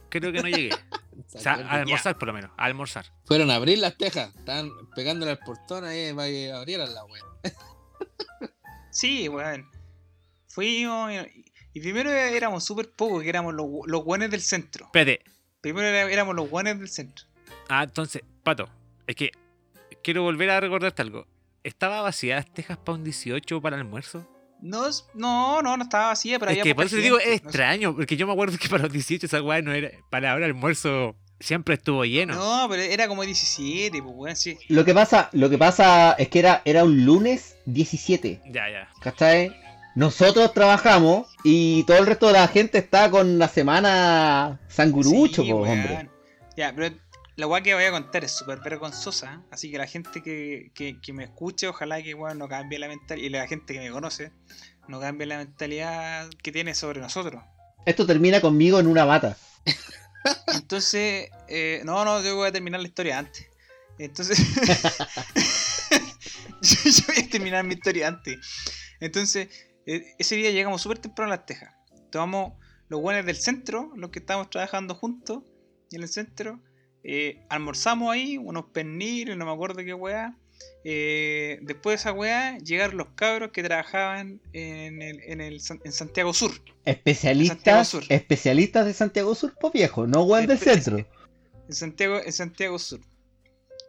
creo 0.09 0.31
que 0.31 0.41
no 0.41 0.47
llegué. 0.49 0.69
O 1.33 1.39
sea, 1.39 1.53
a 1.53 1.71
almorzar 1.81 2.15
por 2.19 2.27
lo 2.27 2.33
menos, 2.33 2.51
a 2.57 2.65
almorzar. 2.65 3.05
Fueron 3.25 3.49
a 3.49 3.55
abrir 3.55 3.79
las 3.79 3.97
tejas. 3.97 4.35
Estaban 4.35 4.69
pegándole 4.95 5.31
al 5.31 5.39
portón 5.39 5.83
ahí 5.83 6.13
para 6.13 6.27
que 6.27 6.51
abrieran 6.51 6.93
la 6.93 7.03
wea. 7.05 7.23
Sí, 8.91 9.27
weón. 9.27 9.69
Fuimos 10.47 11.11
y, 11.11 11.45
y 11.73 11.81
primero 11.81 12.09
éramos 12.11 12.63
súper 12.63 12.91
pocos, 12.91 13.23
que 13.23 13.29
éramos 13.29 13.53
los, 13.53 13.67
los 13.85 14.03
guanes 14.03 14.29
del 14.31 14.41
centro. 14.41 14.85
Espérate. 14.85 15.23
Primero 15.61 15.87
era- 15.87 16.11
éramos 16.11 16.35
los 16.35 16.49
guanes 16.49 16.77
del 16.79 16.89
centro. 16.89 17.25
Ah, 17.69 17.83
entonces, 17.83 18.21
Pato, 18.43 18.69
es 19.07 19.15
que 19.15 19.31
quiero 20.03 20.23
volver 20.23 20.49
a 20.49 20.59
recordarte 20.59 21.01
algo. 21.01 21.25
¿Estaba 21.63 22.01
vacía 22.01 22.35
las 22.37 22.53
tejas 22.53 22.77
para 22.77 22.97
un 22.97 23.03
18 23.03 23.61
para 23.61 23.75
el 23.75 23.81
almuerzo? 23.81 24.25
No, 24.61 24.85
no, 25.13 25.61
no, 25.61 25.77
no 25.77 25.83
estaba 25.83 26.07
vacía, 26.07 26.39
pero 26.39 26.51
es 26.51 26.55
había 26.55 26.63
que 26.63 26.75
por 26.75 26.85
eso 26.85 26.95
te 26.95 27.01
digo, 27.01 27.19
es 27.19 27.25
no 27.25 27.31
sé. 27.31 27.35
extraño, 27.35 27.95
porque 27.95 28.17
yo 28.17 28.25
me 28.25 28.33
acuerdo 28.33 28.57
que 28.57 28.69
para 28.69 28.83
los 28.83 28.91
18 28.93 29.25
esa 29.25 29.41
weá 29.41 29.61
no 29.61 29.71
era. 29.73 29.91
Para 30.09 30.31
ahora 30.31 30.45
el 30.45 30.51
almuerzo 30.53 31.15
siempre 31.39 31.75
estuvo 31.75 32.05
lleno. 32.05 32.33
No, 32.35 32.67
pero 32.69 32.81
era 32.81 33.07
como 33.07 33.23
17, 33.23 34.01
pues, 34.01 34.15
weón, 34.15 34.35
sí. 34.35 34.57
Lo 34.69 34.85
que 34.85 34.93
pasa, 34.93 35.29
lo 35.33 35.49
que 35.49 35.57
pasa 35.57 36.13
es 36.13 36.29
que 36.29 36.39
era, 36.39 36.61
era 36.65 36.83
un 36.85 37.05
lunes 37.05 37.55
17. 37.65 38.41
Ya, 38.47 38.69
ya. 38.69 38.89
¿Cachai? 39.01 39.55
Nosotros 39.97 40.53
trabajamos 40.53 41.27
y 41.43 41.83
todo 41.85 41.97
el 41.97 42.05
resto 42.05 42.27
de 42.27 42.33
la 42.33 42.47
gente 42.47 42.77
está 42.77 43.09
con 43.09 43.39
la 43.39 43.47
semana 43.47 44.59
sangurucho, 44.67 45.41
Sí, 45.41 45.49
po, 45.49 45.61
hombre. 45.61 46.07
Ya, 46.55 46.71
pero 46.75 46.95
la 47.35 47.47
weá 47.47 47.63
que 47.63 47.73
voy 47.73 47.85
a 47.85 47.89
contar 47.89 48.23
es 48.23 48.31
súper 48.31 48.59
vergonzosa, 48.59 49.41
así 49.49 49.71
que 49.71 49.79
la 49.79 49.87
gente 49.87 50.21
que, 50.21 50.69
que, 50.75 51.01
que 51.01 51.13
me 51.13 51.23
escuche, 51.23 51.67
ojalá 51.67 51.99
que 52.03 52.13
weón, 52.13 52.37
no 52.37 52.47
cambie 52.47 52.77
la 52.77 52.87
mentalidad, 52.87 53.25
y 53.25 53.29
la 53.29 53.47
gente 53.47 53.73
que 53.73 53.79
me 53.79 53.89
conoce, 53.89 54.31
no 54.87 54.99
cambie 54.99 55.25
la 55.25 55.37
mentalidad 55.37 56.29
que 56.43 56.51
tiene 56.51 56.75
sobre 56.75 57.01
nosotros. 57.01 57.41
Esto 57.87 58.05
termina 58.05 58.39
conmigo 58.39 58.79
en 58.79 58.85
una 58.85 59.03
mata. 59.03 59.35
Entonces, 60.53 61.31
eh, 61.47 61.81
no, 61.85 62.05
no, 62.05 62.21
yo 62.21 62.35
voy 62.35 62.49
a 62.49 62.51
terminar 62.51 62.81
la 62.81 62.87
historia 62.87 63.17
antes. 63.17 63.47
Entonces, 63.97 64.37
yo, 66.61 66.77
yo 66.83 67.03
voy 67.07 67.17
a 67.17 67.29
terminar 67.31 67.63
mi 67.63 67.73
historia 67.73 68.09
antes. 68.09 68.37
Entonces, 68.99 69.49
ese 70.17 70.35
día 70.35 70.51
llegamos 70.51 70.81
súper 70.81 70.99
temprano 70.99 71.31
a 71.33 71.37
las 71.37 71.45
tejas. 71.45 71.73
Tomamos 72.11 72.53
los 72.89 73.01
buenos 73.01 73.25
del 73.25 73.35
centro, 73.37 73.91
los 73.95 74.11
que 74.11 74.19
estábamos 74.19 74.49
trabajando 74.49 74.95
juntos 74.95 75.43
en 75.91 76.01
el 76.03 76.07
centro. 76.09 76.59
eh, 77.03 77.45
almorzamos 77.49 78.11
ahí, 78.11 78.37
unos 78.37 78.65
pernil, 78.73 79.37
no 79.37 79.45
me 79.45 79.51
acuerdo 79.51 79.77
qué 79.83 79.93
weá. 79.93 80.37
Eh, 80.83 81.59
después 81.61 81.91
de 81.93 81.95
esa 81.95 82.11
weá, 82.11 82.57
llegaron 82.57 82.97
los 82.97 83.09
cabros 83.09 83.51
que 83.51 83.61
trabajaban 83.63 84.41
en, 84.53 85.01
el, 85.01 85.21
en, 85.23 85.39
el, 85.41 85.59
San- 85.61 85.79
en 85.83 85.91
Santiago 85.91 86.33
Sur. 86.33 86.51
Santiago 86.51 86.79
Especialistas, 86.85 87.87
Sur. 87.89 88.03
especialistas 88.09 88.85
de 88.85 88.93
Santiago 88.93 89.35
Sur, 89.35 89.53
pues 89.59 89.73
viejo, 89.73 90.07
no 90.07 90.23
weón 90.23 90.47
del 90.47 90.57
centro. 90.57 90.97
En 90.97 91.73
Santiago, 91.73 92.19
en 92.23 92.33
Santiago 92.33 92.79
Sur. 92.79 92.99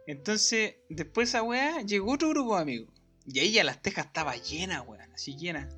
Entonces, 0.07 0.75
después 0.89 1.27
de 1.31 1.37
esa 1.37 1.43
weá, 1.43 1.81
llegó 1.81 2.13
otro 2.13 2.29
grupo 2.29 2.55
de 2.55 2.61
amigos. 2.61 2.93
Y 3.25 3.39
ahí 3.39 3.51
ya 3.51 3.63
las 3.63 3.81
tejas 3.81 4.07
estaba 4.07 4.35
llena, 4.35 4.81
weón, 4.81 5.01
así 5.13 5.35
llena. 5.37 5.69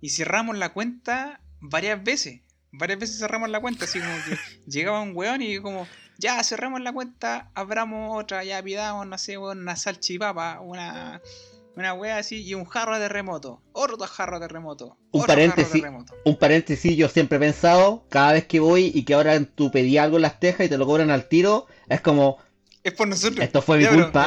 Y 0.00 0.10
cerramos 0.10 0.56
la 0.56 0.70
cuenta 0.72 1.40
varias 1.60 2.02
veces. 2.02 2.40
Varias 2.72 2.98
veces 2.98 3.18
cerramos 3.18 3.48
la 3.48 3.60
cuenta, 3.60 3.84
así 3.86 3.98
como 4.00 4.14
que 4.28 4.36
llegaba 4.70 5.00
un 5.00 5.12
weón 5.16 5.40
y 5.42 5.58
como, 5.60 5.86
ya 6.18 6.42
cerramos 6.44 6.80
la 6.82 6.92
cuenta, 6.92 7.50
abramos 7.54 8.22
otra, 8.22 8.44
ya 8.44 8.62
pidamos, 8.62 9.06
no 9.06 9.16
sé, 9.18 9.38
una 9.38 9.76
salchipapa, 9.76 10.60
una, 10.60 11.20
Una 11.76 11.92
wea 11.94 12.16
así 12.18 12.42
y 12.42 12.54
un 12.54 12.64
jarro 12.64 12.94
de 12.98 13.06
terremoto. 13.06 13.62
Otro 13.72 13.98
jarro 14.06 14.38
de 14.40 14.46
terremoto. 14.48 14.96
Un 15.12 15.24
paréntesis. 15.24 15.82
Un 16.24 16.36
paréntesis, 16.38 16.96
yo 16.96 17.08
siempre 17.08 17.36
he 17.36 17.40
pensado, 17.40 18.06
cada 18.08 18.32
vez 18.32 18.46
que 18.46 18.60
voy 18.60 18.90
y 18.94 19.04
que 19.04 19.12
ahora 19.14 19.38
tú 19.44 19.70
pedí 19.70 19.98
algo 19.98 20.16
en 20.16 20.22
las 20.22 20.40
tejas 20.40 20.66
y 20.66 20.68
te 20.70 20.78
lo 20.78 20.86
cobran 20.86 21.10
al 21.10 21.28
tiro, 21.28 21.66
es 21.88 22.00
como, 22.00 22.38
Es 22.82 22.94
por 22.94 23.08
nosotros. 23.08 23.44
esto 23.44 23.60
fue 23.62 23.76
mi 23.78 23.84
Ya, 23.84 23.90
culpa. 23.90 24.26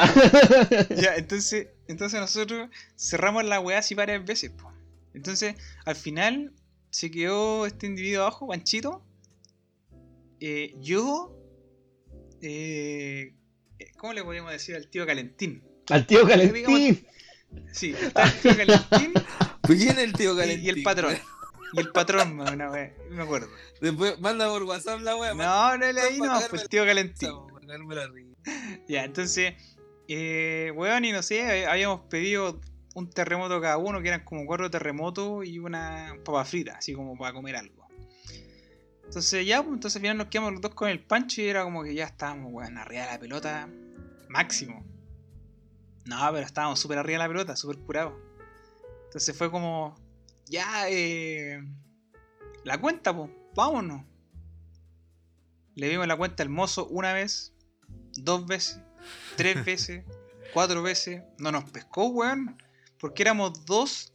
Ya, 0.96 1.16
entonces, 1.16 1.68
entonces 1.88 2.20
nosotros 2.20 2.68
cerramos 2.96 3.44
la 3.44 3.58
weá 3.60 3.78
así 3.78 3.94
varias 3.94 4.24
veces, 4.24 4.50
po. 4.50 4.72
Entonces, 5.14 5.54
al 5.84 5.96
final 5.96 6.52
se 6.90 7.10
quedó 7.10 7.66
este 7.66 7.86
individuo 7.86 8.22
abajo, 8.22 8.48
Panchito. 8.48 9.04
Eh, 10.40 10.74
yo. 10.78 11.36
eh, 12.40 13.34
¿Cómo 13.96 14.12
le 14.12 14.24
podríamos 14.24 14.52
decir 14.52 14.76
al 14.76 14.88
tío 14.88 15.06
Calentín? 15.06 15.62
Al 15.90 16.06
tío 16.06 16.26
Calentín. 16.26 17.06
Sí, 17.72 17.94
está 18.00 18.24
el 18.24 18.40
tío 18.40 18.56
Calentín 18.56 19.12
¿Por 19.62 19.76
quién 19.76 19.90
es 19.90 19.98
el 19.98 20.12
tío 20.12 20.34
y, 20.34 20.36
Calentín? 20.36 20.64
y 20.66 20.68
el 20.68 20.82
patrón. 20.82 21.16
Y 21.72 21.80
el 21.80 21.92
patrón, 21.92 22.40
una 22.40 22.70
wea, 22.70 22.94
me 23.10 23.22
acuerdo. 23.22 23.48
Después 23.80 24.18
manda 24.20 24.48
por 24.48 24.62
WhatsApp 24.64 25.00
la 25.00 25.16
wea. 25.16 25.34
No, 25.34 25.76
no 25.76 25.92
le 25.92 26.00
ahí 26.00 26.18
para 26.18 26.40
no, 26.40 26.46
pues 26.48 26.62
el 26.62 26.68
tío 26.68 26.84
Calentín. 26.84 27.30
La. 27.66 28.10
Ya, 28.88 29.04
entonces, 29.04 29.54
eh, 30.08 30.72
weón, 30.74 31.04
y 31.04 31.12
no 31.12 31.22
sé, 31.22 31.66
habíamos 31.66 32.00
pedido 32.08 32.60
un 32.94 33.10
terremoto 33.10 33.60
cada 33.60 33.78
uno, 33.78 34.00
que 34.02 34.08
eran 34.08 34.24
como 34.24 34.46
cuatro 34.46 34.70
terremotos 34.70 35.46
y 35.46 35.58
una 35.58 36.16
papa 36.24 36.44
frita, 36.44 36.76
así 36.78 36.92
como 36.94 37.16
para 37.16 37.32
comer 37.32 37.56
algo. 37.56 37.80
Entonces 39.04 39.44
ya, 39.44 39.62
pues, 39.62 39.74
entonces 39.74 39.96
al 39.96 40.02
final 40.02 40.18
nos 40.18 40.26
quedamos 40.28 40.52
los 40.52 40.60
dos 40.60 40.74
con 40.74 40.88
el 40.88 41.04
pancho 41.04 41.42
y 41.42 41.48
era 41.48 41.64
como 41.64 41.82
que 41.82 41.94
ya 41.94 42.04
estábamos, 42.04 42.52
weón, 42.52 42.78
arriba 42.78 43.06
de 43.06 43.12
la 43.12 43.18
pelota, 43.18 43.68
máximo. 44.28 44.84
No, 46.04 46.16
pero 46.32 46.46
estábamos 46.46 46.78
súper 46.78 46.98
arriba 46.98 47.18
de 47.18 47.24
la 47.24 47.28
pelota, 47.28 47.56
súper 47.56 47.78
curados. 47.78 48.14
Entonces 49.06 49.36
fue 49.36 49.50
como, 49.50 49.96
ya, 50.46 50.88
eh, 50.88 51.60
la 52.62 52.80
cuenta, 52.80 53.14
pues, 53.14 53.30
vámonos. 53.54 54.04
Le 55.74 55.88
dimos 55.88 56.06
la 56.06 56.16
cuenta 56.16 56.42
al 56.42 56.48
mozo 56.48 56.86
una 56.86 57.12
vez, 57.12 57.52
dos 58.14 58.46
veces, 58.46 58.80
tres 59.36 59.64
veces, 59.64 60.04
cuatro 60.54 60.82
veces. 60.82 61.22
No 61.38 61.50
nos 61.50 61.64
pescó, 61.70 62.08
weón. 62.08 62.56
Porque 63.00 63.22
éramos 63.22 63.64
dos 63.64 64.12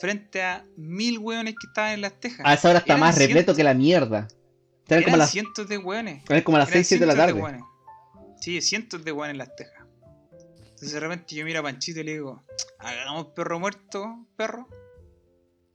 frente 0.00 0.42
a 0.42 0.66
mil 0.76 1.18
weones 1.18 1.54
que 1.54 1.66
estaban 1.68 1.92
en 1.92 2.00
las 2.02 2.18
tejas. 2.20 2.40
A 2.44 2.54
esa 2.54 2.70
hora 2.70 2.78
está 2.80 2.94
Eran 2.94 3.00
más 3.00 3.18
repleto 3.18 3.54
que 3.54 3.64
la 3.64 3.74
mierda. 3.74 4.28
Eran 4.88 5.04
como 5.04 5.16
las, 5.16 5.30
cientos 5.30 5.68
de 5.68 5.78
weones. 5.78 6.22
eran 6.28 6.42
como 6.42 6.58
las 6.58 6.68
Eran 6.68 6.84
6, 6.84 6.88
7 6.88 7.00
de 7.00 7.06
la 7.06 7.16
tarde. 7.16 7.60
Sí, 8.40 8.60
cientos 8.60 9.04
de 9.04 9.12
weones 9.12 9.32
en 9.34 9.38
las 9.38 9.56
tejas. 9.56 9.84
Entonces 10.60 10.92
de 10.92 11.00
repente 11.00 11.34
yo 11.34 11.44
miro 11.44 11.60
a 11.60 11.62
Panchito 11.62 12.00
y 12.00 12.04
le 12.04 12.12
digo, 12.12 12.44
hagamos 12.78 13.28
perro 13.28 13.58
muerto, 13.58 14.26
perro. 14.36 14.68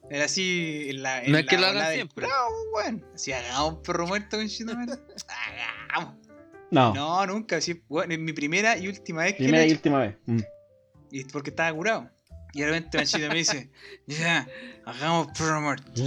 Era 0.10 0.26
así 0.26 0.88
en 0.90 1.02
la. 1.02 1.24
En 1.24 1.32
No 1.32 1.38
es 1.40 1.46
la 1.46 1.50
que 1.50 1.58
lo 1.58 1.68
hagan 1.68 1.94
siempre. 1.94 2.26
curao, 2.26 2.50
weón. 2.76 3.06
Así 3.16 3.32
hagamos 3.32 3.80
perro 3.84 4.08
muerto, 4.08 4.38
Panchito. 4.38 4.74
Hagamos. 4.74 6.16
No, 6.70 6.94
No, 6.94 7.26
nunca. 7.26 7.58
Así, 7.58 7.72
es 8.10 8.20
mi 8.20 8.34
primera 8.34 8.78
y 8.78 8.88
última 8.88 9.24
vez 9.24 9.34
que 9.34 9.44
primera 9.44 9.64
lo 9.64 9.64
he 9.64 9.70
y 9.70 9.74
última 9.74 10.00
vez. 10.00 10.16
Mm. 10.26 10.40
Y 11.12 11.24
porque 11.26 11.50
estaba 11.50 11.74
curado. 11.74 12.10
Y 12.54 12.62
de 12.62 12.66
repente 12.68 12.98
Panchito 12.98 13.28
me 13.30 13.36
dice, 13.36 13.70
ya, 14.08 14.48
hagamos 14.86 15.28
perro 15.38 15.62
muerto. 15.62 15.92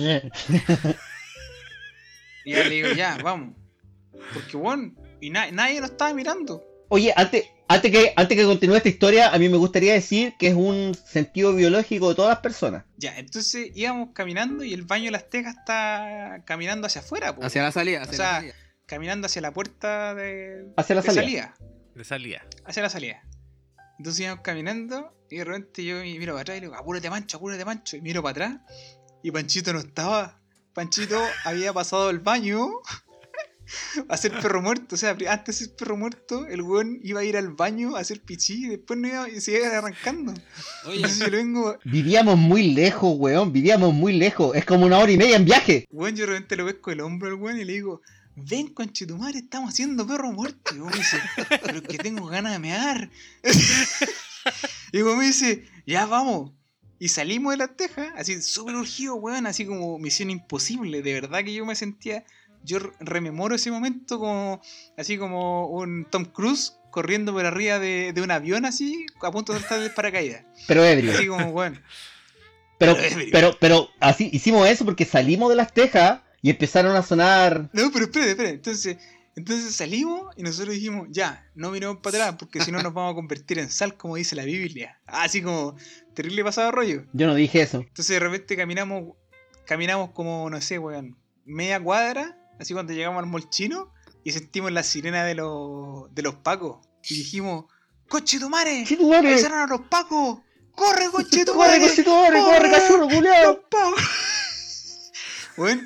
Y 2.44 2.52
ya 2.52 2.64
le 2.64 2.70
digo, 2.74 2.88
ya, 2.92 3.16
vamos. 3.22 3.54
Porque, 4.34 4.56
bueno, 4.56 4.92
y 5.20 5.30
na- 5.30 5.50
nadie 5.50 5.80
nos 5.80 5.90
estaba 5.92 6.12
mirando. 6.12 6.62
Oye, 6.88 7.12
antes, 7.16 7.44
antes, 7.68 7.90
que, 7.90 8.12
antes 8.16 8.36
que 8.36 8.44
continúe 8.44 8.74
esta 8.76 8.88
historia, 8.90 9.30
a 9.30 9.38
mí 9.38 9.48
me 9.48 9.56
gustaría 9.56 9.94
decir 9.94 10.34
que 10.38 10.48
es 10.48 10.54
un 10.54 10.94
sentido 10.94 11.54
biológico 11.54 12.10
de 12.10 12.14
todas 12.14 12.28
las 12.30 12.40
personas. 12.40 12.84
Ya, 12.98 13.16
entonces 13.18 13.70
íbamos 13.74 14.10
caminando 14.12 14.62
y 14.62 14.74
el 14.74 14.82
baño 14.82 15.06
de 15.06 15.10
las 15.12 15.30
tejas 15.30 15.56
está 15.56 16.42
caminando 16.44 16.86
hacia 16.86 17.00
afuera, 17.00 17.34
po. 17.34 17.42
Hacia 17.44 17.62
la 17.62 17.72
salida, 17.72 18.02
hacia 18.02 18.12
O 18.12 18.16
sea, 18.16 18.26
la 18.32 18.36
salida. 18.40 18.54
caminando 18.86 19.26
hacia 19.26 19.40
la 19.42 19.52
puerta 19.52 20.14
de, 20.14 20.66
Hacia 20.76 20.94
la 20.96 21.00
de 21.02 21.10
salida. 21.10 21.54
De 21.94 22.04
salida. 22.04 22.42
hacia 22.66 22.82
la 22.82 22.90
salida. 22.90 23.22
Entonces 23.98 24.20
íbamos 24.20 24.42
caminando 24.42 25.16
y 25.34 25.38
de 25.38 25.44
repente 25.44 25.84
yo 25.84 25.96
miro 25.96 26.34
para 26.34 26.42
atrás 26.42 26.58
y 26.58 26.60
le 26.60 26.66
digo, 26.68 26.78
apúrate 26.78 27.10
Pancho, 27.10 27.36
apúrate 27.38 27.64
Pancho. 27.64 27.96
Y 27.96 28.00
miro 28.02 28.22
para 28.22 28.30
atrás 28.30 28.60
y 29.24 29.30
Panchito 29.30 29.72
no 29.72 29.80
estaba. 29.80 30.38
Panchito 30.74 31.18
había 31.44 31.72
pasado 31.72 32.08
al 32.08 32.20
baño 32.20 32.68
a 34.08 34.14
hacer 34.14 34.38
perro 34.40 34.62
muerto. 34.62 34.94
O 34.94 34.98
sea, 34.98 35.16
antes 35.28 35.58
de 35.58 35.66
ser 35.66 35.76
perro 35.76 35.96
muerto, 35.96 36.46
el 36.46 36.62
weón 36.62 37.00
iba 37.02 37.20
a 37.20 37.24
ir 37.24 37.36
al 37.36 37.48
baño 37.48 37.96
a 37.96 38.00
hacer 38.00 38.20
pichí 38.20 38.66
y 38.66 38.68
después 38.68 39.00
no 39.00 39.08
iba, 39.08 39.28
y 39.28 39.40
se 39.40 39.58
iba 39.58 39.76
arrancando. 39.76 40.34
Oye, 40.84 40.96
Entonces 40.96 41.18
yo 41.18 41.28
le 41.28 41.36
vengo, 41.38 41.78
Vivíamos 41.84 42.36
muy 42.36 42.74
lejos, 42.74 43.14
weón. 43.18 43.52
Vivíamos 43.52 43.92
muy 43.92 44.12
lejos. 44.12 44.54
Es 44.54 44.64
como 44.64 44.86
una 44.86 44.98
hora 44.98 45.10
y 45.10 45.16
media 45.16 45.36
en 45.36 45.44
viaje. 45.46 45.86
weón, 45.90 46.14
yo 46.14 46.26
de 46.26 46.32
repente 46.32 46.54
lo 46.56 46.66
pesco 46.66 46.92
el 46.92 47.00
hombro 47.00 47.28
al 47.30 47.34
weón 47.34 47.58
y 47.58 47.64
le 47.64 47.72
digo, 47.72 48.02
ven 48.36 48.68
conchetumare, 48.68 49.38
estamos 49.38 49.70
haciendo 49.70 50.06
perro 50.06 50.32
muerto. 50.32 50.74
Y 50.74 50.80
me 50.80 50.92
dice, 50.92 51.18
pero 51.62 51.78
es 51.78 51.82
que 51.82 51.98
tengo 51.98 52.26
ganas 52.26 52.52
de 52.52 52.58
mear. 52.58 53.10
y 54.92 55.02
weón 55.02 55.18
me 55.18 55.26
dice, 55.26 55.64
ya 55.86 56.06
vamos. 56.06 56.52
Y 56.98 57.08
salimos 57.08 57.52
de 57.52 57.58
la 57.58 57.68
teja, 57.68 58.12
así 58.16 58.40
súper 58.40 58.76
urgido, 58.76 59.16
weón, 59.16 59.46
así 59.46 59.66
como 59.66 59.98
misión 59.98 60.30
imposible. 60.30 61.02
De 61.02 61.12
verdad 61.12 61.44
que 61.44 61.52
yo 61.52 61.66
me 61.66 61.74
sentía, 61.74 62.24
yo 62.62 62.78
rememoro 63.00 63.54
ese 63.54 63.70
momento 63.70 64.18
como, 64.18 64.62
así 64.96 65.18
como 65.18 65.68
un 65.68 66.06
Tom 66.10 66.24
Cruise 66.24 66.74
corriendo 66.90 67.32
por 67.32 67.44
arriba 67.44 67.78
de, 67.78 68.12
de 68.12 68.22
un 68.22 68.30
avión 68.30 68.64
así, 68.64 69.06
a 69.20 69.30
punto 69.32 69.52
de 69.52 69.60
saltar 69.60 69.80
de 69.80 69.90
paracaídas. 69.90 70.44
Pero 70.66 70.84
ebrio. 70.84 71.12
Así 71.12 71.26
como, 71.26 71.46
weón. 71.46 71.82
Pero, 72.78 72.96
pero, 73.32 73.56
pero 73.60 73.88
así 74.00 74.30
hicimos 74.32 74.68
eso 74.68 74.84
porque 74.84 75.04
salimos 75.04 75.48
de 75.50 75.56
las 75.56 75.72
tejas 75.72 76.20
y 76.42 76.50
empezaron 76.50 76.94
a 76.94 77.02
sonar. 77.02 77.70
No, 77.72 77.90
pero 77.90 78.04
espérate, 78.04 78.32
espérate. 78.32 78.54
Entonces, 78.56 78.96
entonces 79.36 79.74
salimos 79.74 80.34
y 80.36 80.42
nosotros 80.42 80.74
dijimos, 80.74 81.08
ya, 81.10 81.50
no 81.54 81.70
miremos 81.70 81.98
para 81.98 82.18
atrás 82.18 82.36
porque 82.38 82.60
si 82.60 82.70
no 82.70 82.82
nos 82.82 82.94
vamos 82.94 83.12
a 83.12 83.14
convertir 83.14 83.58
en 83.58 83.70
sal, 83.70 83.96
como 83.96 84.16
dice 84.16 84.36
la 84.36 84.44
Biblia. 84.44 85.00
Así 85.06 85.42
como 85.42 85.76
terrible 86.14 86.44
pasado 86.44 86.70
rollo. 86.70 87.04
Yo 87.12 87.26
no 87.26 87.34
dije 87.34 87.62
eso. 87.62 87.78
Entonces 87.78 88.08
de 88.08 88.20
repente 88.20 88.56
caminamos, 88.56 89.14
caminamos 89.66 90.10
como, 90.10 90.48
no 90.50 90.60
sé, 90.60 90.78
weón, 90.78 91.16
media 91.44 91.82
cuadra, 91.82 92.38
así 92.60 92.72
cuando 92.74 92.92
llegamos 92.92 93.22
al 93.22 93.28
molchino 93.28 93.92
y 94.22 94.32
sentimos 94.32 94.72
la 94.72 94.82
sirena 94.82 95.24
de 95.24 95.34
los, 95.34 96.14
de 96.14 96.22
los 96.22 96.36
pacos. 96.36 96.86
Y 97.08 97.16
dijimos, 97.16 97.66
¡Coche 98.08 98.38
tu 98.38 98.48
madre! 98.48 98.84
¡Sí, 98.86 98.96
tu 98.96 99.08
madre! 99.08 99.32
¡Avisaron 99.32 99.58
a 99.58 99.66
los 99.66 99.82
pacos! 99.88 100.40
¡Corre, 100.74 101.10
coche 101.10 101.44
tu 101.46 101.52
¡Corre, 101.54 101.68
madre! 101.78 101.80
conchetumare! 101.80 102.40
¡Corre, 102.40 102.58
¡Corre! 102.58 102.70
cachorro, 102.70 103.04
¡Los 103.06 103.14
culiao! 103.14 103.62
pacos! 103.68 104.00
Bueno, 105.56 105.82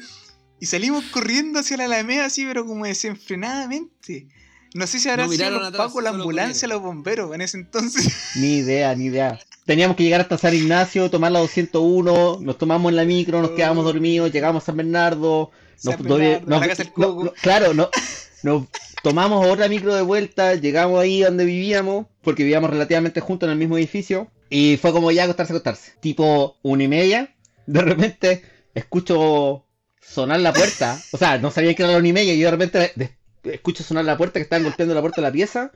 y 0.60 0.66
salimos 0.66 1.04
corriendo 1.06 1.60
hacia 1.60 1.76
la 1.76 1.84
Alameda 1.84 2.26
así, 2.26 2.44
pero 2.46 2.66
como 2.66 2.84
desenfrenadamente. 2.84 4.26
No 4.74 4.86
sé 4.86 4.98
si 4.98 5.08
habrán 5.08 5.28
No 5.28 5.32
sido 5.32 5.50
los 5.50 5.68
atrás, 5.68 5.86
pacos, 5.86 6.02
la 6.02 6.10
ambulancia, 6.10 6.68
los 6.68 6.82
bomberos 6.82 7.34
en 7.34 7.40
ese 7.40 7.56
entonces. 7.56 8.12
Ni 8.36 8.58
idea, 8.58 8.94
ni 8.94 9.06
idea. 9.06 9.38
Teníamos 9.64 9.96
que 9.96 10.02
llegar 10.02 10.20
hasta 10.20 10.36
San 10.38 10.54
Ignacio, 10.54 11.10
tomar 11.10 11.32
la 11.32 11.40
201, 11.40 12.38
nos 12.40 12.58
tomamos 12.58 12.90
en 12.90 12.96
la 12.96 13.04
micro, 13.04 13.40
nos 13.42 13.52
quedamos 13.52 13.84
dormidos, 13.84 14.30
llegamos 14.32 14.62
a 14.62 14.66
San 14.66 14.76
Bernardo, 14.76 15.50
nos, 15.84 15.94
San 15.94 16.04
doble- 16.04 16.40
Bernardo, 16.40 16.48
nos- 16.50 16.60
la 16.60 16.68
casa 16.68 16.82
del 16.84 16.92
no- 16.96 17.06
Coco. 17.08 17.24
no- 17.24 17.32
claro, 17.42 17.74
no, 17.74 17.88
nos 18.42 18.64
tomamos 19.02 19.46
otra 19.46 19.68
micro 19.68 19.94
de 19.94 20.02
vuelta, 20.02 20.54
llegamos 20.54 21.00
ahí 21.00 21.20
donde 21.20 21.44
vivíamos, 21.44 22.06
porque 22.22 22.42
vivíamos 22.44 22.70
relativamente 22.70 23.20
juntos 23.20 23.46
en 23.46 23.52
el 23.52 23.58
mismo 23.58 23.76
edificio, 23.78 24.30
y 24.50 24.78
fue 24.80 24.92
como 24.92 25.10
ya 25.12 25.24
acostarse, 25.24 25.52
acostarse. 25.52 25.92
Tipo 26.00 26.56
una 26.62 26.84
y 26.84 26.88
media, 26.88 27.34
de 27.66 27.80
repente 27.82 28.42
escucho 28.74 29.66
sonar 30.00 30.40
la 30.40 30.52
puerta, 30.52 30.98
o 31.12 31.18
sea, 31.18 31.38
no 31.38 31.50
sabía 31.50 31.74
que 31.74 31.82
era 31.82 31.92
la 31.92 31.98
una 31.98 32.08
y 32.08 32.12
media, 32.12 32.34
y 32.34 32.38
yo 32.38 32.46
de 32.46 32.56
repente 32.56 32.92
escucho 33.44 33.82
sonar 33.82 34.04
la 34.04 34.16
puerta, 34.16 34.38
que 34.38 34.44
estaban 34.44 34.64
golpeando 34.64 34.94
la 34.94 35.00
puerta 35.00 35.20
de 35.20 35.28
la 35.28 35.32
pieza, 35.32 35.72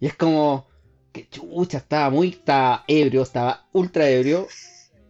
y 0.00 0.06
es 0.06 0.14
como, 0.14 0.70
que 1.12 1.28
chucha, 1.28 1.78
estaba 1.78 2.10
muy, 2.10 2.28
estaba 2.28 2.84
ebrio, 2.88 3.22
estaba 3.22 3.66
ultra 3.72 4.08
ebrio. 4.08 4.48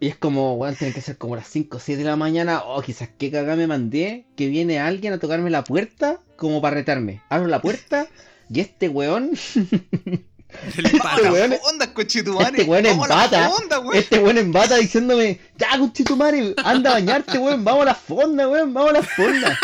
Y 0.02 0.08
es 0.08 0.16
como, 0.16 0.54
weón, 0.54 0.74
tienen 0.76 0.94
que 0.94 1.02
ser 1.02 1.18
como 1.18 1.36
las 1.36 1.46
5 1.48 1.76
o 1.76 1.80
7 1.80 1.98
de 2.02 2.08
la 2.08 2.16
mañana. 2.16 2.62
Oh, 2.64 2.80
quizás 2.80 3.10
qué 3.18 3.30
cagada 3.30 3.56
me 3.56 3.66
mandé. 3.66 4.26
Que 4.34 4.48
viene 4.48 4.80
alguien 4.80 5.12
a 5.12 5.18
tocarme 5.18 5.50
la 5.50 5.62
puerta 5.62 6.20
como 6.36 6.62
para 6.62 6.76
retarme. 6.76 7.20
Abro 7.28 7.48
la 7.48 7.60
puerta 7.60 8.06
y 8.48 8.60
este 8.60 8.88
weón. 8.88 9.32
Este 10.66 11.30
weón- 11.30 11.58
onda, 11.62 11.92
conchetumare! 11.94 12.50
este 12.58 12.62
weón 12.70 12.86
en 12.86 12.92
¡Vamos 12.98 13.06
a 13.06 13.08
la 13.08 13.16
bata. 13.16 13.50
fonda, 13.50 13.82
este 13.94 14.18
weón 14.18 14.38
en 14.38 14.52
bata 14.52 14.76
diciéndome, 14.76 15.40
ya 15.56 15.78
conchetumare, 15.78 16.54
anda 16.64 16.90
a 16.90 16.94
bañarte, 16.94 17.38
weón, 17.38 17.64
vamos 17.64 17.82
a 17.82 17.86
la 17.86 17.94
fonda, 17.94 18.48
weón, 18.48 18.72
vamos 18.74 18.90
a 18.90 18.94
la 18.94 19.02
fonda. 19.02 19.58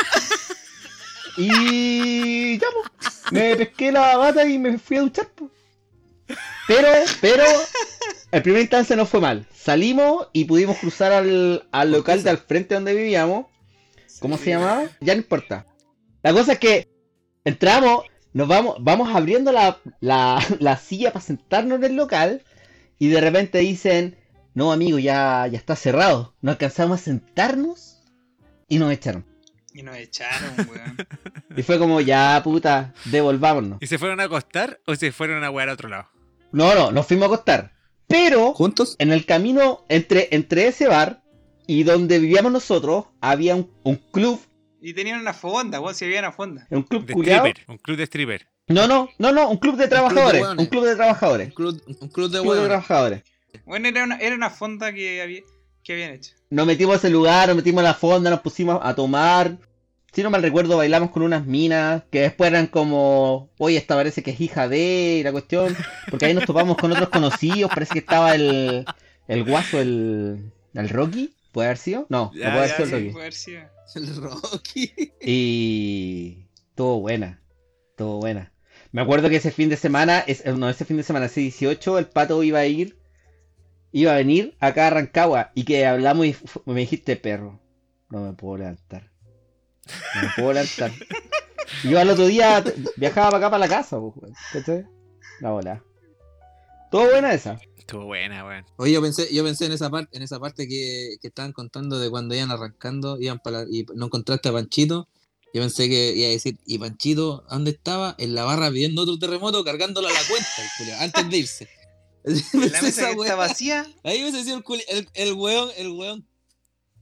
Y 1.37 2.59
ya, 2.59 2.66
pues, 2.72 3.22
me 3.30 3.57
pesqué 3.57 3.93
la 3.93 4.16
bata 4.16 4.47
y 4.49 4.59
me 4.59 4.78
fui 4.78 4.97
a 4.97 5.03
duchar, 5.03 5.28
pues. 5.34 5.51
Pero, 6.66 6.89
pero, 7.20 7.45
en 8.32 8.43
primera 8.43 8.62
instancia 8.62 8.97
no 8.97 9.07
fue 9.07 9.20
mal. 9.20 9.47
Salimos 9.55 10.28
y 10.32 10.45
pudimos 10.47 10.78
cruzar 10.78 11.12
al, 11.12 11.68
al 11.70 11.93
local 11.93 12.22
de 12.22 12.30
al 12.30 12.39
frente 12.39 12.74
donde 12.74 12.95
vivíamos. 12.95 13.47
¿Cómo 14.20 14.39
se 14.39 14.51
llamaba? 14.51 14.84
Ya 15.01 15.14
no 15.14 15.20
importa. 15.20 15.66
La 16.22 16.32
cosa 16.32 16.53
es 16.55 16.59
que 16.59 16.89
entramos, 17.45 18.05
nos 18.37 18.49
vamos, 18.49 18.76
vamos 18.80 19.14
abriendo 19.14 19.51
la, 19.51 19.78
la, 20.01 20.45
la 20.61 20.76
silla 20.76 21.11
para 21.11 21.24
sentarnos 21.24 21.78
en 21.78 21.84
el 21.84 21.97
local. 21.97 22.43
y 22.99 23.09
de 23.09 23.18
repente 23.22 23.59
dicen, 23.61 24.18
no 24.53 24.72
amigo, 24.72 24.99
ya, 24.99 25.47
ya 25.47 25.57
está 25.57 25.74
cerrado. 25.74 26.34
No 26.43 26.51
alcanzamos 26.51 27.01
a 27.01 27.05
sentarnos 27.05 28.03
y 28.68 28.78
nos 28.78 28.93
echaron. 28.93 29.24
Y 29.72 29.82
nos 29.82 29.97
echaron, 29.97 30.55
weón. 30.70 30.97
Y 31.57 31.62
fue 31.62 31.78
como, 31.78 32.03
ya 32.03 32.39
puta, 32.45 32.93
devolvámonos. 33.07 33.78
¿Y 33.80 33.87
se 33.87 33.97
fueron 33.97 34.20
a 34.20 34.24
acostar 34.24 34.80
o 34.87 34.95
se 34.95 35.12
fueron 35.12 35.43
a 35.43 35.49
jugar 35.49 35.70
a 35.70 35.72
otro 35.72 35.89
lado? 35.89 36.11
No, 36.53 36.74
no, 36.74 36.93
nos 36.93 37.07
fuimos 37.07 37.24
a 37.24 37.26
acostar. 37.32 37.72
Pero 38.07 38.53
¿Juntos? 38.53 38.97
en 38.99 39.12
el 39.12 39.24
camino 39.24 39.87
entre, 39.89 40.28
entre 40.32 40.66
ese 40.66 40.89
bar 40.89 41.22
y 41.66 41.84
donde 41.84 42.18
vivíamos 42.18 42.53
nosotros, 42.53 43.07
había 43.22 43.55
un, 43.55 43.72
un 43.82 43.97
club, 43.97 44.39
Y 44.80 44.92
tenían 44.94 45.20
una 45.20 45.32
fonda, 45.32 45.80
weón, 45.80 45.94
si 45.94 46.04
había 46.04 46.20
una 46.20 46.32
fonda. 46.32 46.66
un 46.70 46.82
club 46.82 47.06
De 47.06 47.14
stripper, 47.14 47.64
un 47.68 47.78
club 47.78 47.96
de 47.96 48.02
stripper. 48.04 48.46
No, 48.68 48.86
no, 48.86 49.08
no, 49.18 49.32
no, 49.32 49.48
un 49.48 49.56
club 49.58 49.76
de 49.76 49.88
trabajadores. 49.88 50.44
Un 50.58 50.66
club 50.66 50.84
de 50.84 50.96
trabajadores. 50.96 51.48
Un 51.48 51.54
club, 51.54 51.82
un 51.86 51.94
club 51.94 51.98
de 51.98 52.04
Un 52.04 52.08
club 52.10 52.30
de 52.32 52.40
huevos. 52.40 52.64
trabajadores. 52.66 53.22
Bueno, 53.64 53.88
era 53.88 54.04
una, 54.04 54.16
era 54.16 54.34
una 54.34 54.50
fonda 54.50 54.92
que, 54.92 55.22
había, 55.22 55.40
que 55.82 55.92
habían 55.92 56.12
hecho. 56.12 56.32
Nos 56.50 56.66
metimos 56.66 56.94
a 56.94 56.98
ese 56.98 57.10
lugar, 57.10 57.48
nos 57.48 57.56
metimos 57.56 57.80
a 57.80 57.84
la 57.88 57.94
fonda, 57.94 58.28
nos 58.30 58.40
pusimos 58.40 58.78
a 58.82 58.94
tomar. 58.94 59.56
Si 60.12 60.22
no 60.22 60.30
mal 60.30 60.42
recuerdo, 60.42 60.76
bailamos 60.78 61.10
con 61.10 61.22
unas 61.22 61.46
minas 61.46 62.02
que 62.10 62.20
después 62.22 62.50
eran 62.50 62.66
como, 62.68 63.50
oye, 63.58 63.76
esta 63.76 63.94
parece 63.96 64.22
que 64.22 64.30
es 64.32 64.40
hija 64.40 64.68
de 64.68 65.18
y 65.20 65.22
la 65.22 65.30
cuestión. 65.32 65.76
Porque 66.10 66.26
ahí 66.26 66.34
nos 66.34 66.44
topamos 66.46 66.76
con 66.76 66.90
otros 66.92 67.08
conocidos. 67.10 67.70
Parece 67.70 67.92
que 67.92 67.98
estaba 68.00 68.34
el, 68.34 68.84
el 69.28 69.44
guaso, 69.44 69.80
el, 69.80 70.52
el 70.74 70.88
Rocky. 70.88 71.34
¿Puede 71.57 71.68
haber 71.68 71.78
sido? 71.78 72.04
No, 72.11 72.32
Ya, 72.34 72.50
no 72.50 72.57
puede 72.57 72.59
haber 72.59 72.68
ya, 72.68 72.76
sido 72.76 72.84
el 72.84 72.90
sí. 72.90 72.92
Rocky. 72.92 73.12
Puede 73.12 73.24
haber 73.24 73.32
sido. 73.32 73.62
El 73.94 74.16
Rocky. 74.16 75.12
Y 75.22 76.48
estuvo 76.68 77.00
buena, 77.00 77.40
estuvo 77.92 78.18
buena. 78.18 78.52
Me 78.92 79.00
acuerdo 79.00 79.30
que 79.30 79.36
ese 79.36 79.50
fin 79.50 79.70
de 79.70 79.78
semana, 79.78 80.18
es, 80.18 80.44
no, 80.44 80.68
ese 80.68 80.84
fin 80.84 80.98
de 80.98 81.02
semana, 81.02 81.24
ese 81.24 81.40
18, 81.40 81.98
el 81.98 82.09
pato 82.09 82.42
iba 82.42 82.59
a 82.59 82.66
ir, 82.66 82.98
iba 83.90 84.12
a 84.12 84.16
venir 84.16 84.54
acá 84.61 84.88
a 84.88 84.90
Rancagua 84.90 85.52
y 85.54 85.64
que 85.64 85.86
hablamos 85.86 86.26
y 86.26 86.36
me 86.66 86.80
dijiste, 86.80 87.16
perro, 87.16 87.59
no 88.11 88.20
me 88.20 88.34
puedo 88.34 88.59
levantar. 88.59 89.11
No 90.14 90.22
me 90.24 90.28
puedo 90.36 90.52
levantar. 90.52 90.90
Y 91.84 91.88
yo 91.88 91.98
al 91.98 92.11
otro 92.11 92.26
día 92.26 92.62
viajaba 92.98 93.30
para 93.30 93.38
acá 93.38 93.50
para 93.50 93.66
la 93.66 93.68
casa, 93.68 93.98
pues, 93.98 94.34
¿cachai? 94.52 94.84
La 95.40 95.52
bola. 95.52 95.82
Todo 96.91 97.11
buena 97.11 97.32
esa. 97.34 97.59
Estuvo 97.76 98.05
buena, 98.05 98.45
weón. 98.45 98.64
Oye, 98.76 98.93
yo 98.93 99.03
pensé, 99.03 99.32
yo 99.32 99.45
pensé 99.45 99.66
en 99.66 99.72
esa 99.72 99.91
parte, 99.91 100.16
en 100.16 100.22
esa 100.22 100.41
parte 100.41 100.66
que, 100.66 101.16
que 101.20 101.28
estaban 101.28 101.53
contando 101.53 101.99
de 101.99 102.11
cuando 102.11 102.34
iban 102.34 102.51
arrancando, 102.51 103.20
iban 103.20 103.39
para 103.39 103.62
y 103.70 103.84
no 103.95 104.07
encontraste 104.07 104.49
a 104.49 104.53
Panchito. 104.53 105.09
Yo 105.55 105.62
pensé 105.62 105.89
que 105.89 106.12
iba 106.16 106.26
a 106.26 106.30
decir, 106.30 106.59
¿y 106.66 106.78
Panchito 106.78 107.45
dónde 107.49 107.70
estaba? 107.70 108.14
En 108.18 108.34
la 108.34 108.45
barra 108.45 108.70
pidiendo 108.70 109.03
otro 109.03 109.18
terremoto, 109.18 109.64
cargándolo 109.64 110.09
a 110.09 110.12
la 110.12 110.20
cuenta, 110.28 110.49
el 110.80 110.91
antes 110.95 111.30
de 111.30 111.37
irse. 111.39 111.68
La 112.24 112.82
mesa 112.82 113.14
que 113.14 113.20
está 113.20 113.37
vacía. 113.37 113.87
Ahí 114.03 114.20
hubiese 114.22 114.43
sido 114.43 114.57
el, 114.57 114.64
culi- 114.64 114.84
el, 114.89 115.09
el 115.14 115.32
weón, 115.34 115.70
el 115.76 115.91
weón, 115.93 116.26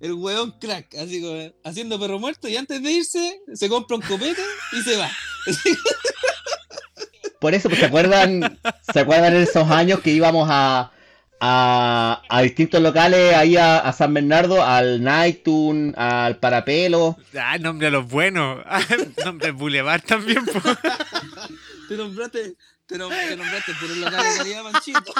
el 0.01 0.13
weón 0.13 0.51
crack, 0.61 0.95
así 0.97 1.23
como 1.23 1.51
haciendo 1.65 1.99
perro 1.99 2.19
muerto 2.19 2.47
y 2.47 2.57
antes 2.59 2.83
de 2.83 2.93
irse 2.93 3.41
se 3.55 3.69
compra 3.71 3.97
un 3.97 4.03
copete 4.03 4.43
y 4.73 4.83
se 4.83 4.97
va. 4.99 5.11
Por 7.45 7.53
eso, 7.55 7.69
pues, 7.69 7.79
¿se 7.81 7.85
acuerdan? 7.87 8.59
¿Se 8.91 9.01
acuerdan 9.01 9.35
en 9.37 9.43
esos 9.43 9.71
años 9.71 10.01
que 10.01 10.11
íbamos 10.13 10.49
a, 10.51 10.91
a, 11.41 12.23
a 12.27 12.41
distintos 12.41 12.81
locales 12.81 13.35
ahí 13.35 13.59
a, 13.59 13.81
a 13.81 13.93
San 13.93 14.15
Bernardo, 14.15 14.65
al 14.65 15.03
Nightune, 15.05 15.93
al 15.95 16.39
Parapelo? 16.39 17.19
Ah, 17.39 17.59
nombre 17.59 17.89
a 17.89 17.91
los 17.91 18.09
buenos. 18.09 18.61
Ah, 18.65 18.81
nombre 19.27 19.49
al 19.49 19.53
Boulevard 19.53 20.01
también, 20.03 20.43
po. 20.47 20.59
Te 21.91 21.99
nombraste, 21.99 22.55
te, 22.87 22.97
nom- 22.97 23.11
te 23.29 23.37
nombraste 23.37 23.73
por 23.79 23.91
el 23.91 24.01
local 24.01 24.23
de 24.25 24.39
calidad 24.39 24.63
Panchito. 24.73 25.13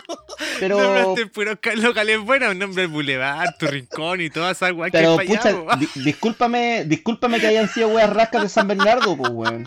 Pero, 0.61 0.79
Nombraste 0.83 1.27
puros 1.27 1.59
ca- 1.61 1.75
locales 1.75 2.21
buenos. 2.21 2.57
Nombre 2.57 2.85
al 2.85 2.89
Boulevard, 2.89 3.51
tu 3.59 3.67
rincón 3.67 4.23
y 4.23 4.31
todas 4.31 4.57
esas 4.57 4.73
guay 4.73 4.91
que 4.91 4.97
pero 4.97 5.19
allá, 5.19 5.27
pucha, 5.43 5.77
di- 5.77 5.89
discúlpame, 6.03 6.85
discúlpame 6.87 7.39
que 7.39 7.49
hayan 7.49 7.69
sido 7.69 7.89
weas 7.89 8.09
rascas 8.11 8.41
de 8.45 8.49
San 8.49 8.67
Bernardo, 8.67 9.15
pues, 9.15 9.31
weón. 9.31 9.65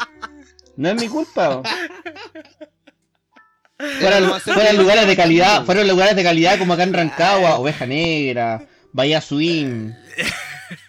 No 0.78 0.90
es 0.90 0.96
mi 0.96 1.10
culpa. 1.10 1.62
Fueron, 3.78 4.78
lugares 4.78 5.06
de 5.06 5.16
calidad, 5.16 5.64
fueron 5.64 5.88
lugares 5.88 6.16
de 6.16 6.24
calidad 6.24 6.58
como 6.58 6.74
acá 6.74 6.82
en 6.82 6.94
Rancagua, 6.94 7.60
Oveja 7.60 7.86
Negra, 7.86 8.68
Bahía 8.92 9.22
Swing, 9.22 9.92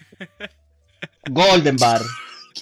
Golden 1.28 1.76
Bar. 1.76 2.00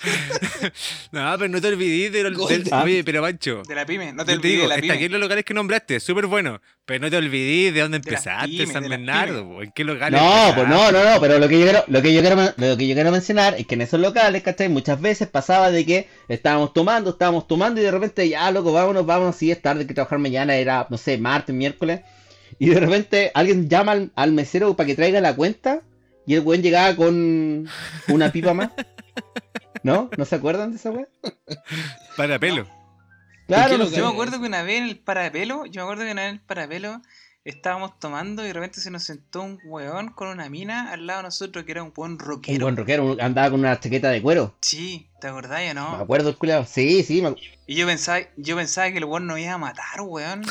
No, 1.13 1.35
pero 1.39 1.49
no 1.49 1.61
te 1.61 1.69
olvides 1.69 2.13
de 2.13 2.23
los. 2.31 2.49
Del- 2.49 2.73
Oye, 2.73 3.05
pero 3.05 3.23
Pancho. 3.23 3.63
De 3.67 3.75
la 3.75 3.87
pyme. 3.87 4.13
No 4.13 4.25
te 4.25 4.33
olvides 4.33 4.51
digo, 4.53 4.63
de 4.65 4.69
la 4.69 4.75
está 4.77 4.83
pyme. 4.83 4.95
aquí 4.95 5.05
en 5.05 5.13
los 5.13 5.21
locales 5.21 5.45
que 5.45 5.55
nombraste, 5.55 6.01
súper 6.01 6.27
bueno. 6.27 6.61
Pero 6.85 7.01
no 7.01 7.11
te 7.11 7.17
olvides 7.17 7.75
de 7.75 7.81
dónde 7.81 7.99
De 7.99 8.09
empezaste, 8.09 8.49
pymes, 8.49 8.73
San 8.73 8.83
de 8.85 8.89
Bernardo, 8.91 9.45
po. 9.47 9.63
¿En 9.63 9.73
qué 9.73 9.85
locales 9.85 10.21
No, 10.21 10.53
pues 10.55 10.69
no, 10.69 10.93
no, 10.93 11.05
no, 11.15 11.21
pero 11.21 11.39
lo 11.39 11.49
que 11.49 11.59
yo 11.59 11.65
quiero, 11.65 11.85
lo 11.89 12.03
que 12.03 12.13
yo 12.15 12.21
quiero, 12.21 12.37
men- 12.37 12.53
lo 12.57 12.77
que 12.77 12.87
yo 12.87 12.95
quiero 12.95 13.11
mencionar 13.13 13.55
es 13.59 13.67
que 13.67 13.75
en 13.75 13.81
esos 13.83 14.01
locales, 14.01 14.43
¿cachai? 14.43 14.69
Muchas 14.69 15.01
veces 15.01 15.29
pasaba 15.29 15.71
de 15.71 15.85
que 15.85 16.09
estábamos 16.29 16.73
tomando, 16.73 17.11
estábamos 17.11 17.47
tomando 17.49 17.81
y 17.81 17.85
de 17.85 17.91
repente 17.91 18.29
ya, 18.29 18.51
loco, 18.51 18.73
vámonos, 18.73 19.05
vámonos, 19.07 19.37
si 19.37 19.51
es 19.51 19.61
tarde 19.63 19.81
hay 19.83 19.87
que 19.87 19.95
trabajar 19.95 20.19
mañana, 20.19 20.55
era, 20.57 20.87
no 20.91 20.99
sé, 20.99 21.19
martes, 21.19 21.55
miércoles, 21.55 22.01
y 22.59 22.69
de 22.69 22.81
repente 22.81 23.31
alguien 23.35 23.69
llama 23.69 23.93
al, 23.93 24.11
al 24.15 24.33
mesero 24.33 24.75
para 24.77 24.87
que 24.87 24.95
traiga 24.95 25.21
la 25.21 25.35
cuenta 25.35 25.83
y 26.27 26.35
el 26.35 26.41
weón 26.41 26.63
llegaba 26.63 26.95
con 26.97 27.69
una 28.09 28.33
pipa 28.33 28.53
más. 28.55 28.71
¿No? 29.87 30.11
¿No 30.17 30.25
se 30.25 30.35
acuerdan 30.35 30.71
de 30.73 30.77
esa 30.79 30.91
weá? 30.91 31.07
Para 32.17 32.39
pelo. 32.39 32.67
Claro, 33.47 33.79
no. 33.79 33.89
Yo 33.89 34.05
me 34.07 34.13
acuerdo 34.13 34.41
que 34.41 34.47
una 34.47 34.63
vez 34.63 34.79
en 34.79 34.85
el 34.89 34.99
parapelo, 34.99 35.65
yo 35.67 35.81
me 35.81 35.83
acuerdo 35.83 36.05
que 36.05 36.11
una 36.13 36.23
vez 36.23 36.31
en 36.31 36.37
el 36.37 36.41
parapelo 36.43 37.01
estábamos 37.45 37.97
tomando 38.01 38.43
y 38.43 38.49
de 38.49 38.53
repente 38.55 38.81
se 38.81 38.91
nos 38.91 39.05
sentó 39.05 39.43
un 39.43 39.61
weón 39.65 40.09
con 40.09 40.27
una 40.27 40.49
mina 40.51 40.91
al 40.91 41.07
lado 41.07 41.21
de 41.21 41.23
nosotros 41.29 41.65
que 41.65 41.71
era 41.71 41.85
un 41.85 41.93
buen 41.93 42.13
Un 42.13 42.19
rockero. 42.19 42.65
buen 42.65 42.77
rockero, 42.77 43.05
un- 43.05 43.21
andaba 43.21 43.51
con 43.51 43.61
una 43.61 43.79
chaqueta 43.79 44.11
de 44.11 44.21
cuero. 44.21 44.57
Sí, 44.61 45.09
¿te 45.21 45.29
acordás 45.29 45.61
o 45.61 45.65
Me 45.69 45.75
no? 45.75 45.87
acuerdo 45.91 46.31
el 46.31 46.37
culiao. 46.37 46.67
Sí, 46.67 47.05
sí, 47.05 47.23
me 47.23 47.37
Y 47.69 47.77
yo 47.77 47.87
pensaba, 47.87 48.19
yo 48.37 48.57
pensaba 48.57 48.91
que 48.91 48.99
el 48.99 49.05
weón 49.05 49.29
nos 49.29 49.39
iba 49.39 49.53
a 49.53 49.59
matar, 49.59 50.01
weón. 50.01 50.43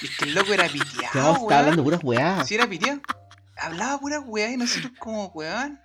Y 0.00 0.04
es 0.06 0.16
que 0.18 0.24
el 0.26 0.34
loco 0.34 0.52
era 0.52 0.66
No, 0.68 0.72
piteado, 0.72 1.32
estaba 1.34 1.58
hablando 1.58 1.82
puras 1.82 2.00
weá. 2.04 2.44
Si 2.44 2.54
era 2.54 2.68
piteado. 2.68 3.00
Hablaba 3.56 3.98
pura 3.98 4.20
weá 4.20 4.52
y 4.52 4.56
nosotros 4.56 4.92
como 5.00 5.26
weón. 5.34 5.80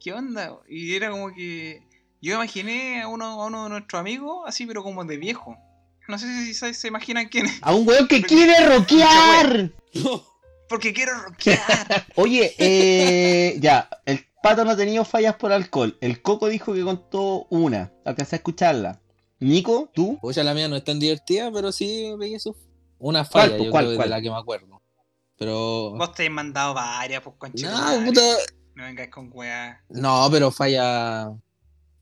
¿Qué 0.00 0.14
onda? 0.14 0.56
Y 0.68 0.96
era 0.96 1.10
como 1.10 1.34
que. 1.34 1.82
Yo 2.22 2.34
imaginé 2.34 3.02
a 3.02 3.08
uno, 3.08 3.42
a 3.42 3.46
uno 3.46 3.64
de 3.64 3.70
nuestros 3.70 3.98
amigos 3.98 4.44
así, 4.46 4.64
pero 4.64 4.84
como 4.84 5.04
de 5.04 5.16
viejo. 5.16 5.58
No 6.06 6.18
sé 6.18 6.26
si 6.44 6.54
se, 6.54 6.72
se 6.72 6.86
imaginan 6.86 7.28
quién 7.28 7.46
es. 7.46 7.58
A 7.62 7.74
un 7.74 7.86
weón 7.86 8.06
que 8.06 8.22
quiere 8.22 8.64
rockear. 8.64 9.72
Porque 10.68 10.92
quiero 10.92 11.18
rockear. 11.20 12.06
Oye, 12.14 12.54
eh, 12.58 13.56
ya, 13.58 13.88
el 14.06 14.24
pato 14.40 14.64
no 14.64 14.70
ha 14.70 14.76
tenido 14.76 15.04
fallas 15.04 15.34
por 15.34 15.50
alcohol. 15.50 15.98
El 16.00 16.22
coco 16.22 16.48
dijo 16.48 16.72
que 16.72 16.84
contó 16.84 17.48
una. 17.50 17.92
Alcancé 18.04 18.36
a 18.36 18.38
escucharla. 18.38 19.00
Nico, 19.40 19.90
tú. 19.92 20.20
Pucha, 20.20 20.44
la 20.44 20.54
mía 20.54 20.68
no 20.68 20.76
es 20.76 20.84
tan 20.84 21.00
divertida, 21.00 21.50
pero 21.50 21.72
sí 21.72 22.14
pegué 22.20 22.38
su... 22.38 22.56
una 23.00 23.24
¿Cuál, 23.24 23.48
falla, 23.48 23.56
pues, 23.56 23.66
yo 23.66 23.70
cuál, 23.72 23.84
creo, 23.86 23.96
cuál? 23.96 24.08
de 24.08 24.14
la 24.14 24.22
que 24.22 24.30
me 24.30 24.36
acuerdo. 24.36 24.82
Pero... 25.36 25.90
Vos 25.96 26.14
te 26.14 26.24
has 26.24 26.32
mandado 26.32 26.72
varias, 26.72 27.20
pues 27.20 27.34
conchito. 27.36 27.68
No, 27.68 28.06
puta... 28.06 28.20
No 28.76 28.84
vengas 28.84 29.08
con 29.08 29.28
weá. 29.32 29.84
No, 29.88 30.28
pero 30.30 30.52
falla... 30.52 31.32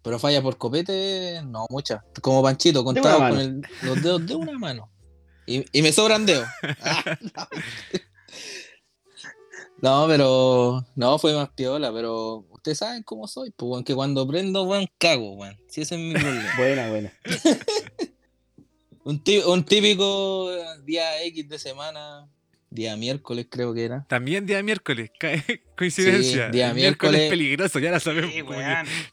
Pero 0.03 0.19
falla 0.19 0.41
por 0.43 0.57
copete, 0.57 1.43
no, 1.45 1.67
mucha. 1.69 2.05
Como 2.23 2.43
Panchito, 2.43 2.83
contado 2.85 3.19
con 3.19 3.39
el- 3.39 3.63
los 3.83 4.03
dedos 4.03 4.27
de 4.27 4.35
una 4.35 4.59
mano. 4.59 4.91
Y, 5.47 5.65
y 5.79 5.83
me 5.83 5.93
sobran 5.93 6.25
dedos. 6.27 6.49
No. 9.83 10.07
Pero... 10.09 10.85
No, 10.95 11.19
fue 11.19 11.35
más 11.35 11.49
piola, 11.51 11.91
pero... 11.93 12.45
Ustedes 12.51 12.79
saben 12.79 13.03
cómo 13.03 13.27
soy, 13.27 13.51
pues, 13.51 13.71
weón, 13.71 13.85
que 13.85 13.95
cuando 13.95 14.27
prendo, 14.29 14.65
weón, 14.65 14.87
cago, 14.99 15.33
weón. 15.37 15.57
Si 15.69 15.81
ese 15.81 15.95
es 15.95 16.01
mi 16.03 16.13
problema. 16.13 16.51
Buena, 16.59 16.91
buena. 16.91 17.13
Un, 19.05 19.25
tí- 19.25 19.39
un 19.43 19.65
típico 19.65 20.51
día 20.85 21.23
X 21.25 21.49
de 21.49 21.59
semana, 21.59 22.29
día 22.71 22.97
miércoles 22.97 23.47
creo 23.51 23.75
que 23.75 23.85
era. 23.85 24.07
También 24.09 24.47
día 24.47 24.63
miércoles. 24.63 25.11
Coincidencia. 25.77 26.47
Sí, 26.47 26.53
día 26.53 26.73
miércoles 26.73 27.13
miércoles. 27.13 27.31
peligroso, 27.31 27.79
ya 27.79 27.91
la 27.91 28.01
sabemos. 28.01 28.33
Sí. 28.33 28.43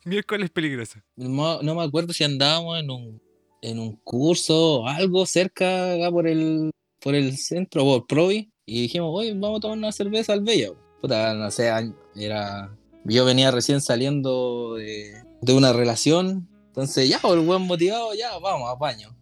Miércoles 0.05 0.49
peligroso. 0.51 0.99
No, 1.16 1.62
no 1.62 1.76
me 1.76 1.84
acuerdo 1.84 2.14
si 2.14 2.24
andábamos 2.24 2.80
en 2.80 2.89
un, 2.89 3.22
en 3.62 3.80
un 3.80 3.95
curso 4.03 4.82
o 4.82 4.88
algo 4.88 5.26
cerca 5.26 5.93
acá 5.93 6.12
por 6.12 6.28
el, 6.28 6.72
por 6.99 7.16
el 7.16 7.38
centro, 7.38 7.84
por 7.84 8.08
Provi, 8.08 8.51
y 8.66 8.84
dijimos, 8.84 9.10
oye, 9.14 9.34
vamos 9.34 9.58
a 9.58 9.62
tomar 9.62 9.78
una 9.78 9.91
cerveza 9.91 10.34
al 10.34 10.41
Bella. 10.41 10.72
Puta, 11.01 11.34
no 11.34 11.49
sé, 11.51 11.72
era... 12.16 12.76
Yo 13.05 13.24
venía 13.24 13.51
recién 13.51 13.80
saliendo 13.80 14.76
de, 14.76 15.14
de 15.41 15.53
una 15.53 15.72
relación, 15.72 16.49
entonces 16.68 17.08
ya, 17.08 17.22
el 17.24 17.39
buen 17.39 17.62
motivado, 17.62 18.14
ya, 18.14 18.38
vamos, 18.39 18.70
a 18.70 18.76
baño. 18.76 19.16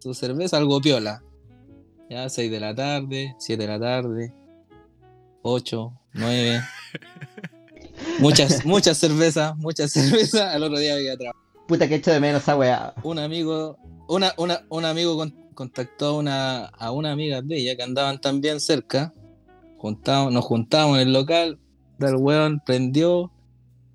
Su 0.00 0.12
cerveza, 0.12 0.58
algo 0.58 0.80
piola. 0.82 1.22
Ya, 2.08 2.28
6 2.28 2.50
de 2.50 2.60
la 2.60 2.74
tarde, 2.74 3.34
7 3.38 3.62
de 3.62 3.68
la 3.68 3.80
tarde, 3.80 4.32
8, 5.42 5.92
9. 6.14 6.60
Muchas, 8.20 8.64
muchas 8.64 8.96
cervezas, 8.98 9.56
muchas 9.56 9.90
cervezas. 9.92 10.54
Al 10.54 10.62
otro 10.62 10.78
día 10.78 10.94
había 10.94 11.16
trabajo. 11.16 11.38
Puta 11.66 11.88
que 11.88 11.96
echo 11.96 12.10
de 12.12 12.20
menos 12.20 12.42
esa 12.42 12.56
weá. 12.56 12.94
Un 13.02 13.18
amigo, 13.18 13.78
una, 14.08 14.32
una, 14.36 14.64
un 14.68 14.84
amigo 14.84 15.16
con- 15.16 15.34
contactó 15.54 16.06
a 16.06 16.12
una, 16.16 16.64
a 16.66 16.90
una 16.92 17.12
amiga 17.12 17.42
de 17.42 17.56
ella 17.56 17.76
que 17.76 17.82
andaban 17.82 18.20
también 18.20 18.60
cerca. 18.60 19.12
Juntamos, 19.78 20.32
nos 20.32 20.44
juntamos 20.44 20.96
en 20.98 21.08
el 21.08 21.12
local, 21.14 21.58
el 22.00 22.16
weón 22.16 22.60
prendió. 22.64 23.30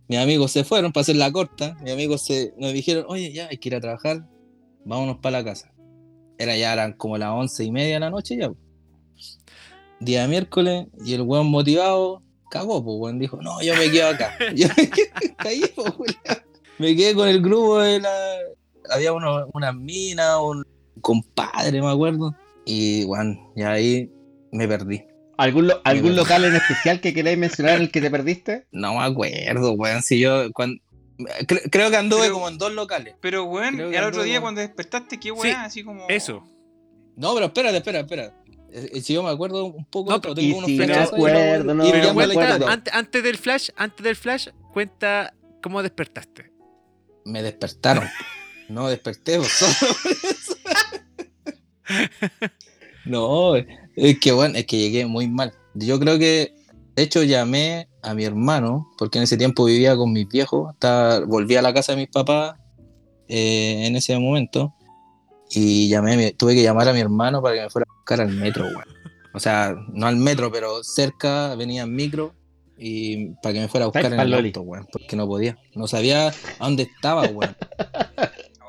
Mis 0.08 0.20
amigos 0.20 0.52
se 0.52 0.64
fueron 0.64 0.92
para 0.92 1.02
hacer 1.04 1.16
la 1.16 1.32
corta. 1.32 1.78
Mis 1.82 1.94
amigos 1.94 2.22
se, 2.24 2.54
nos 2.58 2.74
dijeron, 2.74 3.06
oye, 3.08 3.32
ya 3.32 3.48
hay 3.48 3.58
que 3.58 3.70
ir 3.70 3.76
a 3.76 3.82
trabajar, 3.82 4.28
vámonos 4.84 5.18
para 5.18 5.40
la 5.40 5.44
casa. 5.46 5.71
Era 6.42 6.56
ya, 6.58 6.74
eran 6.74 6.94
como 6.94 7.18
las 7.18 7.30
once 7.30 7.64
y 7.64 7.72
media 7.72 7.94
de 7.96 8.00
la 8.00 8.10
noche 8.10 8.36
ya. 8.38 8.52
Día 10.00 10.28
miércoles, 10.28 10.88
y 11.06 11.14
el 11.14 11.22
weón 11.22 11.48
motivado, 11.48 12.24
cagó, 12.50 12.84
pues 12.84 12.96
weón, 13.00 13.20
dijo, 13.20 13.40
no, 13.42 13.62
yo 13.62 13.76
me 13.76 13.92
quedo 13.92 14.10
acá. 14.10 14.34
Yo 14.56 14.68
me 14.76 14.90
quedé, 14.90 15.12
caí, 15.38 15.62
po, 15.76 15.84
weón. 15.84 16.16
Me 16.80 16.96
quedé 16.96 17.14
con 17.14 17.28
el 17.28 17.42
grupo 17.42 17.80
de 17.80 18.00
la. 18.00 18.12
Había 18.90 19.14
uno, 19.14 19.48
una 19.54 19.72
mina, 19.72 20.42
un 20.42 20.64
compadre, 21.02 21.80
me 21.82 21.92
acuerdo. 21.92 22.36
Y 22.66 23.04
bueno, 23.06 23.54
y 23.56 23.62
ahí 23.62 24.12
me 24.52 24.68
perdí. 24.68 25.04
¿Algún, 25.38 25.68
lo- 25.68 25.82
algún 25.84 26.16
local 26.16 26.46
en 26.46 26.56
especial 26.56 27.00
que 27.02 27.14
queráis 27.14 27.38
mencionar 27.38 27.76
en 27.76 27.84
el 27.84 27.92
que 27.92 28.02
te 28.02 28.10
perdiste? 28.12 28.66
No 28.72 28.94
me 28.96 29.04
acuerdo, 29.04 29.74
weón. 29.74 30.02
Si 30.02 30.20
yo. 30.20 30.52
cuan- 30.54 30.82
cre- 31.26 31.70
creo 31.72 31.90
que 31.90 31.98
anduve 31.98 32.24
Pero- 32.24 32.34
como 32.36 32.48
en 32.50 32.58
dos 32.58 32.74
locales. 32.74 33.16
Pero, 33.22 33.46
weón, 33.46 33.78
que 33.78 33.98
al 33.98 34.06
otro 34.06 34.24
día 34.24 34.42
cuando 34.42 34.62
despertaste, 34.62 35.20
qué 35.20 35.32
weá, 35.32 35.64
así 35.64 35.84
como. 35.84 36.08
Eso. 36.10 36.44
No, 37.16 37.34
pero 37.34 37.48
espérate, 37.48 37.78
espera, 37.78 38.00
espera. 38.00 38.34
Eh, 38.72 38.90
eh, 38.94 39.02
Si 39.02 39.14
yo 39.14 39.24
me 39.24 39.30
acuerdo 39.30 39.66
un 39.66 39.86
poco, 39.86 40.12
No, 40.12 40.18
y 40.18 40.36
tengo 40.36 40.58
unos 40.60 40.70
si 40.70 40.78
no 40.78 40.86
flashazos 40.86 41.14
acuerdo, 41.14 41.40
weón, 41.40 41.68
no, 41.68 41.74
no 41.74 41.84
Pero 41.92 42.14
cuenta, 42.14 42.34
acuerdo. 42.46 42.68
ante- 42.68 42.92
antes 42.94 43.24
del 43.24 43.38
flash, 43.38 43.70
antes 43.76 44.04
del 44.04 44.16
flash, 44.16 44.48
cuenta 44.74 45.34
cómo 45.62 45.84
despertaste. 45.84 46.52
Me 47.26 47.44
despertaron. 47.44 48.08
No 48.70 48.88
desperté, 48.90 49.38
vos 49.38 49.48
solo. 49.50 49.74
No, 53.06 53.56
es 53.56 54.20
que 54.20 54.32
bueno, 54.32 54.58
es 54.58 54.66
que 54.66 54.78
llegué 54.78 55.06
muy 55.06 55.28
mal. 55.28 55.54
Yo 55.74 56.00
creo 56.00 56.20
que, 56.20 56.54
de 56.96 57.04
hecho, 57.04 57.24
llamé 57.24 57.88
a 58.02 58.14
mi 58.14 58.24
hermano, 58.26 58.90
porque 58.98 59.18
en 59.20 59.24
ese 59.24 59.38
tiempo 59.38 59.66
vivía 59.66 59.96
con 59.96 60.12
mis 60.12 60.28
viejos, 60.28 60.74
estaba, 60.74 61.20
volví 61.26 61.56
a 61.56 61.62
la 61.62 61.74
casa 61.74 61.94
de 61.94 62.00
mis 62.00 62.10
papás 62.10 62.56
eh, 63.28 63.86
en 63.88 63.96
ese 63.96 64.18
momento, 64.20 64.74
y 65.50 65.88
llamé, 65.90 66.14
a 66.14 66.18
mi- 66.18 66.32
tuve 66.32 66.56
que 66.56 66.64
llamar 66.64 66.88
a 66.90 66.94
mi 66.94 67.00
hermano 67.00 67.42
para 67.42 67.56
que 67.56 67.62
me 67.62 67.70
fuera 67.70 67.86
a 67.90 67.94
buscar 67.96 68.22
al 68.22 68.32
metro, 68.34 68.66
weón. 68.66 68.84
O 69.34 69.40
sea, 69.40 69.76
no 69.94 70.08
al 70.08 70.18
metro, 70.18 70.52
pero 70.52 70.84
cerca 70.84 71.56
venía 71.56 71.84
en 71.84 71.96
micro, 71.96 72.36
y 72.78 73.30
para 73.42 73.54
que 73.54 73.60
me 73.62 73.68
fuera 73.68 73.86
a 73.86 73.88
buscar 73.88 74.12
en 74.14 74.20
el 74.20 74.32
Loli. 74.32 74.50
auto, 74.50 74.62
weón, 74.62 74.88
porque 74.92 75.16
no 75.16 75.28
podía. 75.28 75.58
No 75.76 75.88
sabía 75.88 76.28
a 76.30 76.34
dónde 76.60 76.84
estaba, 76.84 77.26
weón. 77.28 77.56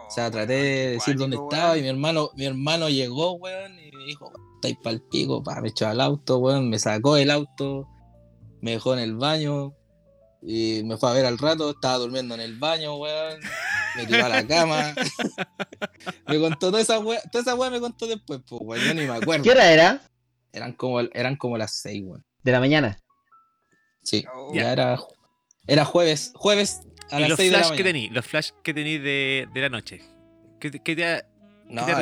O 0.08 0.14
sea, 0.14 0.30
traté 0.30 0.52
de 0.52 0.90
decir 0.92 1.16
dónde 1.16 1.36
estaba 1.36 1.78
y 1.78 1.82
mi 1.82 1.88
hermano, 1.88 2.30
mi 2.36 2.44
hermano 2.44 2.88
llegó, 2.90 3.32
weón, 3.32 3.72
y 3.78 3.96
me 3.96 4.04
dijo, 4.04 4.30
estáis 4.56 4.76
pa'l 4.82 5.02
pico, 5.10 5.42
pa, 5.42 5.60
me 5.60 5.68
echó 5.68 5.88
al 5.88 6.00
auto, 6.00 6.38
weón, 6.38 6.68
me 6.68 6.78
sacó 6.78 7.14
del 7.14 7.30
auto, 7.30 7.88
me 8.62 8.70
dejó 8.72 8.94
en 8.94 9.00
el 9.00 9.14
baño, 9.16 9.74
y 10.40 10.82
me 10.84 10.96
fue 10.96 11.10
a 11.10 11.12
ver 11.12 11.26
al 11.26 11.36
rato, 11.38 11.70
estaba 11.70 11.98
durmiendo 11.98 12.34
en 12.34 12.40
el 12.40 12.58
baño, 12.58 12.96
weón, 12.96 13.38
me 13.96 14.06
tiró 14.06 14.24
a 14.24 14.28
la 14.30 14.46
cama. 14.46 14.94
me 16.26 16.40
contó 16.40 16.70
toda 16.70 16.80
esa 16.80 16.98
weá, 16.98 17.20
toda 17.30 17.42
esa 17.42 17.54
weá 17.54 17.70
me 17.70 17.80
contó 17.80 18.06
después, 18.06 18.40
pues, 18.48 18.60
weón, 18.64 18.84
yo 18.84 18.94
ni 18.94 19.02
me 19.02 19.12
acuerdo. 19.14 19.44
¿Qué 19.44 19.50
hora 19.50 19.70
era? 19.72 20.02
Eran 20.52 20.72
como, 20.72 21.00
eran 21.00 21.36
como 21.36 21.58
las 21.58 21.74
seis, 21.74 22.02
weón. 22.04 22.24
De 22.42 22.50
la 22.52 22.60
mañana. 22.60 22.98
Sí, 24.02 24.24
Oh. 24.34 24.52
ya 24.52 24.72
era, 24.72 24.98
era 25.66 25.84
jueves, 25.84 26.32
jueves 26.34 26.80
a 27.10 27.20
las 27.20 27.28
los 27.30 27.36
seis 27.36 27.52
de 27.52 27.58
la 27.58 27.64
flash 27.64 27.76
que 27.76 27.84
tení, 27.84 28.08
los 28.08 28.26
flash 28.26 28.50
que 28.64 28.74
tení 28.74 28.98
de, 28.98 29.48
de 29.52 29.60
la 29.60 29.68
noche. 29.68 30.02
¿Qué, 30.58 30.70
qué 30.70 30.96
te- 30.96 31.24
No, 31.68 31.84
te 31.86 31.92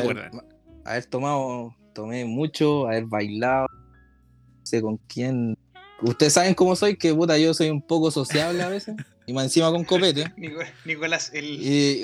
haber 0.84 1.06
tomado, 1.06 1.74
tomé 1.94 2.24
mucho, 2.24 2.86
haber 2.86 3.04
bailado, 3.04 3.66
no 3.70 4.66
sé 4.66 4.80
con 4.80 4.96
quién. 4.96 5.56
Ustedes 6.02 6.32
saben 6.32 6.54
cómo 6.54 6.74
soy, 6.76 6.96
que 6.96 7.14
puta, 7.14 7.36
yo 7.38 7.52
soy 7.52 7.68
un 7.70 7.82
poco 7.82 8.10
sociable 8.10 8.62
a 8.62 8.68
veces, 8.68 8.96
y 9.26 9.32
más 9.32 9.44
encima 9.44 9.70
con 9.70 9.84
copete. 9.84 10.32
Nico- 10.36 10.60
Nicolás, 10.86 11.30
el. 11.34 11.44
Y, 11.44 12.00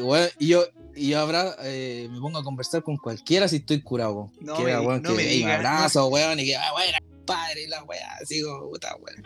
yo, 0.47 0.65
y 0.95 1.09
yo 1.11 1.19
habrá, 1.21 1.57
eh, 1.63 2.09
me 2.11 2.21
pongo 2.21 2.39
a 2.39 2.45
conversar 2.45 2.83
con 2.83 2.97
cualquiera 2.99 3.49
si 3.49 3.57
estoy 3.57 3.81
curado. 3.83 4.31
No 4.41 4.57
que 4.57 4.65
me 4.65 4.73
no 4.73 5.01
que 5.17 5.45
me 5.45 5.53
abrazo, 5.53 6.07
weón, 6.09 6.39
y 6.41 6.45
que, 6.47 6.57
ah, 6.57 6.73
weón, 6.77 7.25
padre, 7.25 7.65
y 7.65 7.69
la 7.69 7.83
weá, 7.85 8.17
así 8.23 8.43
como, 8.43 8.69
puta, 8.71 8.95
weón. 8.97 9.23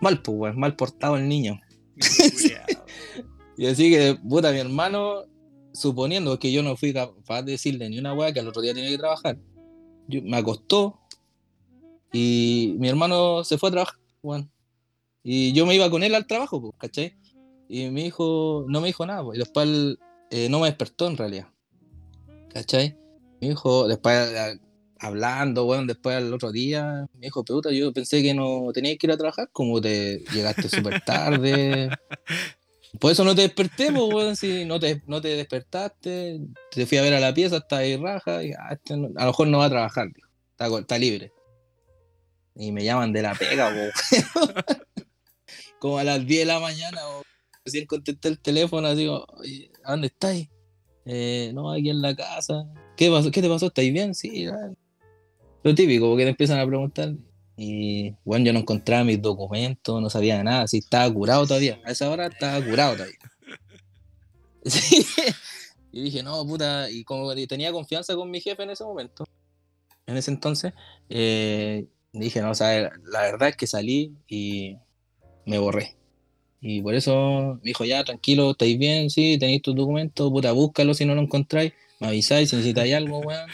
Mal, 0.00 0.22
pues, 0.22 0.36
weón, 0.38 0.58
mal 0.58 0.76
portado 0.76 1.16
el 1.16 1.28
niño. 1.28 1.60
Y 3.56 3.66
así 3.66 3.90
que, 3.90 4.14
puta, 4.28 4.50
mi 4.50 4.58
hermano, 4.58 5.24
suponiendo 5.74 6.38
que 6.38 6.50
yo 6.50 6.62
no 6.62 6.74
fui 6.76 6.92
capaz 6.92 7.42
de 7.42 7.52
decirle 7.52 7.88
ni 7.90 7.98
una 7.98 8.14
weá 8.14 8.32
que 8.32 8.40
al 8.40 8.48
otro 8.48 8.62
día 8.62 8.72
tenía 8.72 8.88
que 8.90 8.98
trabajar, 8.98 9.36
yo- 10.08 10.22
me 10.22 10.36
acostó 10.38 10.98
y 12.12 12.74
mi 12.78 12.88
hermano 12.88 13.44
se 13.44 13.58
fue 13.58 13.68
a 13.68 13.72
trabajar, 13.72 13.94
weón. 14.22 14.50
Y 15.22 15.52
yo 15.52 15.66
me 15.66 15.74
iba 15.74 15.90
con 15.90 16.02
él 16.02 16.14
al 16.14 16.26
trabajo, 16.26 16.60
pues, 16.60 16.74
¿cachai? 16.78 17.16
Y 17.68 17.88
me 17.90 18.04
dijo, 18.04 18.64
no 18.68 18.80
me 18.80 18.88
dijo 18.88 19.06
nada, 19.06 19.22
pues, 19.24 19.36
y 19.36 19.40
después 19.40 19.66
él, 19.68 19.98
eh, 20.30 20.48
no 20.48 20.60
me 20.60 20.66
despertó 20.66 21.06
en 21.06 21.16
realidad, 21.16 21.48
¿cachai? 22.52 22.96
Me 23.40 23.48
dijo, 23.48 23.88
después 23.88 24.58
hablando, 24.98 25.64
weón, 25.66 25.86
después 25.86 26.16
al 26.16 26.32
otro 26.32 26.52
día, 26.52 27.06
me 27.14 27.26
dijo, 27.26 27.44
puta, 27.44 27.70
yo 27.72 27.92
pensé 27.92 28.22
que 28.22 28.34
no 28.34 28.70
tenías 28.72 28.98
que 28.98 29.06
ir 29.06 29.12
a 29.12 29.16
trabajar, 29.16 29.48
como 29.52 29.80
te 29.80 30.18
llegaste 30.30 30.68
súper 30.68 31.00
tarde. 31.04 31.90
Por 33.00 33.10
eso 33.10 33.24
no 33.24 33.34
te 33.34 33.42
desperté, 33.42 33.90
pues, 33.90 34.04
weón, 34.12 34.36
si 34.36 34.64
no 34.64 34.78
te, 34.78 35.02
no 35.06 35.20
te 35.20 35.28
despertaste, 35.28 36.40
te 36.70 36.86
fui 36.86 36.98
a 36.98 37.02
ver 37.02 37.14
a 37.14 37.20
la 37.20 37.32
pieza, 37.32 37.56
está 37.56 37.78
ahí 37.78 37.96
raja, 37.96 38.44
y, 38.44 38.52
ah, 38.52 38.68
este 38.72 38.96
no- 38.96 39.08
a 39.16 39.22
lo 39.24 39.30
mejor 39.30 39.48
no 39.48 39.58
va 39.58 39.64
a 39.66 39.70
trabajar, 39.70 40.08
dijo, 40.14 40.28
está, 40.50 40.68
co- 40.68 40.78
está 40.80 40.98
libre. 40.98 41.32
Y 42.54 42.72
me 42.72 42.84
llaman 42.84 43.12
de 43.12 43.22
la 43.22 43.34
pega, 43.34 43.72
como 45.78 45.98
a 45.98 46.04
las 46.04 46.26
10 46.26 46.40
de 46.40 46.46
la 46.46 46.60
mañana, 46.60 47.00
o 47.08 47.22
recién 47.64 47.86
contesté 47.86 48.28
el 48.28 48.38
teléfono, 48.38 48.86
así 48.88 49.06
como, 49.06 49.24
"Oye, 49.38 49.70
¿a 49.84 49.92
dónde 49.92 50.08
estáis? 50.08 50.48
"Eh, 51.04 51.50
no, 51.54 51.72
aquí 51.72 51.90
en 51.90 52.02
la 52.02 52.14
casa. 52.14 52.66
¿Qué, 52.96 53.10
pasó? 53.10 53.30
¿Qué 53.30 53.40
te 53.40 53.48
pasó? 53.48 53.66
¿Estáis 53.66 53.92
bien? 53.92 54.14
Sí, 54.14 54.46
ah". 54.46 54.72
lo 55.62 55.74
típico, 55.74 56.08
porque 56.08 56.24
te 56.24 56.30
empiezan 56.30 56.58
a 56.58 56.66
preguntar. 56.66 57.14
Y 57.56 58.14
bueno, 58.24 58.46
yo 58.46 58.52
no 58.52 58.60
encontraba 58.60 59.04
mis 59.04 59.20
documentos, 59.20 60.00
no 60.00 60.10
sabía 60.10 60.42
nada, 60.42 60.66
si 60.66 60.78
estaba 60.78 61.12
curado 61.12 61.46
todavía. 61.46 61.80
A 61.84 61.92
esa 61.92 62.10
hora 62.10 62.26
estaba 62.26 62.64
curado 62.64 62.94
todavía. 62.94 63.18
Y 65.92 66.04
dije, 66.04 66.22
no, 66.22 66.44
puta, 66.46 66.90
y 66.90 67.04
como 67.04 67.34
tenía 67.46 67.70
confianza 67.70 68.16
con 68.16 68.30
mi 68.30 68.40
jefe 68.40 68.62
en 68.62 68.70
ese 68.70 68.82
momento, 68.82 69.24
en 70.06 70.16
ese 70.16 70.30
entonces, 70.30 70.72
eh, 71.10 71.86
dije, 72.20 72.40
no, 72.42 72.50
o 72.50 72.54
sea, 72.54 72.90
la 73.04 73.22
verdad 73.22 73.48
es 73.50 73.56
que 73.56 73.66
salí 73.66 74.12
y 74.28 74.76
me 75.46 75.58
borré. 75.58 75.96
Y 76.60 76.80
por 76.82 76.94
eso 76.94 77.54
me 77.62 77.68
dijo, 77.68 77.84
ya, 77.84 78.04
tranquilo, 78.04 78.52
estáis 78.52 78.78
bien, 78.78 79.10
sí, 79.10 79.36
tenéis 79.38 79.62
tus 79.62 79.74
documentos, 79.74 80.30
puta, 80.30 80.52
búscalo 80.52 80.94
si 80.94 81.04
no 81.04 81.14
lo 81.14 81.22
encontráis, 81.22 81.72
me 81.98 82.08
avisáis 82.08 82.50
si 82.50 82.56
necesitáis 82.56 82.94
algo, 82.94 83.18
weón. 83.18 83.50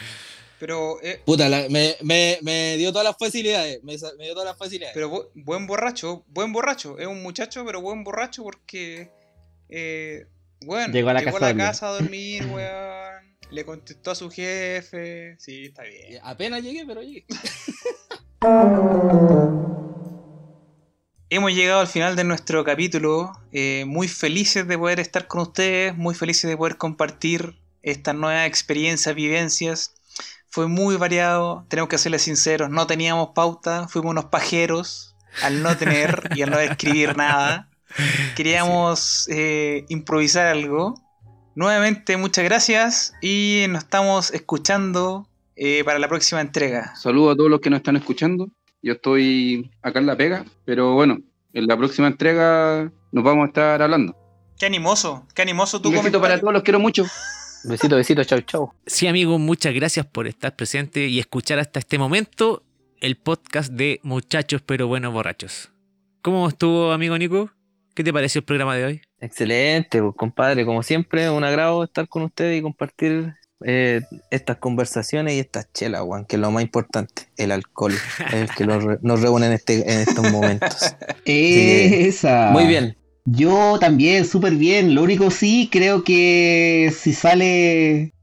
Pero, 0.59 1.01
eh, 1.01 1.21
Puta, 1.25 1.47
la- 1.47 1.69
me, 1.69 1.95
me, 2.01 2.37
me 2.41 2.75
dio 2.77 2.91
todas 2.91 3.05
las 3.05 3.15
facilidades, 3.17 3.81
me, 3.81 3.95
dio 3.95 4.33
todas 4.33 4.45
las 4.45 4.57
facilidades. 4.57 4.93
pero 4.93 5.09
bu- 5.09 5.29
buen 5.33 5.65
borracho, 5.65 6.25
buen 6.27 6.51
borracho. 6.51 6.99
Es 6.99 7.07
un 7.07 7.23
muchacho, 7.23 7.63
pero 7.65 7.79
buen 7.81 8.03
borracho 8.03 8.43
porque. 8.43 9.09
Eh, 9.69 10.25
bueno, 10.65 10.93
Llegó 10.93 11.09
a 11.09 11.13
la 11.13 11.23
casa 11.23 11.37
a 11.37 11.39
dormir. 11.47 11.65
casa 11.65 11.87
a 11.87 11.91
dormir, 11.93 12.45
weón. 12.47 13.37
Le 13.51 13.63
contestó 13.63 14.11
a 14.11 14.15
su 14.15 14.29
jefe. 14.29 15.37
Sí, 15.39 15.65
está 15.67 15.83
bien. 15.83 16.19
Apenas 16.23 16.61
llegué, 16.61 16.85
pero 16.85 17.01
llegué. 17.01 17.25
Hemos 21.29 21.53
llegado 21.53 21.81
al 21.81 21.87
final 21.87 22.15
de 22.15 22.23
nuestro 22.23 22.63
capítulo. 22.63 23.33
eh, 23.51 23.83
muy 23.85 24.07
felices 24.07 24.65
de 24.65 24.77
poder 24.77 25.01
estar 25.01 25.27
con 25.27 25.41
ustedes, 25.41 25.97
muy 25.97 26.15
felices 26.15 26.49
de 26.49 26.55
poder 26.55 26.77
compartir 26.77 27.59
estas 27.81 28.15
nuevas 28.15 28.47
experiencias, 28.47 29.13
vivencias. 29.13 29.93
Fue 30.47 30.67
muy 30.67 30.95
variado, 30.95 31.65
tenemos 31.67 31.89
que 31.89 31.97
serles 31.97 32.21
sinceros, 32.21 32.69
no 32.69 32.87
teníamos 32.87 33.31
pauta, 33.35 33.89
fuimos 33.89 34.11
unos 34.11 34.25
pajeros 34.25 35.17
al 35.43 35.61
no 35.61 35.75
tener 35.75 36.29
y 36.35 36.41
al 36.41 36.51
no 36.51 36.59
escribir 36.59 37.17
nada. 37.17 37.69
Queríamos 38.37 39.27
eh, 39.29 39.83
improvisar 39.89 40.47
algo. 40.47 40.93
Nuevamente, 41.55 42.15
muchas 42.15 42.45
gracias 42.45 43.13
y 43.21 43.65
nos 43.67 43.83
estamos 43.83 44.31
escuchando 44.31 45.28
eh, 45.61 45.83
para 45.83 45.99
la 45.99 46.07
próxima 46.07 46.39
entrega. 46.39 46.95
Saludos 46.95 47.33
a 47.33 47.35
todos 47.35 47.49
los 47.49 47.59
que 47.59 47.69
nos 47.69 47.77
están 47.77 47.97
escuchando. 47.97 48.47
Yo 48.81 48.93
estoy 48.93 49.69
acá 49.81 49.99
en 49.99 50.05
la 50.05 50.15
pega, 50.15 50.45
pero 50.63 50.93
bueno, 50.93 51.19
en 51.51 51.67
la 51.67 51.75
próxima 51.75 52.07
entrega 52.07 52.89
nos 53.11 53.23
vamos 53.23 53.43
a 53.43 53.47
estar 53.47 53.81
hablando. 53.81 54.15
Qué 54.57 54.65
animoso, 54.65 55.27
qué 55.35 55.41
animoso 55.41 55.81
tu 55.81 55.89
Un 55.89 55.95
besito 55.95 56.19
comentario. 56.19 56.21
para 56.21 56.39
todos, 56.39 56.53
los 56.53 56.63
quiero 56.63 56.79
mucho. 56.79 57.05
Besito, 57.65 57.97
besito, 57.97 58.23
chau, 58.23 58.39
chau. 58.41 58.71
Sí, 58.85 59.07
amigos, 59.07 59.37
muchas 59.37 59.73
gracias 59.73 60.05
por 60.05 60.27
estar 60.27 60.55
presente 60.55 61.07
y 61.07 61.19
escuchar 61.19 61.59
hasta 61.59 61.79
este 61.79 61.97
momento 61.97 62.63
el 63.01 63.17
podcast 63.17 63.73
de 63.73 63.99
Muchachos 64.03 64.61
pero 64.65 64.87
buenos 64.87 65.11
borrachos. 65.11 65.71
¿Cómo 66.21 66.47
estuvo, 66.47 66.93
amigo 66.93 67.17
Nico? 67.17 67.51
¿Qué 67.95 68.03
te 68.05 68.13
pareció 68.13 68.39
el 68.39 68.45
programa 68.45 68.77
de 68.77 68.85
hoy? 68.85 69.01
Excelente, 69.19 70.01
pues, 70.01 70.15
compadre. 70.15 70.65
Como 70.65 70.83
siempre, 70.83 71.29
un 71.29 71.43
agrado 71.43 71.83
estar 71.83 72.07
con 72.07 72.21
ustedes 72.21 72.57
y 72.57 72.61
compartir 72.61 73.35
eh, 73.65 74.01
estas 74.31 74.57
conversaciones 74.57 75.33
y 75.33 75.39
estas 75.39 75.67
chelas, 75.73 76.03
weón, 76.03 76.25
que 76.25 76.35
es 76.37 76.39
lo 76.41 76.51
más 76.51 76.63
importante, 76.63 77.23
el 77.37 77.51
alcohol, 77.51 77.93
es 78.27 78.33
el 78.33 78.49
que 78.49 78.65
re- 78.65 78.99
nos 79.01 79.21
reúne 79.21 79.47
en, 79.47 79.53
este, 79.53 79.91
en 79.91 79.99
estos 79.99 80.31
momentos. 80.31 80.95
Esa. 81.25 82.51
Muy 82.51 82.65
bien. 82.67 82.95
Yo 83.25 83.77
también, 83.79 84.25
súper 84.25 84.53
bien. 84.53 84.95
Lo 84.95 85.03
único 85.03 85.29
sí, 85.29 85.69
creo 85.71 86.03
que 86.03 86.91
si 86.97 87.13
sale 87.13 88.13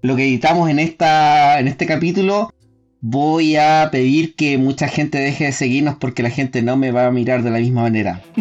lo 0.00 0.16
que 0.16 0.22
editamos 0.24 0.70
en 0.70 0.78
esta 0.78 1.58
en 1.58 1.68
este 1.68 1.84
capítulo, 1.86 2.52
voy 3.00 3.56
a 3.56 3.88
pedir 3.92 4.34
que 4.34 4.58
mucha 4.58 4.88
gente 4.88 5.18
deje 5.18 5.44
de 5.44 5.52
seguirnos 5.52 5.96
porque 5.96 6.22
la 6.22 6.30
gente 6.30 6.62
no 6.62 6.76
me 6.76 6.90
va 6.90 7.06
a 7.06 7.10
mirar 7.10 7.42
de 7.42 7.50
la 7.50 7.58
misma 7.58 7.82
manera. 7.82 8.20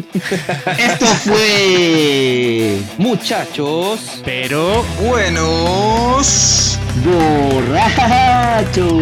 Esto 0.77 1.05
fue 1.05 2.77
Muchachos, 2.97 4.21
Pero 4.25 4.83
Buenos. 5.05 6.79
borrachos. 7.05 8.93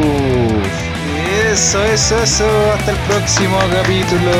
Eso, 1.51 1.83
eso, 1.85 2.21
eso. 2.23 2.45
Hasta 2.77 2.91
el 2.91 2.97
próximo 3.07 3.57
capítulo. 3.71 4.31